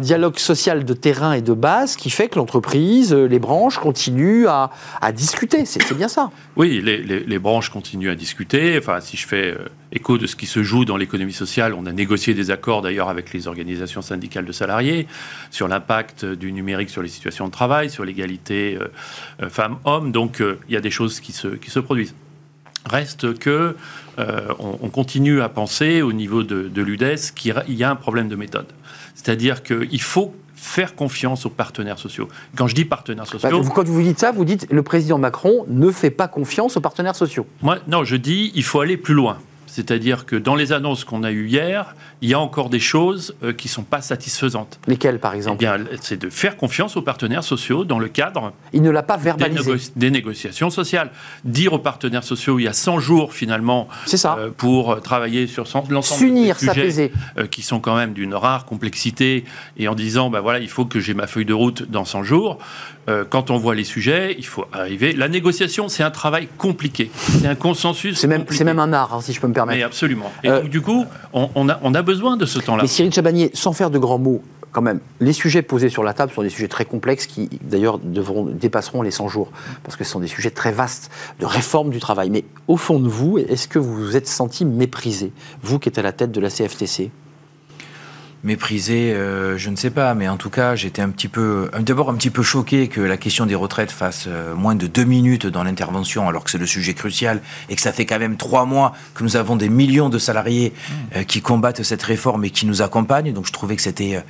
dialogue 0.00 0.38
social 0.38 0.84
de 0.84 0.92
terrain 0.92 1.32
et 1.32 1.40
de 1.40 1.54
base 1.54 1.96
qui 1.96 2.10
fait 2.10 2.28
que 2.28 2.38
l'entreprise, 2.38 3.14
euh, 3.14 3.26
les 3.26 3.38
branches 3.38 3.78
continuent 3.78 4.46
à, 4.48 4.70
discuter. 5.12 5.64
C'est 5.64 5.96
bien 5.96 6.08
ça. 6.08 6.30
Oui, 6.56 6.82
les, 6.82 7.38
branches 7.38 7.70
continuent 7.70 8.10
à 8.10 8.14
discuter. 8.14 8.76
Enfin, 8.78 9.00
si 9.00 9.16
je 9.16 9.26
fais 9.26 9.52
euh, 9.52 9.68
écho 9.92 10.18
de 10.18 10.26
ce 10.26 10.36
qui 10.36 10.46
se 10.46 10.62
joue 10.62 10.84
dans 10.84 10.96
l'économie 10.96 11.32
sociale, 11.32 11.74
on 11.74 11.86
a 11.86 11.92
négocié 11.92 12.34
des 12.34 12.50
accords 12.50 12.82
d'ailleurs 12.82 13.08
avec 13.08 13.32
les 13.32 13.46
organisations 13.46 14.02
syndicales 14.02 14.46
de 14.46 14.52
salariés 14.52 15.06
sur 15.50 15.68
l'impact 15.68 16.24
du 16.24 16.52
numérique 16.52 16.90
sur 16.90 17.02
les 17.02 17.08
situations 17.08 17.46
de 17.46 17.52
travail, 17.52 17.90
sur 17.90 18.04
l'égalité 18.04 18.78
euh, 18.80 18.88
euh, 19.42 19.50
femmes-hommes. 19.50 20.10
Donc, 20.10 20.40
euh, 20.40 20.58
il 20.68 20.74
y 20.74 20.76
a 20.76 20.80
des 20.80 20.90
choses 20.90 21.20
qui 21.20 21.32
se, 21.32 21.48
qui 21.48 21.70
se 21.70 21.78
produisent. 21.78 22.14
Reste 22.88 23.38
que 23.38 23.76
euh, 24.18 24.40
on, 24.58 24.78
on 24.82 24.88
continue 24.88 25.40
à 25.40 25.48
penser 25.48 26.02
au 26.02 26.12
niveau 26.12 26.42
de, 26.42 26.68
de 26.68 26.82
l'UDES 26.82 27.16
qu'il 27.34 27.54
y 27.68 27.84
a 27.84 27.90
un 27.90 27.96
problème 27.96 28.28
de 28.28 28.36
méthode. 28.36 28.66
C'est-à-dire 29.14 29.62
qu'il 29.62 30.02
faut 30.02 30.34
faire 30.56 30.94
confiance 30.94 31.44
aux 31.46 31.50
partenaires 31.50 31.98
sociaux. 31.98 32.28
Quand 32.56 32.66
je 32.68 32.74
dis 32.74 32.84
partenaires 32.84 33.24
Bah, 33.24 33.30
sociaux, 33.38 33.62
vous- 33.62 33.70
quand 33.72 33.84
vous 33.86 34.02
dites 34.02 34.18
ça, 34.18 34.30
vous 34.32 34.44
dites 34.44 34.66
le 34.70 34.82
président 34.82 35.18
Macron 35.18 35.64
ne 35.68 35.90
fait 35.90 36.10
pas 36.10 36.28
confiance 36.28 36.76
aux 36.76 36.80
partenaires 36.80 37.16
sociaux. 37.16 37.46
moi, 37.62 37.78
non, 37.88 38.04
je 38.04 38.16
dis 38.16 38.52
il 38.54 38.62
faut 38.64 38.80
aller 38.80 38.96
plus 38.96 39.14
loin. 39.14 39.38
C'est-à-dire 39.76 40.26
que 40.26 40.36
dans 40.36 40.54
les 40.54 40.72
annonces 40.72 41.04
qu'on 41.04 41.22
a 41.24 41.30
eues 41.32 41.48
hier, 41.48 41.94
il 42.20 42.28
y 42.28 42.34
a 42.34 42.38
encore 42.38 42.68
des 42.68 42.78
choses 42.78 43.34
euh, 43.42 43.54
qui 43.54 43.68
ne 43.68 43.72
sont 43.72 43.82
pas 43.84 44.02
satisfaisantes. 44.02 44.78
Lesquels, 44.86 45.18
par 45.18 45.32
Eh 45.32 45.38
exemple 45.38 45.60
bien, 45.60 45.78
c'est 46.02 46.20
de 46.20 46.28
faire 46.28 46.58
confiance 46.58 46.94
aux 46.98 47.00
partenaires 47.02 47.42
sociaux 47.42 47.84
dans 47.84 47.98
le 47.98 48.08
cadre 48.08 48.52
Il 48.74 48.82
ne 48.82 48.90
l'a 48.90 49.02
pas 49.02 49.16
des, 49.16 49.22
verbalisé. 49.24 49.72
négo- 49.72 49.90
des 49.96 50.10
négociations 50.10 50.68
sociales. 50.68 51.10
Dire 51.46 51.72
aux 51.72 51.78
partenaires 51.78 52.22
sociaux, 52.22 52.58
il 52.58 52.64
y 52.64 52.68
a 52.68 52.74
100 52.74 52.98
jours 53.00 53.32
finalement 53.32 53.88
ça. 54.04 54.36
euh, 54.38 54.50
pour 54.54 55.00
travailler 55.00 55.46
sur 55.46 55.64
l'ensemble 55.64 55.88
de 55.96 56.02
S'unir, 56.02 56.58
ces 56.58 56.66
sujets 56.68 56.74
s'apaiser. 56.80 57.12
euh, 57.38 57.46
qui 57.46 57.62
sont 57.62 57.80
quand 57.80 57.96
même 57.96 58.12
d'une 58.12 58.34
rare 58.34 58.66
complexité 58.66 59.44
et 59.78 59.88
en 59.88 59.94
disant, 59.94 60.28
ben 60.28 60.40
voilà, 60.40 60.58
il 60.58 60.68
faut 60.68 60.84
que 60.84 61.00
j'ai 61.00 61.14
ma 61.14 61.26
feuille 61.26 61.46
de 61.46 61.54
route 61.54 61.90
dans 61.90 62.04
100 62.04 62.24
jours. 62.24 62.58
Euh, 63.08 63.24
quand 63.28 63.50
on 63.50 63.56
voit 63.56 63.74
les 63.74 63.82
sujets, 63.84 64.36
il 64.38 64.46
faut 64.46 64.66
arriver. 64.72 65.12
La 65.14 65.28
négociation, 65.28 65.88
c'est 65.88 66.02
un 66.04 66.10
travail 66.12 66.46
compliqué. 66.58 67.10
C'est 67.14 67.46
un 67.48 67.54
consensus. 67.56 68.18
C'est 68.18 68.28
même, 68.28 68.42
compliqué. 68.42 68.58
c'est 68.58 68.64
même 68.64 68.78
un 68.78 68.92
art, 68.92 69.14
hein, 69.14 69.20
si 69.22 69.32
je 69.32 69.40
peux 69.40 69.48
me 69.48 69.52
permettre. 69.52 69.61
Mais 69.66 69.82
absolument. 69.82 70.30
Et 70.42 70.48
Euh, 70.48 70.62
donc, 70.62 70.70
du 70.70 70.80
coup, 70.80 71.06
on, 71.32 71.48
on 71.54 71.68
a, 71.68 71.78
on 71.82 71.94
a 71.94 72.02
besoin 72.02 72.36
de 72.36 72.46
ce 72.46 72.58
temps-là. 72.58 72.82
Mais 72.82 72.88
Cyril 72.88 73.12
Chabagnier, 73.12 73.50
sans 73.54 73.72
faire 73.72 73.90
de 73.90 73.98
grands 73.98 74.18
mots, 74.18 74.42
quand 74.72 74.82
même, 74.82 75.00
les 75.20 75.34
sujets 75.34 75.62
posés 75.62 75.90
sur 75.90 76.02
la 76.02 76.14
table 76.14 76.32
sont 76.32 76.42
des 76.42 76.48
sujets 76.48 76.68
très 76.68 76.86
complexes 76.86 77.26
qui, 77.26 77.48
d'ailleurs, 77.62 77.98
devront, 77.98 78.44
dépasseront 78.46 79.02
les 79.02 79.10
100 79.10 79.28
jours, 79.28 79.52
parce 79.84 79.96
que 79.96 80.04
ce 80.04 80.10
sont 80.10 80.20
des 80.20 80.26
sujets 80.26 80.50
très 80.50 80.72
vastes 80.72 81.10
de 81.40 81.46
réforme 81.46 81.90
du 81.90 82.00
travail. 82.00 82.30
Mais 82.30 82.44
au 82.68 82.78
fond 82.78 82.98
de 82.98 83.08
vous, 83.08 83.38
est-ce 83.38 83.68
que 83.68 83.78
vous 83.78 83.94
vous 83.94 84.16
êtes 84.16 84.26
senti 84.26 84.64
méprisé, 84.64 85.32
vous 85.62 85.78
qui 85.78 85.90
êtes 85.90 85.98
à 85.98 86.02
la 86.02 86.12
tête 86.12 86.32
de 86.32 86.40
la 86.40 86.48
CFTC 86.48 87.10
Méprisé, 88.44 89.12
euh, 89.12 89.56
je 89.56 89.70
ne 89.70 89.76
sais 89.76 89.90
pas, 89.90 90.14
mais 90.14 90.26
en 90.28 90.36
tout 90.36 90.50
cas, 90.50 90.74
j'étais 90.74 91.00
un 91.00 91.10
petit 91.10 91.28
peu, 91.28 91.70
d'abord 91.78 92.10
un 92.10 92.14
petit 92.14 92.30
peu 92.30 92.42
choqué 92.42 92.88
que 92.88 93.00
la 93.00 93.16
question 93.16 93.46
des 93.46 93.54
retraites 93.54 93.92
fasse 93.92 94.24
euh, 94.26 94.56
moins 94.56 94.74
de 94.74 94.88
deux 94.88 95.04
minutes 95.04 95.46
dans 95.46 95.62
l'intervention, 95.62 96.28
alors 96.28 96.42
que 96.42 96.50
c'est 96.50 96.58
le 96.58 96.66
sujet 96.66 96.92
crucial 96.92 97.40
et 97.68 97.76
que 97.76 97.80
ça 97.80 97.92
fait 97.92 98.04
quand 98.04 98.18
même 98.18 98.36
trois 98.36 98.64
mois 98.64 98.94
que 99.14 99.22
nous 99.22 99.36
avons 99.36 99.54
des 99.54 99.68
millions 99.68 100.08
de 100.08 100.18
salariés 100.18 100.72
euh, 101.14 101.22
qui 101.22 101.40
combattent 101.40 101.84
cette 101.84 102.02
réforme 102.02 102.44
et 102.44 102.50
qui 102.50 102.66
nous 102.66 102.82
accompagnent. 102.82 103.32
Donc, 103.32 103.46
je 103.46 103.52
trouvais 103.52 103.76
que 103.76 103.82
c'était, 103.82 104.16
euh, 104.16 104.20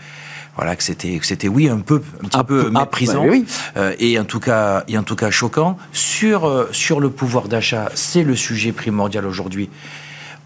voilà, 0.57 0.77
que 0.77 0.83
c'était, 0.83 1.19
que 1.19 1.25
c'était, 1.25 1.49
oui, 1.49 1.71
un 1.71 1.79
peu, 1.81 2.03
un 2.23 2.29
petit 2.29 2.37
Un 2.37 2.45
peu 2.45 2.65
peu- 2.65 2.73
ah, 2.75 2.81
méprisant 2.81 3.23
bah 3.25 3.31
oui. 3.31 3.47
euh, 3.79 3.95
et 3.99 4.19
en 4.19 4.25
tout 4.25 4.41
cas, 4.41 4.85
et 4.89 4.99
en 4.99 5.05
tout 5.05 5.17
cas 5.17 5.31
choquant 5.31 5.79
sur 5.93 6.45
euh, 6.47 6.69
sur 6.71 7.01
le 7.01 7.09
pouvoir 7.09 7.49
d'achat. 7.49 7.91
C'est 7.95 8.25
le 8.25 8.37
sujet 8.37 8.73
primordial 8.73 9.25
aujourd'hui 9.25 9.71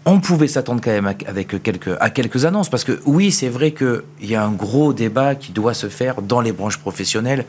on 0.09 0.19
pouvait 0.19 0.47
s'attendre 0.47 0.81
quand 0.83 0.91
même 0.91 1.05
à- 1.07 1.13
avec 1.29 1.61
quelques, 1.61 1.89
à 1.99 2.09
quelques 2.09 2.45
annonces, 2.45 2.69
parce 2.69 2.83
que 2.83 2.99
oui, 3.05 3.31
c'est 3.31 3.49
vrai 3.49 3.71
qu'il 3.71 4.01
y 4.23 4.35
a 4.35 4.43
un 4.43 4.51
gros 4.51 4.93
débat 4.93 5.35
qui 5.35 5.51
doit 5.51 5.73
se 5.73 5.87
faire 5.89 6.21
dans 6.21 6.41
les 6.41 6.51
branches 6.51 6.77
professionnelles, 6.77 7.45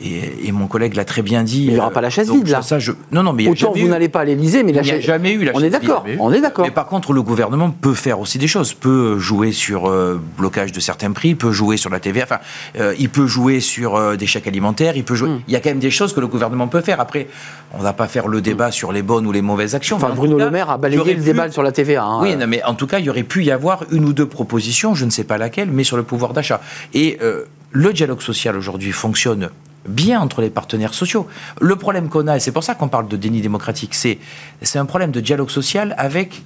et, 0.00 0.46
et 0.48 0.52
mon 0.52 0.66
collègue 0.66 0.94
l'a 0.94 1.04
très 1.04 1.22
bien 1.22 1.42
dit. 1.44 1.66
Mais 1.66 1.72
il 1.72 1.76
y 1.76 1.78
aura 1.78 1.88
euh, 1.88 1.90
pas 1.92 2.00
la 2.00 2.10
chaise 2.10 2.28
donc 2.28 2.38
vide, 2.38 2.48
là. 2.48 2.62
Ça, 2.62 2.78
je, 2.78 2.92
non, 3.12 3.22
non, 3.22 3.32
mais 3.32 3.42
il 3.44 3.46
y 3.46 3.48
a 3.48 3.52
Autant 3.52 3.72
vous 3.78 3.88
n'allez 3.88 4.08
pas 4.08 4.20
à 4.20 4.24
l'Élysée, 4.24 4.62
mais 4.62 4.72
la 4.72 4.82
il 4.82 4.84
n'y 4.86 4.90
a 4.92 5.00
jamais 5.00 5.32
eu 5.32 5.44
la 5.44 5.52
On 5.54 5.58
est 5.58 5.62
chaise 5.64 5.72
d'accord, 5.72 6.04
vide. 6.04 6.16
on 6.20 6.32
est 6.32 6.40
d'accord. 6.40 6.64
Mais 6.64 6.70
par 6.70 6.86
contre, 6.86 7.12
le 7.12 7.22
gouvernement 7.22 7.70
peut 7.70 7.94
faire 7.94 8.18
aussi 8.20 8.38
des 8.38 8.48
choses. 8.48 8.72
Peut 8.74 9.18
jouer 9.18 9.52
sur 9.52 9.88
euh, 9.88 10.20
blocage 10.38 10.72
de 10.72 10.80
certains 10.80 11.12
prix, 11.12 11.34
peut 11.34 11.52
jouer 11.52 11.76
sur 11.76 11.90
la 11.90 12.00
TVA. 12.00 12.24
Enfin, 12.24 12.38
euh, 12.78 12.94
il 12.98 13.10
peut 13.10 13.26
jouer 13.26 13.60
sur 13.60 13.96
euh, 13.96 14.16
des 14.16 14.26
chèques 14.26 14.46
alimentaires. 14.46 14.96
Il 14.96 15.04
peut 15.04 15.14
jouer. 15.14 15.28
Hmm. 15.28 15.40
Il 15.46 15.52
y 15.52 15.56
a 15.56 15.60
quand 15.60 15.70
même 15.70 15.78
des 15.78 15.90
choses 15.90 16.14
que 16.14 16.20
le 16.20 16.26
gouvernement 16.26 16.68
peut 16.68 16.80
faire. 16.80 17.00
Après, 17.00 17.28
on 17.74 17.82
va 17.82 17.92
pas 17.92 18.06
faire 18.08 18.28
le 18.28 18.40
débat 18.40 18.70
sur 18.70 18.92
les 18.92 19.02
bonnes 19.02 19.26
ou 19.26 19.32
les 19.32 19.42
mauvaises 19.42 19.74
actions. 19.74 19.96
Enfin, 19.96 20.10
Bruno 20.14 20.38
Le 20.38 20.50
Maire 20.50 20.70
a 20.70 20.78
balayé 20.78 21.02
le 21.04 21.14
pu- 21.16 21.20
débat 21.24 21.50
sur 21.50 21.62
la 21.62 21.72
TVA. 21.72 21.97
Hein. 22.04 22.20
oui, 22.22 22.36
non, 22.36 22.46
mais 22.46 22.62
en 22.64 22.74
tout 22.74 22.86
cas, 22.86 22.98
il 22.98 23.04
y 23.04 23.10
aurait 23.10 23.22
pu 23.22 23.44
y 23.44 23.50
avoir 23.50 23.84
une 23.90 24.04
ou 24.04 24.12
deux 24.12 24.26
propositions, 24.26 24.94
je 24.94 25.04
ne 25.04 25.10
sais 25.10 25.24
pas 25.24 25.38
laquelle, 25.38 25.70
mais 25.70 25.84
sur 25.84 25.96
le 25.96 26.02
pouvoir 26.02 26.32
d'achat. 26.32 26.60
Et 26.94 27.18
euh, 27.22 27.44
le 27.72 27.92
dialogue 27.92 28.22
social 28.22 28.56
aujourd'hui 28.56 28.92
fonctionne 28.92 29.50
bien 29.86 30.20
entre 30.20 30.42
les 30.42 30.50
partenaires 30.50 30.94
sociaux. 30.94 31.26
Le 31.60 31.76
problème 31.76 32.08
qu'on 32.08 32.26
a, 32.26 32.36
et 32.36 32.40
c'est 32.40 32.52
pour 32.52 32.64
ça 32.64 32.74
qu'on 32.74 32.88
parle 32.88 33.08
de 33.08 33.16
déni 33.16 33.40
démocratique, 33.40 33.94
c'est 33.94 34.18
c'est 34.62 34.78
un 34.78 34.86
problème 34.86 35.10
de 35.10 35.20
dialogue 35.20 35.50
social 35.50 35.94
avec 35.98 36.42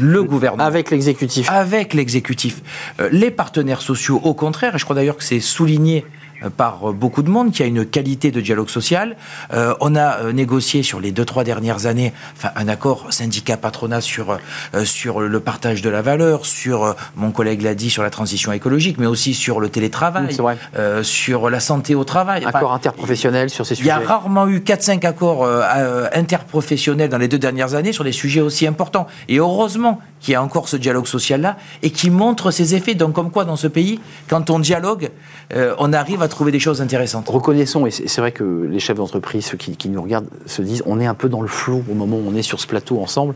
le 0.00 0.22
gouvernement. 0.22 0.64
Avec 0.64 0.90
l'exécutif. 0.90 1.48
Avec 1.50 1.94
l'exécutif. 1.94 2.62
Euh, 3.00 3.08
les 3.12 3.30
partenaires 3.30 3.82
sociaux, 3.82 4.20
au 4.24 4.34
contraire, 4.34 4.74
et 4.74 4.78
je 4.78 4.84
crois 4.84 4.96
d'ailleurs 4.96 5.16
que 5.16 5.24
c'est 5.24 5.40
souligné 5.40 6.04
euh, 6.04 6.08
par 6.50 6.90
euh, 6.90 6.92
beaucoup 6.92 7.22
de 7.22 7.30
monde 7.30 7.50
qu'il 7.52 7.60
y 7.60 7.64
a 7.64 7.66
une 7.66 7.84
qualité 7.86 8.30
de 8.30 8.40
dialogue 8.40 8.68
social. 8.68 9.16
Euh, 9.52 9.74
on 9.80 9.94
a 9.96 10.18
euh, 10.18 10.32
négocié 10.32 10.82
sur 10.82 11.00
les 11.00 11.12
deux 11.12 11.24
trois 11.24 11.44
dernières 11.44 11.86
années, 11.86 12.12
enfin 12.36 12.50
un 12.56 12.68
accord 12.68 13.06
syndicat 13.12 13.56
patronat 13.56 14.00
sur 14.00 14.38
euh, 14.74 14.84
sur 14.84 15.20
le 15.20 15.40
partage 15.40 15.82
de 15.82 15.90
la 15.90 16.02
valeur, 16.02 16.46
sur 16.46 16.84
euh, 16.84 16.92
mon 17.16 17.30
collègue 17.30 17.62
l'a 17.62 17.74
dit 17.74 17.90
sur 17.90 18.02
la 18.02 18.10
transition 18.10 18.52
écologique, 18.52 18.98
mais 18.98 19.06
aussi 19.06 19.34
sur 19.34 19.60
le 19.60 19.68
télétravail, 19.68 20.36
euh, 20.76 21.02
sur 21.02 21.50
la 21.50 21.60
santé 21.60 21.94
au 21.94 22.04
travail. 22.04 22.44
Enfin, 22.46 22.58
Accord 22.58 22.72
interprofessionnel 22.72 23.50
sur 23.50 23.66
ces 23.66 23.74
il 23.74 23.78
y 23.78 23.80
sujets. 23.80 23.90
a 23.90 23.98
rarement 23.98 24.46
eu 24.48 24.58
4-5 24.58 25.06
accords 25.06 25.44
euh, 25.44 25.62
euh, 25.76 26.08
interprofessionnels 26.12 27.08
dans 27.08 27.18
les 27.18 27.28
deux 27.28 27.38
dernières 27.38 27.74
années 27.74 27.92
sur 27.92 28.04
des 28.04 28.12
sujets 28.12 28.40
aussi 28.40 28.66
importants. 28.66 29.06
Et 29.28 29.38
heureusement 29.38 30.00
qu'il 30.22 30.32
y 30.32 30.34
a 30.34 30.42
encore 30.42 30.68
ce 30.68 30.76
dialogue 30.76 31.06
social-là 31.06 31.56
et 31.82 31.90
qui 31.90 32.08
montre 32.08 32.50
ses 32.50 32.74
effets. 32.74 32.94
Donc, 32.94 33.12
comme 33.12 33.30
quoi, 33.30 33.44
dans 33.44 33.56
ce 33.56 33.66
pays, 33.66 34.00
quand 34.28 34.48
on 34.50 34.58
dialogue, 34.60 35.10
euh, 35.52 35.74
on 35.78 35.92
arrive 35.92 36.22
à 36.22 36.28
trouver 36.28 36.52
des 36.52 36.60
choses 36.60 36.80
intéressantes. 36.80 37.28
Reconnaissons, 37.28 37.84
et 37.86 37.90
c'est 37.90 38.20
vrai 38.20 38.32
que 38.32 38.66
les 38.70 38.78
chefs 38.80 38.96
d'entreprise, 38.96 39.44
ceux 39.44 39.56
qui, 39.58 39.76
qui 39.76 39.88
nous 39.88 40.00
regardent, 40.00 40.28
se 40.46 40.62
disent 40.62 40.82
on 40.86 41.00
est 41.00 41.06
un 41.06 41.14
peu 41.14 41.28
dans 41.28 41.42
le 41.42 41.48
flou 41.48 41.82
au 41.90 41.94
moment 41.94 42.16
où 42.16 42.24
on 42.26 42.34
est 42.36 42.42
sur 42.42 42.60
ce 42.60 42.66
plateau 42.66 43.00
ensemble. 43.00 43.34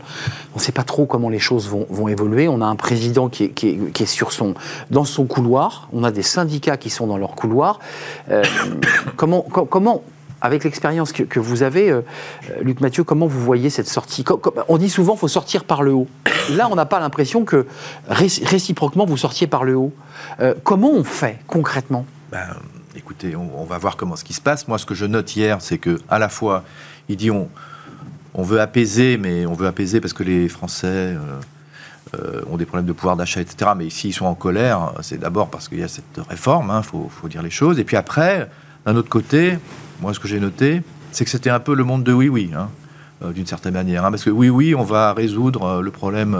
On 0.55 0.59
ne 0.59 0.63
sait 0.63 0.71
pas 0.71 0.83
trop 0.83 1.05
comment 1.05 1.29
les 1.29 1.39
choses 1.39 1.67
vont, 1.69 1.85
vont 1.89 2.07
évoluer. 2.07 2.47
On 2.47 2.61
a 2.61 2.65
un 2.65 2.75
président 2.77 3.27
qui 3.29 3.43
est, 3.43 3.49
qui 3.49 3.67
est- 3.69 3.91
qui 3.91 4.07
sur 4.07 4.31
son, 4.31 4.53
dans 4.89 5.03
son 5.03 5.25
couloir. 5.25 5.89
On 5.91 6.05
a 6.05 6.11
des 6.11 6.23
syndicats 6.23 6.77
qui 6.77 6.89
sont 6.89 7.05
dans 7.07 7.17
leur 7.17 7.35
couloir. 7.35 7.79
Euh, 8.31 8.43
comment, 9.17 9.41
co- 9.41 9.65
comment, 9.65 10.01
avec 10.41 10.63
l'expérience 10.63 11.11
que, 11.11 11.39
vous 11.39 11.63
avez, 11.63 11.89
euh, 11.89 12.01
Luc 12.61 12.79
Mathieu, 12.81 13.03
comment 13.03 13.27
vous 13.27 13.39
voyez 13.39 13.69
cette 13.69 13.87
sortie 13.87 14.23
On 14.67 14.77
dit 14.77 14.89
souvent 14.89 15.13
qu'il 15.13 15.21
faut 15.21 15.27
sortir 15.27 15.63
par 15.63 15.83
le 15.83 15.93
haut. 15.93 16.07
Là, 16.51 16.67
on 16.71 16.75
n'a 16.75 16.85
pas 16.85 16.99
l'impression 16.99 17.43
que 17.43 17.65
réci- 18.09 18.45
réciproquement 18.45 19.05
vous 19.05 19.17
sortiez 19.17 19.47
par 19.47 19.63
le 19.63 19.75
haut. 19.75 19.93
Euh, 20.39 20.53
comment 20.63 20.91
on 20.91 21.03
fait 21.03 21.39
concrètement? 21.47 22.05
Ben, 22.31 22.55
écoutez, 22.95 23.35
on, 23.35 23.63
va 23.65 23.77
voir 23.77 23.97
comment 23.97 24.15
ce 24.15 24.23
qui 24.23 24.33
se 24.33 24.41
passe. 24.41 24.67
Moi, 24.67 24.77
ce 24.77 24.85
que 24.85 24.93
je 24.93 25.05
note 25.05 25.35
hier, 25.35 25.57
c'est 25.61 25.77
que 25.77 25.99
à 26.09 26.19
la 26.19 26.29
fois, 26.29 26.63
il 27.09 27.17
dit 27.17 27.31
on, 27.31 27.49
veut 28.35 28.61
apaiser, 28.61 29.17
mais 29.17 29.47
on 29.47 29.53
veut 29.53 29.65
apaiser 29.65 29.99
parce 29.99 30.13
que 30.13 30.21
les 30.21 30.47
Français 30.47 31.15
euh, 32.13 32.41
ont 32.51 32.57
des 32.57 32.65
problèmes 32.65 32.85
de 32.85 32.93
pouvoir 32.93 33.17
d'achat, 33.17 33.41
etc. 33.41 33.71
Mais 33.75 33.89
s'ils 33.89 34.13
sont 34.13 34.27
en 34.27 34.35
colère, 34.35 34.93
c'est 35.01 35.19
d'abord 35.19 35.49
parce 35.49 35.67
qu'il 35.67 35.79
y 35.79 35.83
a 35.83 35.87
cette 35.87 36.19
réforme, 36.29 36.71
il 36.77 36.83
faut, 36.83 37.09
faut 37.09 37.27
dire 37.27 37.41
les 37.41 37.49
choses. 37.49 37.79
Et 37.79 37.83
puis 37.83 37.97
après, 37.97 38.47
d'un 38.85 38.95
autre 38.95 39.09
côté, 39.09 39.57
moi, 40.01 40.13
ce 40.13 40.19
que 40.19 40.27
j'ai 40.27 40.39
noté, 40.39 40.81
c'est 41.11 41.25
que 41.25 41.31
c'était 41.31 41.49
un 41.49 41.59
peu 41.59 41.73
le 41.75 41.83
monde 41.83 42.03
de 42.03 42.13
oui-oui, 42.13 42.51
hein, 42.55 42.69
euh, 43.23 43.31
d'une 43.31 43.45
certaine 43.47 43.73
manière. 43.73 44.05
hein, 44.05 44.11
parce 44.11 44.23
que 44.23 44.29
oui, 44.29 44.49
oui, 44.49 44.75
on 44.75 44.83
va 44.83 45.13
résoudre 45.13 45.63
euh, 45.63 45.81
le 45.81 45.91
problème 45.91 46.35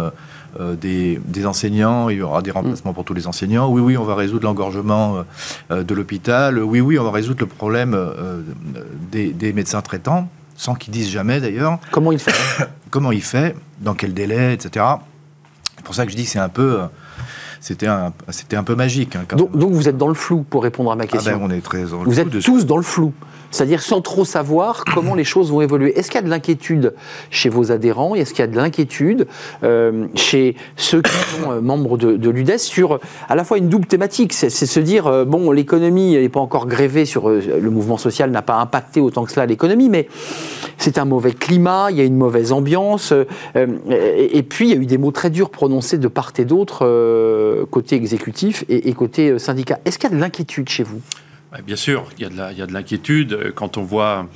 euh, 0.60 0.76
des, 0.76 1.20
des 1.26 1.46
enseignants, 1.46 2.10
il 2.10 2.18
y 2.18 2.22
aura 2.22 2.42
des 2.42 2.52
remplacements 2.52 2.94
pour 2.94 3.04
tous 3.06 3.14
les 3.14 3.28
enseignants. 3.28 3.70
Oui, 3.70 3.82
oui, 3.82 3.98
on 3.98 4.04
va 4.04 4.16
résoudre 4.16 4.46
l'engorgement 4.46 5.24
de 5.70 5.94
l'hôpital. 5.94 6.58
Oui, 6.60 6.82
oui, 6.82 6.98
on 6.98 7.04
va 7.04 7.12
résoudre 7.12 7.42
le 7.42 7.46
problème 7.46 7.96
des, 9.12 9.34
des 9.34 9.54
médecins 9.54 9.82
traitants, 9.82 10.30
sans 10.56 10.74
qu'ils 10.74 10.94
disent 10.94 11.10
jamais 11.12 11.40
d'ailleurs 11.40 11.78
Comment 11.92 12.12
il 12.12 12.18
fait? 12.18 12.34
Comment 12.90 13.12
il 13.12 13.22
fait, 13.22 13.56
dans 13.82 13.94
quel 13.94 14.14
délai, 14.16 14.54
etc. 14.54 14.84
C'est 15.76 15.86
pour 15.86 15.94
ça 15.94 16.06
que 16.06 16.12
je 16.12 16.18
dis 16.18 16.24
que 16.24 16.30
c'est 16.30 16.40
un 16.40 16.50
peu, 16.50 16.80
c'était 17.62 17.88
un, 17.88 18.14
c'était 18.30 18.56
un 18.56 18.64
peu 18.64 18.76
magique. 18.76 19.16
hein, 19.16 19.24
donc, 19.36 19.72
vous 19.72 19.88
êtes 19.90 19.98
dans 19.98 20.08
le 20.08 20.14
flou 20.14 20.44
pour 20.50 20.64
répondre 20.64 20.92
à 20.92 20.96
ma 20.96 21.04
Ah 21.04 21.08
question. 21.08 21.38
ben, 21.38 21.42
on 21.44 21.50
est 21.52 21.62
très 21.62 21.84
dans 21.84 22.04
le 22.04 22.10
vous 22.10 22.20
êtes 22.20 22.30
de- 22.30 22.42
tous 22.42 22.66
dans 22.66 22.78
le 22.78 22.84
flou. 22.84 23.14
C'est-à-dire 23.50 23.82
sans 23.82 24.02
trop 24.02 24.26
savoir 24.26 24.84
comment 24.94 25.16
les 25.16 25.24
choses 25.24 25.52
vont 25.52 25.62
évoluer. 25.62 25.98
Est-ce 25.98 26.08
qu'il 26.12 26.16
y 26.20 26.24
a 26.24 26.26
de 26.26 26.30
l'inquiétude 26.30 26.94
chez 27.30 27.48
vos 27.48 27.72
adhérents 27.72 28.14
Est-ce 28.14 28.32
qu'il 28.34 28.40
y 28.40 28.44
a 28.44 28.48
de 28.52 28.58
l'inquiétude 28.58 29.26
euh, 29.64 30.08
chez 30.16 30.56
ceux 30.76 31.02
qui 31.02 31.12
sont 31.12 31.52
euh, 31.54 31.62
membres 31.62 31.98
de, 31.98 32.18
de 32.18 32.30
l'UDES 32.30 32.58
sur 32.58 33.00
à 33.30 33.36
la 33.36 33.46
fois 33.46 33.58
une 33.58 33.70
double 33.70 33.86
thématique 33.86 34.34
C'est 34.34 34.50
se 34.50 34.80
dire, 34.82 35.08
euh, 35.08 35.24
bon, 35.24 35.52
l'économie 35.52 36.12
n'est 36.18 36.28
pas 36.30 36.42
encore 36.42 36.68
grévée 36.68 37.06
sur. 37.06 37.30
le 37.30 37.70
mouvement 37.70 37.98
social 37.98 38.32
n'a 38.32 38.42
pas 38.42 38.56
impacté 38.56 39.00
autant 39.00 39.24
que 39.24 39.32
cela 39.32 39.46
l'économie, 39.46 39.90
mais 39.90 40.10
c'est 40.78 40.98
un 40.98 41.06
mauvais 41.06 41.32
climat, 41.32 41.88
il 41.90 41.98
y 41.98 42.02
a 42.02 42.04
une 42.04 42.18
mauvaise 42.18 42.52
ambiance. 42.52 43.14
et, 43.90 44.38
et 44.38 44.44
puis, 44.44 44.70
il 44.70 44.76
y 44.76 44.78
a 44.78 44.82
eu 44.82 44.86
des 44.86 44.98
mots 44.98 45.12
très 45.12 45.30
durs 45.30 45.50
prononcés 45.50 45.98
de 45.98 46.08
part 46.10 46.34
et 46.38 46.46
d'autre, 46.46 46.80
côté 47.70 47.96
exécutif 47.96 48.64
et, 48.70 48.90
et 48.90 48.94
côté 48.94 49.30
euh, 49.30 49.40
syndicat. 49.40 49.80
Est-ce 49.86 49.98
qu'il 50.00 50.10
y 50.10 50.14
a 50.14 50.16
de 50.16 50.22
l'inquiétude 50.22 50.70
chez 50.70 50.84
vous? 50.84 51.02
Bien 51.66 51.76
sûr, 51.78 52.06
il 52.18 52.24
y 52.24 52.62
a 52.62 52.68
de 52.68 52.74
l'inquiétude 52.74 53.34
euh, 53.34 53.52
quand 53.56 53.78
on 53.78 53.84
voit, 53.84 54.28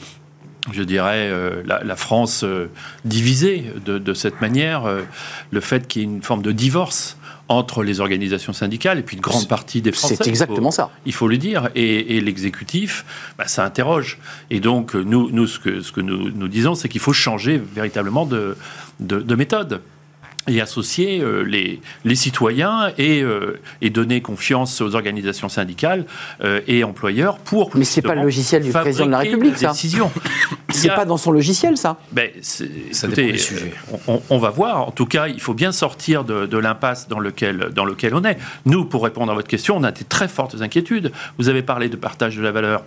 je 0.72 0.84
dirais, 0.84 1.30
euh, 1.30 1.62
la, 1.66 1.84
la 1.84 1.96
France 1.96 2.44
euh, 2.44 2.68
divisée 3.06 3.66
de, 3.86 3.98
de 4.00 4.14
cette 4.14 4.42
manière, 4.42 4.86
euh, 4.86 5.02
le 5.52 5.60
fait 5.60 5.88
qu'il 5.88 6.02
y 6.02 6.06
ait 6.06 6.08
une 6.08 6.24
forme 6.24 6.42
de 6.42 6.52
divorce 6.52 7.18
entre 7.50 7.84
les 7.84 8.00
organisations 8.00 8.54
syndicales 8.54 8.98
et 8.98 9.02
puis 9.04 9.18
une 9.18 9.22
grande 9.22 9.50
partie 9.50 9.82
des 9.82 9.92
Français. 9.92 10.16
C'est 10.16 10.30
exactement 10.30 10.72
faut- 10.72 10.78
ça. 10.78 10.90
Il 11.06 11.14
faut 11.14 11.28
le 11.28 11.38
dire. 11.38 11.70
Et, 11.76 12.16
et 12.16 12.22
l'exécutif, 12.22 13.04
bah, 13.38 13.46
ça 13.48 13.66
interroge. 13.66 14.18
Et 14.50 14.62
donc, 14.62 14.96
euh, 14.96 15.04
nous, 15.04 15.30
nous 15.32 15.48
ce 15.48 15.60
que, 15.60 15.82
ce 15.82 15.92
que 15.92 16.00
nous, 16.00 16.30
nous 16.32 16.48
disons, 16.48 16.76
c'est 16.76 16.88
qu'il 16.88 17.02
faut 17.02 17.12
changer 17.14 17.62
véritablement 17.76 18.26
de, 18.26 18.56
de, 19.02 19.20
de 19.20 19.36
méthode 19.36 19.82
et 20.48 20.60
associer 20.60 21.22
euh, 21.22 21.42
les, 21.44 21.82
les 22.04 22.16
citoyens 22.16 22.92
et, 22.98 23.22
euh, 23.22 23.60
et 23.82 23.90
donner 23.92 24.22
confiance 24.22 24.82
aux 24.82 24.96
organisations 24.96 25.50
syndicales 25.50 26.06
euh, 26.44 26.62
et 26.68 26.84
employeurs 26.84 27.38
pour. 27.38 27.70
Mais 27.76 27.86
c'est 27.86 28.02
pas 28.02 28.16
le 28.16 28.24
logiciel 28.24 28.64
du 28.64 28.72
président 28.72 29.06
de 29.06 29.12
la 29.12 29.20
République, 29.20 29.58
ça. 29.58 29.74
C'est 30.74 30.90
a- 30.90 30.96
pas 30.96 31.04
dans 31.06 31.18
son 31.18 31.32
logiciel, 31.32 31.76
ça 31.78 31.98
ben, 32.14 32.30
c'est- 32.42 32.94
Ça 32.94 33.08
écoutez, 33.08 33.24
dépend 33.24 33.34
des 33.34 33.40
sujets. 33.40 33.74
On, 34.08 34.22
on 34.30 34.38
va 34.38 34.50
voir. 34.52 34.88
En 34.88 34.92
tout 34.92 35.06
cas, 35.06 35.28
il 35.28 35.42
faut 35.42 35.54
bien 35.54 35.74
sortir 35.74 36.24
de, 36.24 36.46
de 36.46 36.58
l'impasse 36.58 37.10
dans 37.10 37.20
lequel, 37.20 37.70
dans 37.76 37.84
lequel 37.84 38.16
on 38.16 38.24
est. 38.24 38.38
Nous, 38.66 38.86
pour 38.86 39.04
répondre 39.04 39.32
à 39.34 39.36
votre 39.36 39.50
question, 39.50 39.76
on 39.76 39.84
a 39.84 39.92
des 39.92 40.06
très 40.06 40.30
fortes 40.30 40.56
inquiétudes. 40.62 41.12
Vous 41.38 41.50
avez 41.50 41.62
parlé 41.62 41.90
de 41.90 41.98
partage 41.98 42.38
de 42.38 42.42
la 42.42 42.52
valeur. 42.54 42.84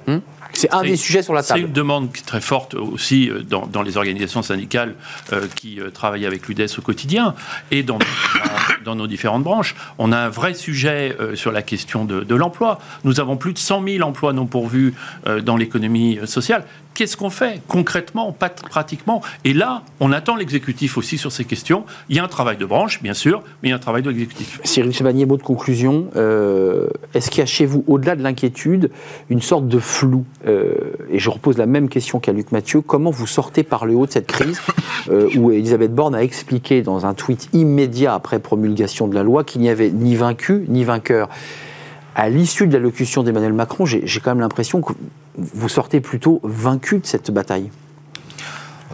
C'est 0.55 0.73
un 0.73 0.81
C'est- 0.81 0.87
des 0.89 0.97
sujets 0.97 1.23
sur 1.23 1.35
la 1.35 1.43
C'est 1.43 1.55
table. 1.55 1.67
une 1.67 1.73
demande 1.73 2.11
qui 2.13 2.23
est 2.23 2.25
très 2.27 2.41
forte 2.41 2.75
aussi 2.75 3.31
dans, 3.51 3.67
dans 3.67 3.83
les 3.83 3.97
organisations 3.99 4.41
syndicales 4.43 4.95
euh, 5.35 5.43
qui 5.55 5.79
euh, 5.81 5.91
travaillent 5.91 6.27
avec 6.27 6.49
l'UDES 6.49 6.67
au 6.79 6.83
quotidien 6.83 7.35
et 7.71 7.83
dans, 7.83 7.99
nos 8.95 9.07
différentes 9.07 9.43
branches. 9.43 9.75
On 9.99 10.13
a 10.13 10.19
un 10.19 10.29
vrai 10.29 10.55
sujet 10.55 11.17
euh, 11.19 11.35
sur 11.37 11.53
la 11.53 11.63
question 11.63 12.05
de, 12.05 12.21
de 12.21 12.35
l'emploi. 12.35 12.79
Nous 13.05 13.21
avons 13.21 13.37
plus 13.37 13.53
de 13.53 13.59
100 13.59 13.83
000 13.87 14.09
emplois 14.09 14.33
non 14.33 14.47
pourvus 14.47 14.95
euh, 15.27 15.41
dans 15.41 15.57
l'économie 15.57 16.19
euh, 16.19 16.27
sociale. 16.27 16.65
Qu'est-ce 16.95 17.17
qu'on 17.17 17.31
fait 17.31 17.61
concrètement, 17.67 18.31
pas 18.31 18.49
pratiquement 18.49 19.21
Et 19.45 19.53
là, 19.53 19.83
on 19.99 20.13
attend 20.13 20.37
l'exécutif 20.37 20.97
aussi 20.97 21.19
sur 21.19 21.33
ces 21.33 21.45
questions. 21.45 21.85
Il 22.09 22.15
y 22.17 22.21
a 22.21 22.25
un 22.25 22.29
travail 22.29 22.57
de 22.57 22.65
branche, 22.65 23.03
bien 23.03 23.15
sûr, 23.15 23.43
mais 23.63 23.69
il 23.69 23.71
y 23.71 23.73
a 23.73 23.77
un 23.77 23.81
travail 23.81 24.03
de 24.03 24.11
l'exécutif. 24.11 24.61
Cyril 24.63 24.93
Chabanier, 24.93 25.27
mot 25.27 25.37
de 25.37 25.43
conclusion. 25.43 26.07
Euh, 26.15 26.87
Est-ce 27.13 27.31
qu'il 27.31 27.41
y 27.41 27.43
a 27.43 27.47
chez 27.47 27.67
vous, 27.67 27.83
au-delà 27.89 28.15
de 28.15 28.23
l'inquiétude, 28.23 28.93
une 29.29 29.43
sorte 29.43 29.67
de 29.67 29.81
flou 29.81 30.25
Euh, 30.47 30.75
Et 31.11 31.19
je 31.19 31.31
repose 31.31 31.59
la 31.59 31.67
même 31.67 31.89
question 31.89 32.21
qu'à 32.21 32.33
Luc 32.33 32.53
Mathieu. 32.53 32.81
Comment 32.81 33.11
vous 33.11 33.27
sortez 33.27 33.65
par 33.65 33.87
le 33.87 33.95
haut 33.97 34.07
de 34.07 34.13
cette 34.13 34.29
crise 34.29 34.61
euh, 35.11 35.29
où 35.37 35.51
Elisabeth 35.51 35.93
Borne 35.93 36.15
a 36.15 36.23
expliqué 36.23 36.83
dans 36.83 37.07
un 37.07 37.15
tweet 37.15 37.49
immédiat 37.53 38.15
après 38.15 38.39
promulgation 38.39 39.09
de 39.09 39.17
la 39.17 39.25
loi 39.25 39.43
qu'il 39.43 39.61
n'y 39.63 39.69
avait 39.69 39.91
ni 39.91 40.15
vaincu 40.15 40.65
ni 40.69 40.85
vainqueur 40.85 41.29
à 42.15 42.29
l'issue 42.29 42.67
de 42.67 42.73
l'allocution 42.73 43.23
d'Emmanuel 43.23 43.53
Macron, 43.53 43.87
j'ai 43.87 44.05
quand 44.23 44.31
même 44.31 44.41
l'impression 44.41 44.81
que 44.81 44.93
vous 45.37 45.69
sortez 45.69 46.01
plutôt 46.01 46.41
vaincu 46.43 46.99
de 46.99 47.07
cette 47.07 47.31
bataille? 47.31 47.71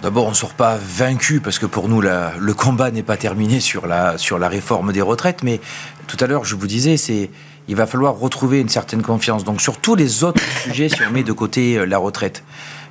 D'abord, 0.03 0.27
on 0.27 0.31
ne 0.31 0.35
sort 0.35 0.55
pas 0.55 0.79
vaincu 0.81 1.41
parce 1.41 1.59
que 1.59 1.67
pour 1.67 1.89
nous, 1.89 2.01
le 2.01 2.53
combat 2.55 2.91
n'est 2.91 3.03
pas 3.03 3.19
terminé 3.19 3.61
sur 3.61 3.87
la, 3.87 4.17
réforme 4.49 4.93
des 4.93 5.03
retraites. 5.03 5.43
Mais 5.43 5.61
tout 6.07 6.17
à 6.21 6.27
l'heure, 6.27 6.45
je 6.45 6.57
vous 6.57 6.67
disais, 6.67 6.97
il 7.69 7.77
va 7.77 7.87
falloir 7.87 8.19
retrouver 8.19 8.61
une 8.61 8.71
certaine 8.71 9.03
confiance. 9.03 9.45
Donc 9.45 9.61
sur 9.61 9.77
tous 9.79 9.97
les 9.97 10.25
autres 10.25 10.43
sujets, 10.63 10.89
si 10.89 11.03
on 11.07 11.11
met 11.13 11.23
de 11.23 11.33
côté 11.33 11.77
euh, 11.77 11.85
la 11.85 11.99
retraite, 11.99 12.43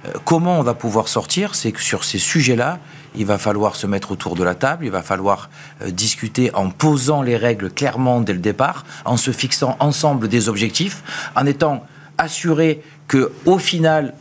euh, 0.05 0.11
comment 0.23 0.59
on 0.59 0.63
va 0.63 0.75
pouvoir 0.75 1.07
sortir 1.07 1.55
C'est 1.55 1.71
que 1.71 1.81
sur 1.81 2.03
ces 2.03 2.19
sujets-là, 2.19 2.79
il 3.15 3.25
va 3.25 3.39
falloir 3.39 3.75
se 3.75 3.87
mettre 3.87 4.11
autour 4.11 4.35
de 4.35 4.43
la 4.43 4.53
table, 4.53 4.85
il 4.85 4.91
va 4.91 5.01
falloir 5.01 5.49
euh, 5.81 5.89
discuter 5.89 6.53
en 6.53 6.69
posant 6.69 7.23
les 7.23 7.37
règles 7.37 7.71
clairement 7.71 8.21
dès 8.21 8.33
le 8.33 8.39
départ, 8.39 8.85
en 9.03 9.17
se 9.17 9.31
fixant 9.31 9.75
ensemble 9.79 10.27
des 10.27 10.47
objectifs, 10.47 11.03
en 11.35 11.45
étant 11.45 11.83
assuré 12.19 12.83
que 13.09 13.33
au 13.45 13.57
final 13.57 14.13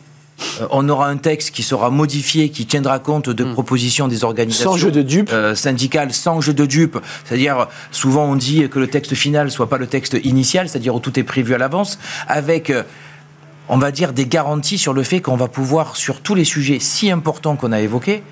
euh, 0.59 0.67
on 0.71 0.87
aura 0.89 1.07
un 1.07 1.17
texte 1.17 1.51
qui 1.51 1.63
sera 1.63 1.89
modifié, 1.89 2.49
qui 2.49 2.65
tiendra 2.65 2.99
compte 2.99 3.29
de 3.29 3.43
propositions 3.45 4.07
des 4.07 4.23
organisations 4.25 4.71
Sans 4.71 4.77
jeu 4.77 4.91
de 4.91 5.01
dupes. 5.01 5.29
euh, 5.31 5.55
syndicales, 5.55 6.13
sans 6.13 6.41
jeu 6.41 6.53
de 6.53 6.65
dupes. 6.65 6.97
C'est-à-dire, 7.23 7.67
souvent 7.91 8.25
on 8.25 8.35
dit 8.35 8.67
que 8.69 8.79
le 8.79 8.87
texte 8.87 9.15
final 9.15 9.51
soit 9.51 9.69
pas 9.69 9.77
le 9.77 9.87
texte 9.87 10.17
initial, 10.23 10.67
c'est-à-dire 10.67 10.95
où 10.95 10.99
tout 10.99 11.17
est 11.19 11.23
prévu 11.23 11.53
à 11.53 11.57
l'avance, 11.57 11.99
avec 12.27 12.69
euh, 12.69 12.83
on 13.69 13.77
va 13.77 13.91
dire, 13.91 14.13
des 14.13 14.25
garanties 14.25 14.77
sur 14.77 14.93
le 14.93 15.03
fait 15.03 15.21
qu'on 15.21 15.37
va 15.37 15.47
pouvoir, 15.47 15.95
sur 15.95 16.21
tous 16.21 16.35
les 16.35 16.45
sujets 16.45 16.79
si 16.79 17.11
importants 17.11 17.55
qu'on 17.55 17.71
a 17.71 17.79
évoqués, 17.79 18.23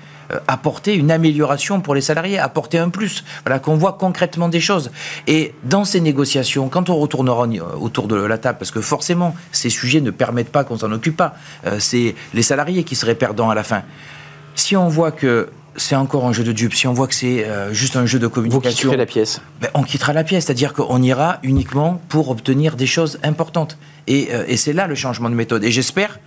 apporter 0.46 0.94
une 0.94 1.10
amélioration 1.10 1.80
pour 1.80 1.94
les 1.94 2.00
salariés, 2.00 2.38
apporter 2.38 2.78
un 2.78 2.88
plus, 2.90 3.24
voilà, 3.44 3.58
qu'on 3.58 3.76
voit 3.76 3.94
concrètement 3.94 4.48
des 4.48 4.60
choses. 4.60 4.90
Et 5.26 5.54
dans 5.64 5.84
ces 5.84 6.00
négociations, 6.00 6.68
quand 6.68 6.90
on 6.90 6.96
retournera 6.96 7.46
euh, 7.46 7.60
autour 7.80 8.08
de 8.08 8.16
la 8.16 8.38
table, 8.38 8.58
parce 8.58 8.70
que 8.70 8.80
forcément, 8.80 9.34
ces 9.52 9.70
sujets 9.70 10.00
ne 10.00 10.10
permettent 10.10 10.52
pas 10.52 10.64
qu'on 10.64 10.78
s'en 10.78 10.92
occupe 10.92 11.16
pas, 11.16 11.34
euh, 11.66 11.78
c'est 11.78 12.14
les 12.34 12.42
salariés 12.42 12.84
qui 12.84 12.96
seraient 12.96 13.14
perdants 13.14 13.50
à 13.50 13.54
la 13.54 13.62
fin. 13.64 13.82
Si 14.54 14.76
on 14.76 14.88
voit 14.88 15.12
que 15.12 15.48
c'est 15.76 15.96
encore 15.96 16.26
un 16.26 16.32
jeu 16.32 16.44
de 16.44 16.52
dupes, 16.52 16.74
si 16.74 16.86
on 16.86 16.92
voit 16.92 17.06
que 17.06 17.14
c'est 17.14 17.44
euh, 17.44 17.72
juste 17.72 17.96
un 17.96 18.06
jeu 18.06 18.18
de 18.18 18.26
Vous 18.26 18.32
communication, 18.32 18.88
quitterez 18.88 18.96
la 18.96 19.06
pièce. 19.06 19.40
ben, 19.60 19.70
on 19.74 19.82
quittera 19.82 20.12
la 20.12 20.24
pièce, 20.24 20.46
c'est-à-dire 20.46 20.72
qu'on 20.72 21.02
ira 21.02 21.38
uniquement 21.42 22.00
pour 22.08 22.30
obtenir 22.30 22.76
des 22.76 22.86
choses 22.86 23.18
importantes. 23.22 23.78
Et, 24.06 24.28
euh, 24.32 24.44
et 24.48 24.56
c'est 24.56 24.72
là 24.72 24.86
le 24.86 24.94
changement 24.94 25.30
de 25.30 25.34
méthode. 25.34 25.64
Et 25.64 25.70
j'espère 25.70 26.18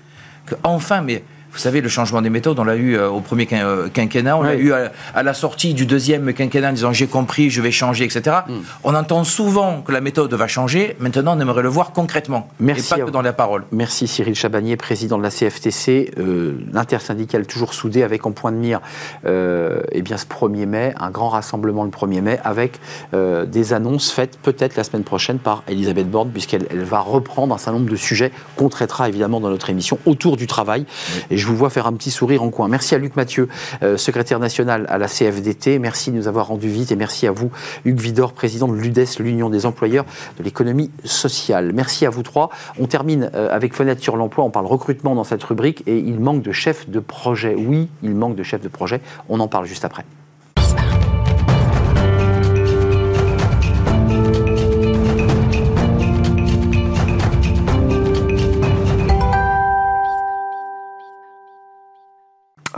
qu'enfin, 0.45 1.01
mais 1.01 1.23
vous 1.51 1.59
savez, 1.59 1.81
le 1.81 1.89
changement 1.89 2.21
des 2.21 2.29
méthodes, 2.29 2.59
on 2.59 2.63
l'a 2.63 2.75
eu 2.75 2.95
euh, 2.95 3.09
au 3.09 3.19
premier 3.19 3.47
euh, 3.53 3.89
quinquennat, 3.89 4.37
on 4.37 4.41
l'a 4.41 4.55
eu 4.55 4.71
à, 4.71 4.91
à 5.13 5.23
la 5.23 5.33
sortie 5.33 5.73
du 5.73 5.85
deuxième 5.85 6.33
quinquennat 6.33 6.69
en 6.69 6.73
disant 6.73 6.93
j'ai 6.93 7.07
compris, 7.07 7.49
je 7.49 7.61
vais 7.61 7.71
changer, 7.71 8.05
etc. 8.05 8.37
Hmm. 8.47 8.59
On 8.83 8.95
entend 8.95 9.23
souvent 9.23 9.81
que 9.81 9.91
la 9.91 10.01
méthode 10.01 10.33
va 10.33 10.47
changer, 10.47 10.95
maintenant 10.99 11.37
on 11.37 11.39
aimerait 11.39 11.63
le 11.63 11.69
voir 11.69 11.91
concrètement, 11.91 12.47
Merci 12.59 12.93
et 12.93 12.97
pas 12.97 13.03
à 13.03 13.05
que 13.05 13.11
dans 13.11 13.21
la 13.21 13.33
parole. 13.33 13.65
Merci 13.71 14.07
Cyril 14.07 14.35
Chabanier, 14.35 14.77
président 14.77 15.17
de 15.17 15.23
la 15.23 15.29
CFTC, 15.29 16.11
euh, 16.17 16.53
l'intersyndicale 16.71 17.45
toujours 17.45 17.73
soudée 17.73 18.03
avec 18.03 18.25
en 18.25 18.31
point 18.31 18.51
de 18.51 18.57
mire 18.57 18.79
euh, 19.25 19.81
eh 19.91 20.01
bien 20.01 20.17
ce 20.17 20.25
1er 20.25 20.65
mai, 20.65 20.93
un 20.99 21.11
grand 21.11 21.29
rassemblement 21.29 21.83
le 21.83 21.89
1er 21.89 22.21
mai 22.21 22.39
avec 22.43 22.79
euh, 23.13 23.45
des 23.45 23.73
annonces 23.73 24.11
faites 24.11 24.37
peut-être 24.37 24.75
la 24.75 24.83
semaine 24.83 25.03
prochaine 25.03 25.39
par 25.39 25.63
Elisabeth 25.67 26.09
Borne 26.09 26.29
puisqu'elle 26.29 26.65
elle 26.69 26.83
va 26.83 26.99
reprendre 26.99 27.53
un 27.53 27.57
certain 27.57 27.79
nombre 27.79 27.91
de 27.91 27.95
sujets 27.95 28.31
qu'on 28.55 28.69
traitera 28.69 29.09
évidemment 29.09 29.39
dans 29.39 29.49
notre 29.49 29.69
émission 29.69 29.99
autour 30.05 30.37
du 30.37 30.47
travail. 30.47 30.85
Et 31.29 31.37
je 31.41 31.47
vous 31.47 31.55
vois 31.55 31.71
faire 31.71 31.87
un 31.87 31.93
petit 31.93 32.11
sourire 32.11 32.43
en 32.43 32.49
coin. 32.51 32.67
Merci 32.67 32.93
à 32.93 32.99
Luc 32.99 33.15
Mathieu, 33.15 33.49
euh, 33.81 33.97
secrétaire 33.97 34.39
national 34.39 34.85
à 34.89 34.99
la 34.99 35.07
CFDT. 35.07 35.79
Merci 35.79 36.11
de 36.11 36.15
nous 36.15 36.27
avoir 36.27 36.47
rendu 36.47 36.69
vite 36.69 36.91
et 36.91 36.95
merci 36.95 37.25
à 37.25 37.31
vous, 37.31 37.51
Hugues 37.83 37.99
Vidor, 37.99 38.33
président 38.33 38.67
de 38.67 38.75
l'UDES, 38.75 39.19
l'Union 39.19 39.49
des 39.49 39.65
employeurs 39.65 40.05
de 40.37 40.43
l'économie 40.43 40.91
sociale. 41.03 41.71
Merci 41.73 42.05
à 42.05 42.11
vous 42.11 42.21
trois. 42.21 42.51
On 42.79 42.85
termine 42.85 43.31
euh, 43.33 43.49
avec 43.51 43.73
Fenêtre 43.73 44.03
sur 44.03 44.17
l'emploi. 44.17 44.45
On 44.45 44.51
parle 44.51 44.67
recrutement 44.67 45.15
dans 45.15 45.23
cette 45.23 45.43
rubrique 45.43 45.83
et 45.87 45.97
il 45.97 46.19
manque 46.19 46.43
de 46.43 46.51
chefs 46.51 46.87
de 46.87 46.99
projet. 46.99 47.55
Oui, 47.57 47.89
il 48.03 48.13
manque 48.13 48.35
de 48.35 48.43
chefs 48.43 48.61
de 48.61 48.69
projet. 48.69 49.01
On 49.27 49.39
en 49.39 49.47
parle 49.47 49.65
juste 49.65 49.83
après. 49.83 50.05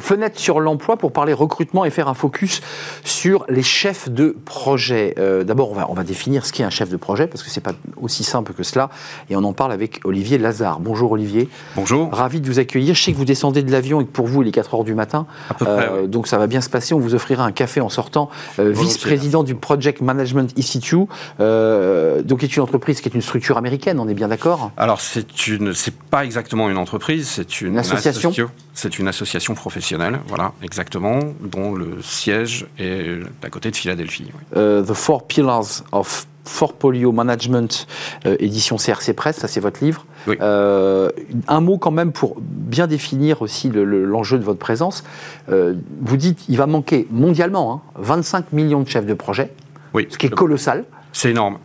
Fenêtre 0.04 0.38
sur 0.38 0.60
l'emploi 0.60 0.98
pour 0.98 1.14
parler 1.14 1.32
recrutement 1.32 1.86
et 1.86 1.90
faire 1.90 2.10
un 2.10 2.14
focus 2.14 2.62
sur 3.06 3.46
les 3.48 3.64
chefs 3.64 4.10
de 4.10 4.36
projet. 4.44 5.16
Euh, 5.18 5.46
D'abord, 5.46 5.72
on 5.72 5.76
va, 5.76 5.86
on 5.90 5.94
va 5.94 6.04
définir 6.04 6.46
ce 6.46 6.52
qu'est 6.52 6.66
un 6.66 6.70
chef 6.70 6.90
de 6.90 6.98
projet 6.98 7.26
parce 7.26 7.42
que 7.42 7.50
c'est 7.50 7.62
pas 7.62 7.72
aussi 8.02 8.26
simple 8.26 8.52
que 8.52 8.64
cela. 8.64 8.90
Et 9.30 9.38
on 9.38 9.44
en 9.46 9.54
parle 9.54 9.72
avec 9.72 10.02
Olivier 10.04 10.38
Lazare. 10.38 10.82
Bonjour 10.82 11.14
Olivier. 11.14 11.48
Bonjour. 11.78 12.10
Ravi 12.12 12.42
de 12.42 12.48
vous 12.48 12.60
accueillir. 12.60 12.96
Je 12.96 13.02
sais 13.02 13.14
que 13.14 13.18
vous 13.18 13.24
descendez 13.24 13.64
de 13.64 13.72
l'avion 13.72 14.02
et 14.02 14.06
que 14.06 14.12
pour 14.12 14.28
vous, 14.28 14.42
il 14.42 14.50
est 14.50 14.52
4 14.52 14.74
heures 14.76 14.84
du 14.84 14.94
matin. 14.94 15.26
À 15.50 15.54
peu 15.54 15.64
près, 15.64 15.88
Euh. 15.90 16.08
Donc 16.08 16.28
ça 16.28 16.38
va 16.38 16.48
bien 16.48 16.60
se 16.60 16.70
passer. 16.70 16.94
On 16.94 17.00
vous 17.00 17.16
offrira 17.16 17.46
un 17.46 17.54
café 17.54 17.80
en 17.80 17.88
sortant. 17.88 18.30
Euh, 18.60 18.72
Vice-président 18.76 19.44
du 19.44 19.56
Project 19.56 20.02
Management 20.02 20.54
Institute, 20.58 21.08
donc 21.40 22.40
qui 22.40 22.46
est 22.46 22.56
une 22.58 22.64
entreprise 22.64 23.00
qui 23.00 23.08
est 23.08 23.16
une 23.16 23.22
structure 23.22 23.58
américaine, 23.58 24.02
on 24.02 24.10
est 24.10 24.14
bien 24.14 24.28
d'accord? 24.28 24.72
Alors 24.76 25.00
c'est 25.00 25.48
une, 25.48 25.74
c'est 25.74 25.96
pas 25.96 26.26
exactement 26.26 26.70
une 26.70 26.78
entreprise, 26.78 27.30
c'est 27.30 27.62
une, 27.62 27.74
Une 27.74 27.80
association 27.80 28.32
C'est 28.74 28.98
une 29.00 29.08
association 29.08 29.54
professionnelle, 29.54 30.20
voilà, 30.28 30.54
exactement, 30.64 31.20
dont 31.42 31.74
le 31.76 32.02
siège 32.02 32.66
est 32.80 33.20
à 33.44 33.50
côté 33.50 33.70
de 33.72 33.76
Philadelphie. 33.76 34.32
oui. 34.34 34.42
Euh, 34.58 34.82
The 34.84 34.94
Four 34.94 35.28
Pillars 35.28 35.84
of 35.92 36.26
Portfolio 36.60 37.12
Management, 37.12 37.88
euh, 38.26 38.36
édition 38.40 38.76
CRC 38.78 39.14
Press, 39.14 39.38
ça 39.38 39.48
c'est 39.48 39.60
votre 39.62 39.84
livre. 39.84 40.06
Oui. 40.28 40.36
Euh, 40.42 41.10
un 41.48 41.62
mot 41.62 41.78
quand 41.78 41.92
même 41.92 42.12
pour 42.12 42.36
bien 42.42 42.88
définir 42.88 43.42
aussi 43.42 43.70
le- 43.70 43.86
le- 43.86 44.04
l'enjeu 44.06 44.38
de 44.40 44.44
votre 44.44 44.60
présence. 44.60 45.04
Euh, 45.50 45.76
vous 46.02 46.18
dites 46.18 46.50
il 46.50 46.58
va 46.58 46.66
manquer 46.66 47.08
mondialement 47.12 47.74
hein, 47.74 47.82
25 48.02 48.52
millions 48.54 48.82
de 48.82 48.90
chefs 48.90 49.06
de 49.06 49.14
projet, 49.14 49.54
Oui, 49.94 50.08
ce 50.10 50.18
qui 50.18 50.26
est 50.26 50.30
colossal. 50.30 50.84
c'est 51.14 51.30
énorme. 51.32 51.60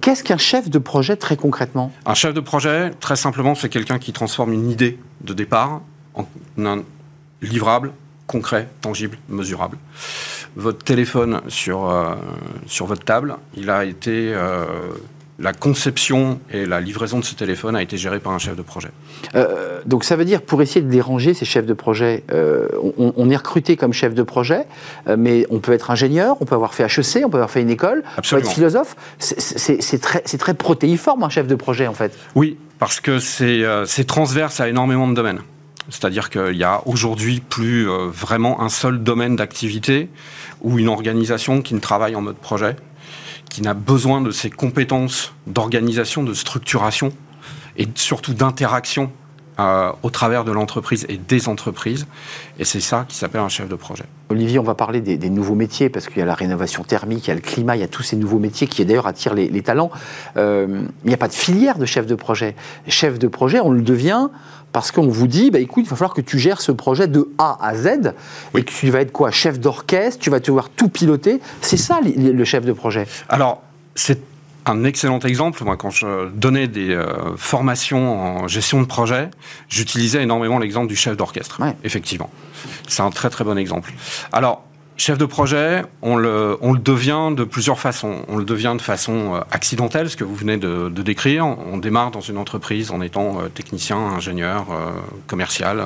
Qu'est-ce 0.00 0.24
qu'un 0.24 0.36
chef 0.36 0.68
de 0.68 0.78
projet 0.80 1.14
très 1.14 1.36
concrètement? 1.36 1.92
Un 2.04 2.14
chef 2.14 2.34
de 2.34 2.40
projet, 2.40 2.90
très 2.98 3.14
simplement, 3.14 3.54
c'est 3.54 3.68
quelqu'un 3.68 4.00
qui 4.00 4.12
transforme 4.12 4.52
une 4.52 4.68
idée 4.68 4.98
de 5.20 5.32
départ 5.32 5.80
en 6.58 6.66
un 6.66 6.82
livrable, 7.42 7.92
concret, 8.26 8.68
tangible, 8.80 9.18
mesurable. 9.28 9.76
Votre 10.56 10.84
téléphone 10.84 11.40
sur, 11.48 11.88
euh, 11.90 12.14
sur 12.66 12.86
votre 12.86 13.04
table, 13.04 13.36
il 13.56 13.70
a 13.70 13.84
été 13.84 14.32
euh, 14.34 14.64
la 15.38 15.52
conception 15.52 16.38
et 16.52 16.66
la 16.66 16.80
livraison 16.80 17.18
de 17.18 17.24
ce 17.24 17.34
téléphone 17.34 17.74
a 17.76 17.82
été 17.82 17.96
gérée 17.96 18.18
par 18.20 18.32
un 18.32 18.38
chef 18.38 18.56
de 18.56 18.62
projet. 18.62 18.90
Euh, 19.34 19.80
donc 19.86 20.04
ça 20.04 20.16
veut 20.16 20.24
dire, 20.24 20.42
pour 20.42 20.60
essayer 20.60 20.82
de 20.82 20.90
déranger 20.90 21.34
ces 21.34 21.44
chefs 21.44 21.66
de 21.66 21.72
projet, 21.72 22.24
euh, 22.32 22.68
on, 22.98 23.12
on 23.16 23.30
est 23.30 23.36
recruté 23.36 23.76
comme 23.76 23.92
chef 23.92 24.12
de 24.14 24.22
projet, 24.22 24.66
euh, 25.08 25.16
mais 25.18 25.46
on 25.50 25.60
peut 25.60 25.72
être 25.72 25.90
ingénieur, 25.90 26.36
on 26.40 26.44
peut 26.44 26.54
avoir 26.56 26.74
fait 26.74 26.84
HEC, 26.84 27.22
on 27.24 27.30
peut 27.30 27.38
avoir 27.38 27.50
fait 27.50 27.62
une 27.62 27.70
école, 27.70 28.02
on 28.18 28.20
peut 28.20 28.38
être 28.38 28.50
philosophe. 28.50 28.96
C'est- 29.18 29.98
très, 30.00 30.20
très 30.20 30.54
protéiforme, 30.54 31.22
un 31.24 31.30
chef 31.30 31.46
de 31.46 31.54
projet, 31.54 31.86
en 31.86 31.94
fait. 31.94 32.12
Oui, 32.34 32.58
parce 32.78 33.00
que 33.00 33.18
c'est 33.18 33.62
c'est 33.86 34.04
transverse 34.06 34.60
à 34.60 34.68
énormément 34.68 35.08
de 35.08 35.14
domaines. 35.14 35.40
C'est-à-dire 35.90 36.30
qu'il 36.30 36.56
y 36.56 36.64
a 36.64 36.82
aujourd'hui 36.86 37.40
plus 37.40 37.88
euh, 37.88 38.06
vraiment 38.06 38.62
un 38.62 38.68
seul 38.68 39.02
domaine 39.02 39.36
d'activité 39.36 40.08
ou 40.62 40.78
une 40.78 40.88
organisation 40.88 41.62
qui 41.62 41.74
ne 41.74 41.80
travaille 41.80 42.16
en 42.16 42.22
mode 42.22 42.36
projet, 42.36 42.76
qui 43.50 43.62
n'a 43.62 43.74
besoin 43.74 44.20
de 44.20 44.30
ces 44.30 44.50
compétences 44.50 45.34
d'organisation, 45.46 46.22
de 46.22 46.34
structuration 46.34 47.12
et 47.76 47.88
surtout 47.94 48.34
d'interaction 48.34 49.12
euh, 49.60 49.92
au 50.02 50.10
travers 50.10 50.44
de 50.44 50.52
l'entreprise 50.52 51.04
et 51.10 51.18
des 51.18 51.48
entreprises. 51.48 52.06
Et 52.58 52.64
c'est 52.64 52.80
ça 52.80 53.04
qui 53.06 53.16
s'appelle 53.16 53.42
un 53.42 53.50
chef 53.50 53.68
de 53.68 53.74
projet. 53.74 54.04
Olivier, 54.30 54.58
on 54.58 54.62
va 54.62 54.74
parler 54.74 55.02
des, 55.02 55.28
nouveaux 55.28 55.54
métiers, 55.54 55.90
parce 55.90 56.06
qu'il 56.06 56.18
y 56.18 56.22
a 56.22 56.24
la 56.24 56.34
rénovation 56.34 56.82
thermique, 56.82 57.26
il 57.26 57.28
y 57.28 57.32
a 57.32 57.34
le 57.34 57.42
climat, 57.42 57.76
il 57.76 57.80
y 57.80 57.84
a 57.84 57.88
tous 57.88 58.02
ces 58.02 58.16
nouveaux 58.16 58.38
métiers 58.38 58.68
qui 58.68 58.82
d'ailleurs 58.86 59.06
attirent 59.06 59.34
les, 59.34 59.50
les 59.50 59.62
talents. 59.62 59.90
Euh, 60.38 60.84
il 61.04 61.08
n'y 61.08 61.14
a 61.14 61.18
pas 61.18 61.28
de 61.28 61.34
filière 61.34 61.76
de 61.76 61.84
chef 61.84 62.06
de 62.06 62.14
projet. 62.14 62.54
Chef 62.86 63.18
de 63.18 63.28
projet, 63.28 63.60
on 63.60 63.70
le 63.70 63.82
devient 63.82 64.28
parce 64.72 64.92
qu'on 64.92 65.08
vous 65.08 65.26
dit, 65.26 65.50
bah, 65.50 65.58
écoute, 65.58 65.84
il 65.86 65.90
va 65.90 65.96
falloir 65.96 66.14
que 66.14 66.20
tu 66.20 66.38
gères 66.38 66.60
ce 66.60 66.72
projet 66.72 67.08
de 67.08 67.28
A 67.38 67.58
à 67.60 67.74
Z, 67.74 68.14
et 68.56 68.62
que 68.62 68.70
tu 68.70 68.90
vas 68.90 69.00
être 69.00 69.12
quoi 69.12 69.30
Chef 69.30 69.58
d'orchestre, 69.58 70.20
tu 70.20 70.30
vas 70.30 70.40
devoir 70.40 70.68
tout 70.68 70.88
piloter. 70.88 71.40
C'est 71.60 71.76
ça 71.76 72.00
le 72.02 72.44
chef 72.44 72.64
de 72.64 72.72
projet. 72.72 73.06
Alors, 73.28 73.62
c'est 73.94 74.20
un 74.66 74.84
excellent 74.84 75.18
exemple. 75.20 75.64
Moi, 75.64 75.76
quand 75.76 75.90
je 75.90 76.28
donnais 76.30 76.68
des 76.68 76.90
euh, 76.90 77.36
formations 77.36 78.42
en 78.42 78.48
gestion 78.48 78.80
de 78.80 78.86
projet, 78.86 79.30
j'utilisais 79.68 80.22
énormément 80.22 80.58
l'exemple 80.58 80.88
du 80.88 80.96
chef 80.96 81.16
d'orchestre. 81.16 81.60
Ouais. 81.60 81.74
Effectivement. 81.84 82.30
C'est 82.88 83.02
un 83.02 83.10
très 83.10 83.30
très 83.30 83.44
bon 83.44 83.56
exemple. 83.56 83.92
Alors, 84.32 84.64
chef 85.00 85.16
de 85.16 85.24
projet, 85.24 85.82
on 86.02 86.16
le, 86.16 86.58
on 86.60 86.74
le 86.74 86.78
devient 86.78 87.30
de 87.34 87.44
plusieurs 87.44 87.80
façons. 87.80 88.16
On 88.28 88.36
le 88.36 88.44
devient 88.44 88.74
de 88.76 88.82
façon 88.82 89.34
euh, 89.34 89.40
accidentelle, 89.50 90.10
ce 90.10 90.16
que 90.16 90.24
vous 90.24 90.34
venez 90.34 90.58
de, 90.58 90.90
de 90.90 91.02
décrire. 91.02 91.46
On 91.46 91.78
démarre 91.78 92.10
dans 92.10 92.20
une 92.20 92.36
entreprise 92.36 92.90
en 92.90 93.00
étant 93.00 93.40
euh, 93.40 93.48
technicien, 93.48 93.96
ingénieur, 93.96 94.66
euh, 94.70 94.90
commercial. 95.26 95.84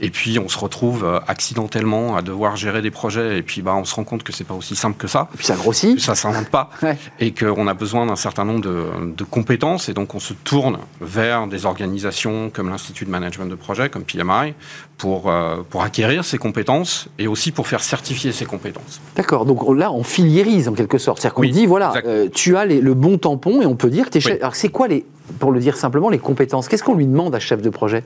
et 0.00 0.08
puis, 0.08 0.38
on 0.38 0.48
se 0.48 0.58
retrouve 0.58 1.20
accidentellement 1.28 2.16
à 2.16 2.22
devoir 2.22 2.56
gérer 2.56 2.80
des 2.80 2.90
projets. 2.90 3.36
Et 3.38 3.42
puis, 3.42 3.60
bah, 3.60 3.74
on 3.74 3.84
se 3.84 3.94
rend 3.94 4.04
compte 4.04 4.22
que 4.22 4.32
c'est 4.32 4.44
pas 4.44 4.54
aussi 4.54 4.74
simple 4.74 4.96
que 4.96 5.06
ça. 5.06 5.28
Et 5.34 5.36
puis 5.36 5.46
ça 5.46 5.56
grossit. 5.56 5.96
que 5.96 6.02
ça 6.02 6.14
s'invente 6.14 6.48
pas 6.48 6.70
Ouais. 6.82 6.96
et 7.18 7.34
qu'on 7.34 7.66
a 7.66 7.74
besoin 7.74 8.06
d'un 8.06 8.16
certain 8.16 8.46
nombre 8.46 8.62
de, 8.62 8.86
de 9.14 9.24
compétences 9.24 9.90
et 9.90 9.92
donc 9.92 10.14
on 10.14 10.20
se 10.20 10.32
tourne 10.32 10.78
vers 11.02 11.46
des 11.46 11.66
organisations 11.66 12.48
comme 12.48 12.70
l'Institut 12.70 13.04
de 13.04 13.10
Management 13.10 13.46
de 13.50 13.54
Projet, 13.54 13.90
comme 13.90 14.04
PMI, 14.04 14.54
pour, 14.96 15.32
pour 15.70 15.82
acquérir 15.82 16.24
ces 16.24 16.38
compétences 16.38 17.08
et 17.18 17.26
aussi 17.26 17.52
pour 17.52 17.66
faire 17.66 17.82
certifier 17.82 18.29
ces 18.32 18.46
compétences. 18.46 19.00
D'accord, 19.16 19.44
donc 19.44 19.60
là 19.76 19.92
on 19.92 20.02
filiérise 20.02 20.68
en 20.68 20.72
quelque 20.72 20.98
sorte. 20.98 21.20
C'est-à-dire 21.20 21.34
qu'on 21.34 21.42
Oui, 21.42 21.50
dit, 21.50 21.66
voilà, 21.66 21.92
euh, 22.04 22.28
tu 22.32 22.56
as 22.56 22.64
les- 22.64 22.80
le 22.80 22.94
bon 22.94 23.18
tampon 23.18 23.62
et 23.62 23.66
on 23.66 23.76
peut 23.76 23.90
dire 23.90 24.06
que 24.10 24.18
tu 24.18 24.26
es 24.26 24.32
Oui. 24.32 24.38
Alors 24.40 24.54
c'est 24.56 24.68
quoi 24.68 24.88
les, 24.88 25.04
pour 25.38 25.52
le 25.52 25.60
dire 25.60 25.76
simplement, 25.76 26.08
les 26.08 26.18
compétences? 26.18 26.68
Qu'est-ce 26.68 26.82
qu'on 26.84 26.94
lui 26.94 27.06
demande 27.06 27.34
à 27.34 27.40
chef 27.40 27.62
de 27.62 27.70
projet? 27.70 28.04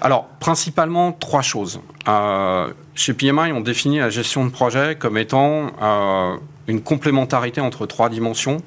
Alors, 0.00 0.26
principalement 0.40 1.12
trois 1.12 1.42
choses. 1.42 1.80
Euh, 2.08 2.68
chez 2.94 3.12
PMI, 3.14 3.52
on 3.52 3.60
définit 3.60 3.98
la 3.98 4.10
gestion 4.10 4.44
de 4.44 4.50
projet 4.50 4.96
comme 4.98 5.16
étant 5.18 5.68
euh, 5.82 6.34
une 6.66 6.80
complémentarité 6.82 7.60
entre 7.60 7.86
trois 7.86 8.08
dimensions. 8.08 8.58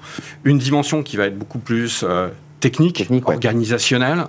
Une 0.43 0.57
dimension 0.57 1.03
qui 1.03 1.17
va 1.17 1.25
être 1.25 1.37
beaucoup 1.37 1.59
plus 1.59 2.03
technique, 2.59 2.97
Technique, 2.97 3.27
ouais. 3.27 3.33
organisationnelle. 3.35 4.25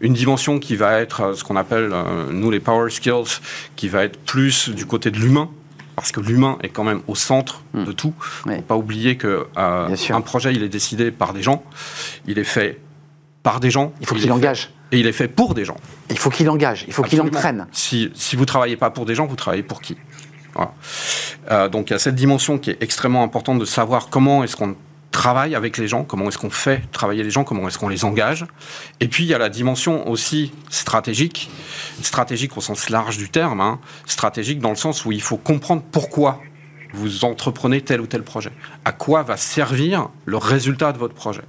Une 0.00 0.12
dimension 0.14 0.58
qui 0.60 0.76
va 0.76 1.00
être 1.00 1.34
ce 1.36 1.42
qu'on 1.44 1.56
appelle, 1.56 1.92
nous, 2.30 2.50
les 2.50 2.60
power 2.60 2.90
skills, 2.90 3.40
qui 3.76 3.88
va 3.88 4.04
être 4.04 4.18
plus 4.20 4.68
du 4.68 4.86
côté 4.86 5.10
de 5.10 5.18
l'humain. 5.18 5.48
Parce 6.02 6.10
que 6.10 6.20
l'humain 6.20 6.58
est 6.64 6.68
quand 6.70 6.82
même 6.82 7.00
au 7.06 7.14
centre 7.14 7.62
Hmm. 7.74 7.84
de 7.84 7.92
tout. 7.92 8.12
Ouais. 8.44 8.56
Faut 8.56 8.62
pas 8.62 8.76
oublier 8.76 9.16
que 9.16 9.46
euh, 9.56 9.96
un 10.10 10.20
projet, 10.20 10.52
il 10.52 10.64
est 10.64 10.68
décidé 10.68 11.12
par 11.12 11.32
des 11.32 11.42
gens. 11.42 11.62
Il 12.26 12.40
est 12.40 12.44
fait 12.44 12.80
par 13.44 13.60
des 13.60 13.70
gens. 13.70 13.92
Il 14.00 14.06
faut 14.08 14.16
qu'il 14.16 14.32
engage. 14.32 14.70
Et 14.90 14.98
il 14.98 15.06
est 15.06 15.12
fait 15.12 15.28
pour 15.28 15.54
des 15.54 15.64
gens. 15.64 15.76
Il 16.10 16.18
faut 16.18 16.28
qu'il 16.28 16.50
engage, 16.50 16.84
il 16.88 16.92
faut 16.92 17.02
qu'il 17.04 17.20
entraîne. 17.20 17.66
Si, 17.70 18.10
si 18.14 18.34
vous 18.34 18.44
travaillez 18.46 18.76
pas 18.76 18.90
pour 18.90 19.06
des 19.06 19.14
gens, 19.14 19.26
vous 19.26 19.36
travaillez 19.36 19.62
pour 19.62 19.80
qui? 19.80 19.96
Voilà. 20.54 20.72
Euh, 21.50 21.68
Donc 21.68 21.88
il 21.90 21.92
y 21.92 21.96
a 21.96 21.98
cette 22.00 22.16
dimension 22.16 22.58
qui 22.58 22.70
est 22.70 22.82
extrêmement 22.82 23.22
importante 23.22 23.58
de 23.60 23.64
savoir 23.64 24.08
comment 24.10 24.42
est-ce 24.44 24.56
qu'on 24.56 24.74
travaille 25.12 25.54
avec 25.54 25.78
les 25.78 25.86
gens, 25.86 26.02
comment 26.02 26.26
est-ce 26.28 26.38
qu'on 26.38 26.50
fait 26.50 26.82
travailler 26.90 27.22
les 27.22 27.30
gens, 27.30 27.44
comment 27.44 27.68
est-ce 27.68 27.78
qu'on 27.78 27.88
les 27.88 28.04
engage. 28.04 28.46
Et 28.98 29.06
puis 29.06 29.22
il 29.22 29.28
y 29.28 29.34
a 29.34 29.38
la 29.38 29.48
dimension 29.48 30.08
aussi 30.08 30.52
stratégique, 30.70 31.50
stratégique 32.02 32.56
au 32.56 32.60
sens 32.60 32.90
large 32.90 33.18
du 33.18 33.28
terme, 33.28 33.60
hein, 33.60 33.78
stratégique 34.06 34.58
dans 34.58 34.70
le 34.70 34.76
sens 34.76 35.04
où 35.04 35.12
il 35.12 35.22
faut 35.22 35.36
comprendre 35.36 35.82
pourquoi 35.92 36.40
vous 36.94 37.24
entreprenez 37.24 37.80
tel 37.80 38.00
ou 38.00 38.06
tel 38.06 38.22
projet. 38.22 38.50
À 38.84 38.92
quoi 38.92 39.22
va 39.22 39.36
servir 39.36 40.08
le 40.24 40.36
résultat 40.36 40.92
de 40.92 40.98
votre 40.98 41.14
projet 41.14 41.42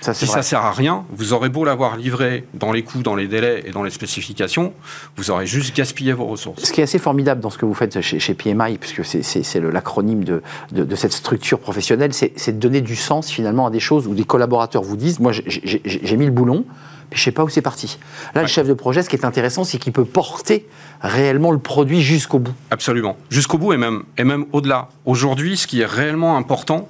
Ça, 0.00 0.14
si 0.14 0.24
vrai. 0.26 0.34
ça 0.34 0.42
sert 0.42 0.60
à 0.64 0.72
rien, 0.72 1.04
vous 1.10 1.32
aurez 1.32 1.48
beau 1.48 1.64
l'avoir 1.64 1.96
livré 1.96 2.44
dans 2.54 2.70
les 2.72 2.82
coûts, 2.82 3.02
dans 3.02 3.14
les 3.16 3.26
délais 3.28 3.64
et 3.66 3.70
dans 3.70 3.82
les 3.82 3.90
spécifications, 3.90 4.72
vous 5.16 5.30
aurez 5.30 5.46
juste 5.46 5.74
gaspillé 5.74 6.12
vos 6.12 6.26
ressources. 6.26 6.62
Ce 6.64 6.72
qui 6.72 6.80
est 6.80 6.84
assez 6.84 6.98
formidable 6.98 7.40
dans 7.40 7.50
ce 7.50 7.58
que 7.58 7.64
vous 7.66 7.74
faites 7.74 8.00
chez, 8.02 8.18
chez 8.18 8.34
PMI, 8.34 8.78
puisque 8.78 9.04
c'est- 9.04 9.54
l'acronyme 9.60 10.22
de, 10.24 10.42
de- 10.72 10.84
de 10.84 10.96
cette 10.96 11.12
structure 11.12 11.58
professionnelle, 11.58 12.12
c'est 12.12 12.52
de 12.52 12.58
donner 12.58 12.80
du 12.82 12.94
sens 12.96 13.30
finalement 13.30 13.66
à 13.66 13.70
des 13.70 13.80
choses 13.80 14.06
où 14.06 14.14
des 14.14 14.24
collaborateurs 14.24 14.82
vous 14.82 14.96
disent, 14.96 15.18
moi 15.18 15.32
j'ai 15.32 16.16
mis 16.16 16.26
le 16.26 16.30
boulon, 16.32 16.64
puis 17.10 17.18
je 17.18 17.24
sais 17.24 17.32
pas 17.32 17.44
où 17.44 17.48
c'est 17.48 17.62
parti. 17.62 17.98
Là, 18.34 18.42
le 18.42 18.48
chef 18.48 18.66
de 18.68 18.74
projet, 18.74 19.02
ce 19.02 19.08
qui 19.08 19.16
est 19.16 19.24
intéressant, 19.24 19.64
c'est 19.64 19.78
qu'il 19.78 19.92
peut 19.92 20.04
porter 20.04 20.66
réellement 21.00 21.52
le 21.52 21.58
produit 21.58 22.00
jusqu'au 22.02 22.38
bout. 22.38 22.52
Absolument. 22.70 23.16
Jusqu'au 23.30 23.58
bout 23.58 23.72
et 23.72 23.76
même, 23.76 24.02
et 24.18 24.24
même 24.24 24.46
au-delà. 24.52 24.88
Aujourd'hui, 25.04 25.56
ce 25.56 25.66
qui 25.66 25.80
est 25.80 25.86
réellement 25.86 26.36
important, 26.36 26.88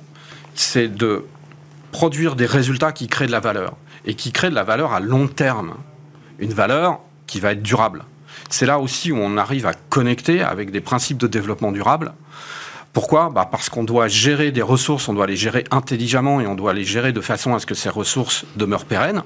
c'est 0.54 0.88
de 0.88 1.24
produire 1.93 2.37
des 2.37 2.47
résultats 2.47 2.93
qui 2.93 3.09
créent 3.09 3.26
de 3.26 3.32
la 3.32 3.41
valeur. 3.41 3.76
Et 4.05 4.14
qui 4.14 4.32
créent 4.32 4.51
de 4.51 4.55
la 4.55 4.64
valeur 4.64 4.93
à 4.93 5.01
long 5.01 5.26
terme. 5.28 5.74
Une 6.39 6.53
valeur 6.53 7.01
qui 7.26 7.41
va 7.41 7.53
être 7.53 7.62
durable. 7.62 8.05
C'est 8.51 8.66
là 8.66 8.78
aussi 8.78 9.12
où 9.12 9.18
on 9.18 9.37
arrive 9.37 9.66
à 9.66 9.72
connecter 9.74 10.43
avec 10.43 10.70
des 10.70 10.80
principes 10.80 11.18
de 11.18 11.26
développement 11.26 11.72
durable. 11.72 12.12
Pourquoi? 12.93 13.30
Bah 13.30 13.49
Parce 13.51 13.68
qu'on 13.68 13.84
doit 13.84 14.09
gérer 14.09 14.53
des 14.53 14.62
ressources, 14.62 15.09
on 15.09 15.14
doit 15.14 15.26
les 15.26 15.37
gérer 15.37 15.64
intelligemment 15.70 16.41
et 16.41 16.47
on 16.47 16.55
doit 16.55 16.72
les 16.72 16.84
gérer 16.84 17.12
de 17.12 17.20
façon 17.20 17.55
à 17.55 17.59
ce 17.59 17.66
que 17.66 17.74
ces 17.74 17.91
ressources 17.91 18.45
demeurent 18.57 18.87
pérennes. 18.87 19.22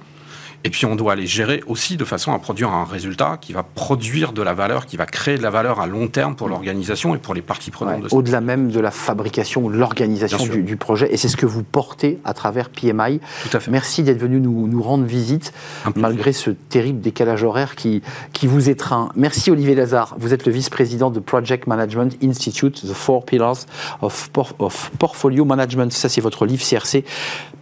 Et 0.63 0.71
puis 0.71 0.85
on 0.85 0.95
doit 0.95 1.15
les 1.17 1.27
gérer 1.27 1.63
aussi 1.67 1.97
de 1.97 2.05
façon 2.05 2.33
à 2.35 2.39
produire 2.39 2.71
un 2.71 2.85
résultat 2.85 3.39
qui 3.41 3.53
va 3.55 3.63
produire 3.63 4.33
de 4.33 4.43
la 4.43 4.53
valeur, 4.53 4.85
qui 4.85 4.97
va 4.99 5.07
créer 5.07 5.39
de 5.39 5.43
la 5.43 5.49
valeur 5.51 5.81
à 5.81 5.87
long 5.87 6.07
terme 6.09 6.37
pour 6.37 6.49
l'organisation 6.49 7.15
et 7.15 7.19
pour 7.19 7.33
les 7.35 7.41
parties 7.43 7.71
prenantes 7.71 8.03
Ouais. 8.03 8.09
Au-delà 8.13 8.41
même 8.41 8.71
de 8.71 8.79
la 8.79 8.91
fabrication 8.91 9.65
ou 9.65 9.71
de 9.73 9.77
l'organisation 9.77 10.45
du, 10.47 10.63
du 10.63 10.77
projet. 10.77 11.09
Et 11.13 11.17
c'est 11.17 11.29
ce 11.29 11.37
que 11.37 11.47
vous 11.47 11.63
portez 11.63 12.19
à 12.25 12.35
travers 12.35 12.69
PMI. 12.69 13.21
Tout 13.49 13.57
à 13.57 13.61
fait. 13.61 13.71
Merci 13.71 14.03
d'être 14.03 14.19
venu 14.19 14.39
nous, 14.41 14.67
nous 14.69 14.83
rendre 14.83 15.05
visite, 15.05 15.53
malgré 15.97 16.33
ce 16.33 16.51
terrible 16.51 17.01
décalage 17.01 17.43
horaire 17.43 17.75
qui, 17.75 18.03
qui 18.33 18.47
vous 18.47 18.69
étreint. 18.69 19.09
Merci 19.17 19.51
Olivier 19.51 19.75
Lazare. 19.75 20.15
Vous 20.19 20.35
êtes 20.35 20.45
le 20.47 20.53
vice-président 20.53 21.11
de 21.11 21.21
Project 21.21 21.67
Management 21.69 22.17
Institute, 22.23 22.83
The 22.87 22.93
Four 22.93 23.25
Pillars 23.25 23.65
of, 24.03 24.29
Por- 24.31 24.55
of 24.59 24.91
Portfolio 24.99 25.45
Management. 25.47 25.91
Ça, 25.93 26.09
c'est 26.11 26.21
votre 26.21 26.45
livre 26.47 26.63
CRC 26.63 27.05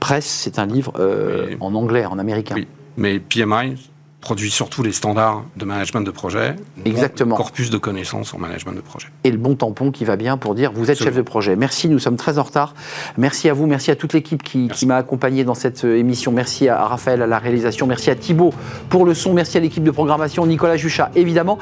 Presse. 0.00 0.26
C'est 0.26 0.58
un 0.58 0.66
livre 0.66 0.92
euh, 0.98 1.46
Oui. 1.50 1.56
en 1.60 1.74
anglais, 1.74 2.04
en 2.04 2.18
américain. 2.18 2.54
Oui. 2.56 2.66
Mais 2.98 3.20
PMI 3.20 3.76
produit 4.20 4.50
surtout 4.50 4.82
les 4.82 4.92
standards 4.92 5.44
de 5.56 5.64
management 5.64 6.00
de 6.00 6.10
projet. 6.10 6.56
Exactement. 6.84 7.36
Corpus 7.36 7.70
de 7.70 7.78
connaissances 7.78 8.34
en 8.34 8.38
management 8.38 8.72
de 8.72 8.80
projet. 8.80 9.08
et 9.22 9.30
le 9.30 9.38
bon 9.38 9.54
tampon 9.54 9.92
qui 9.92 10.04
va 10.04 10.16
bien 10.16 10.36
pour 10.36 10.56
dire 10.56 10.72
vous 10.72 10.84
êtes 10.84 10.90
Absolument. 10.90 11.14
chef 11.14 11.16
de 11.16 11.22
projet. 11.22 11.56
Merci, 11.56 11.88
nous 11.88 12.00
sommes 12.00 12.16
très 12.16 12.38
en 12.38 12.42
retard. 12.42 12.74
Merci 13.16 13.48
à 13.48 13.54
vous, 13.54 13.66
merci 13.66 13.92
à 13.92 13.96
toute 13.96 14.12
l'équipe 14.12 14.42
qui, 14.42 14.68
m'a 14.86 14.96
accompagné 14.96 15.44
dans 15.44 15.54
cette 15.54 15.84
euh, 15.84 15.96
émission. 15.96 16.32
Merci 16.32 16.68
à, 16.68 16.84
Raphaël 16.84 17.22
à 17.22 17.26
la 17.26 17.38
réalisation, 17.38 17.86
merci 17.86 18.10
à 18.10 18.16
Thibaut 18.16 18.52
pour 18.88 19.04
le 19.04 19.14
son, 19.14 19.34
merci 19.34 19.56
à 19.56 19.60
l'équipe 19.60 19.84
de 19.84 19.90
programmation, 19.90 20.44
Nicolas 20.46 20.76
Juchat 20.76 21.10
évidemment, 21.14 21.58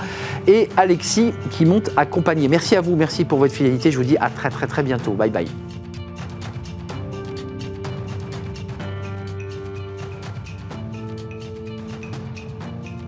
et 0.46 0.68
Alexis 0.76 1.32
qui 1.50 1.66
monte 1.66 1.90
accompagné. 1.96 2.48
Merci 2.48 2.74
à 2.74 2.80
vous, 2.80 2.96
merci 2.96 3.24
pour 3.24 3.38
votre 3.38 3.52
fidélité. 3.52 3.90
Je 3.90 3.98
vous 3.98 4.04
dis 4.04 4.16
à 4.16 4.30
très 4.30 4.48
très 4.48 4.66
très 4.66 4.82
bientôt. 4.82 5.12
Bye 5.12 5.30
bye. 5.30 5.46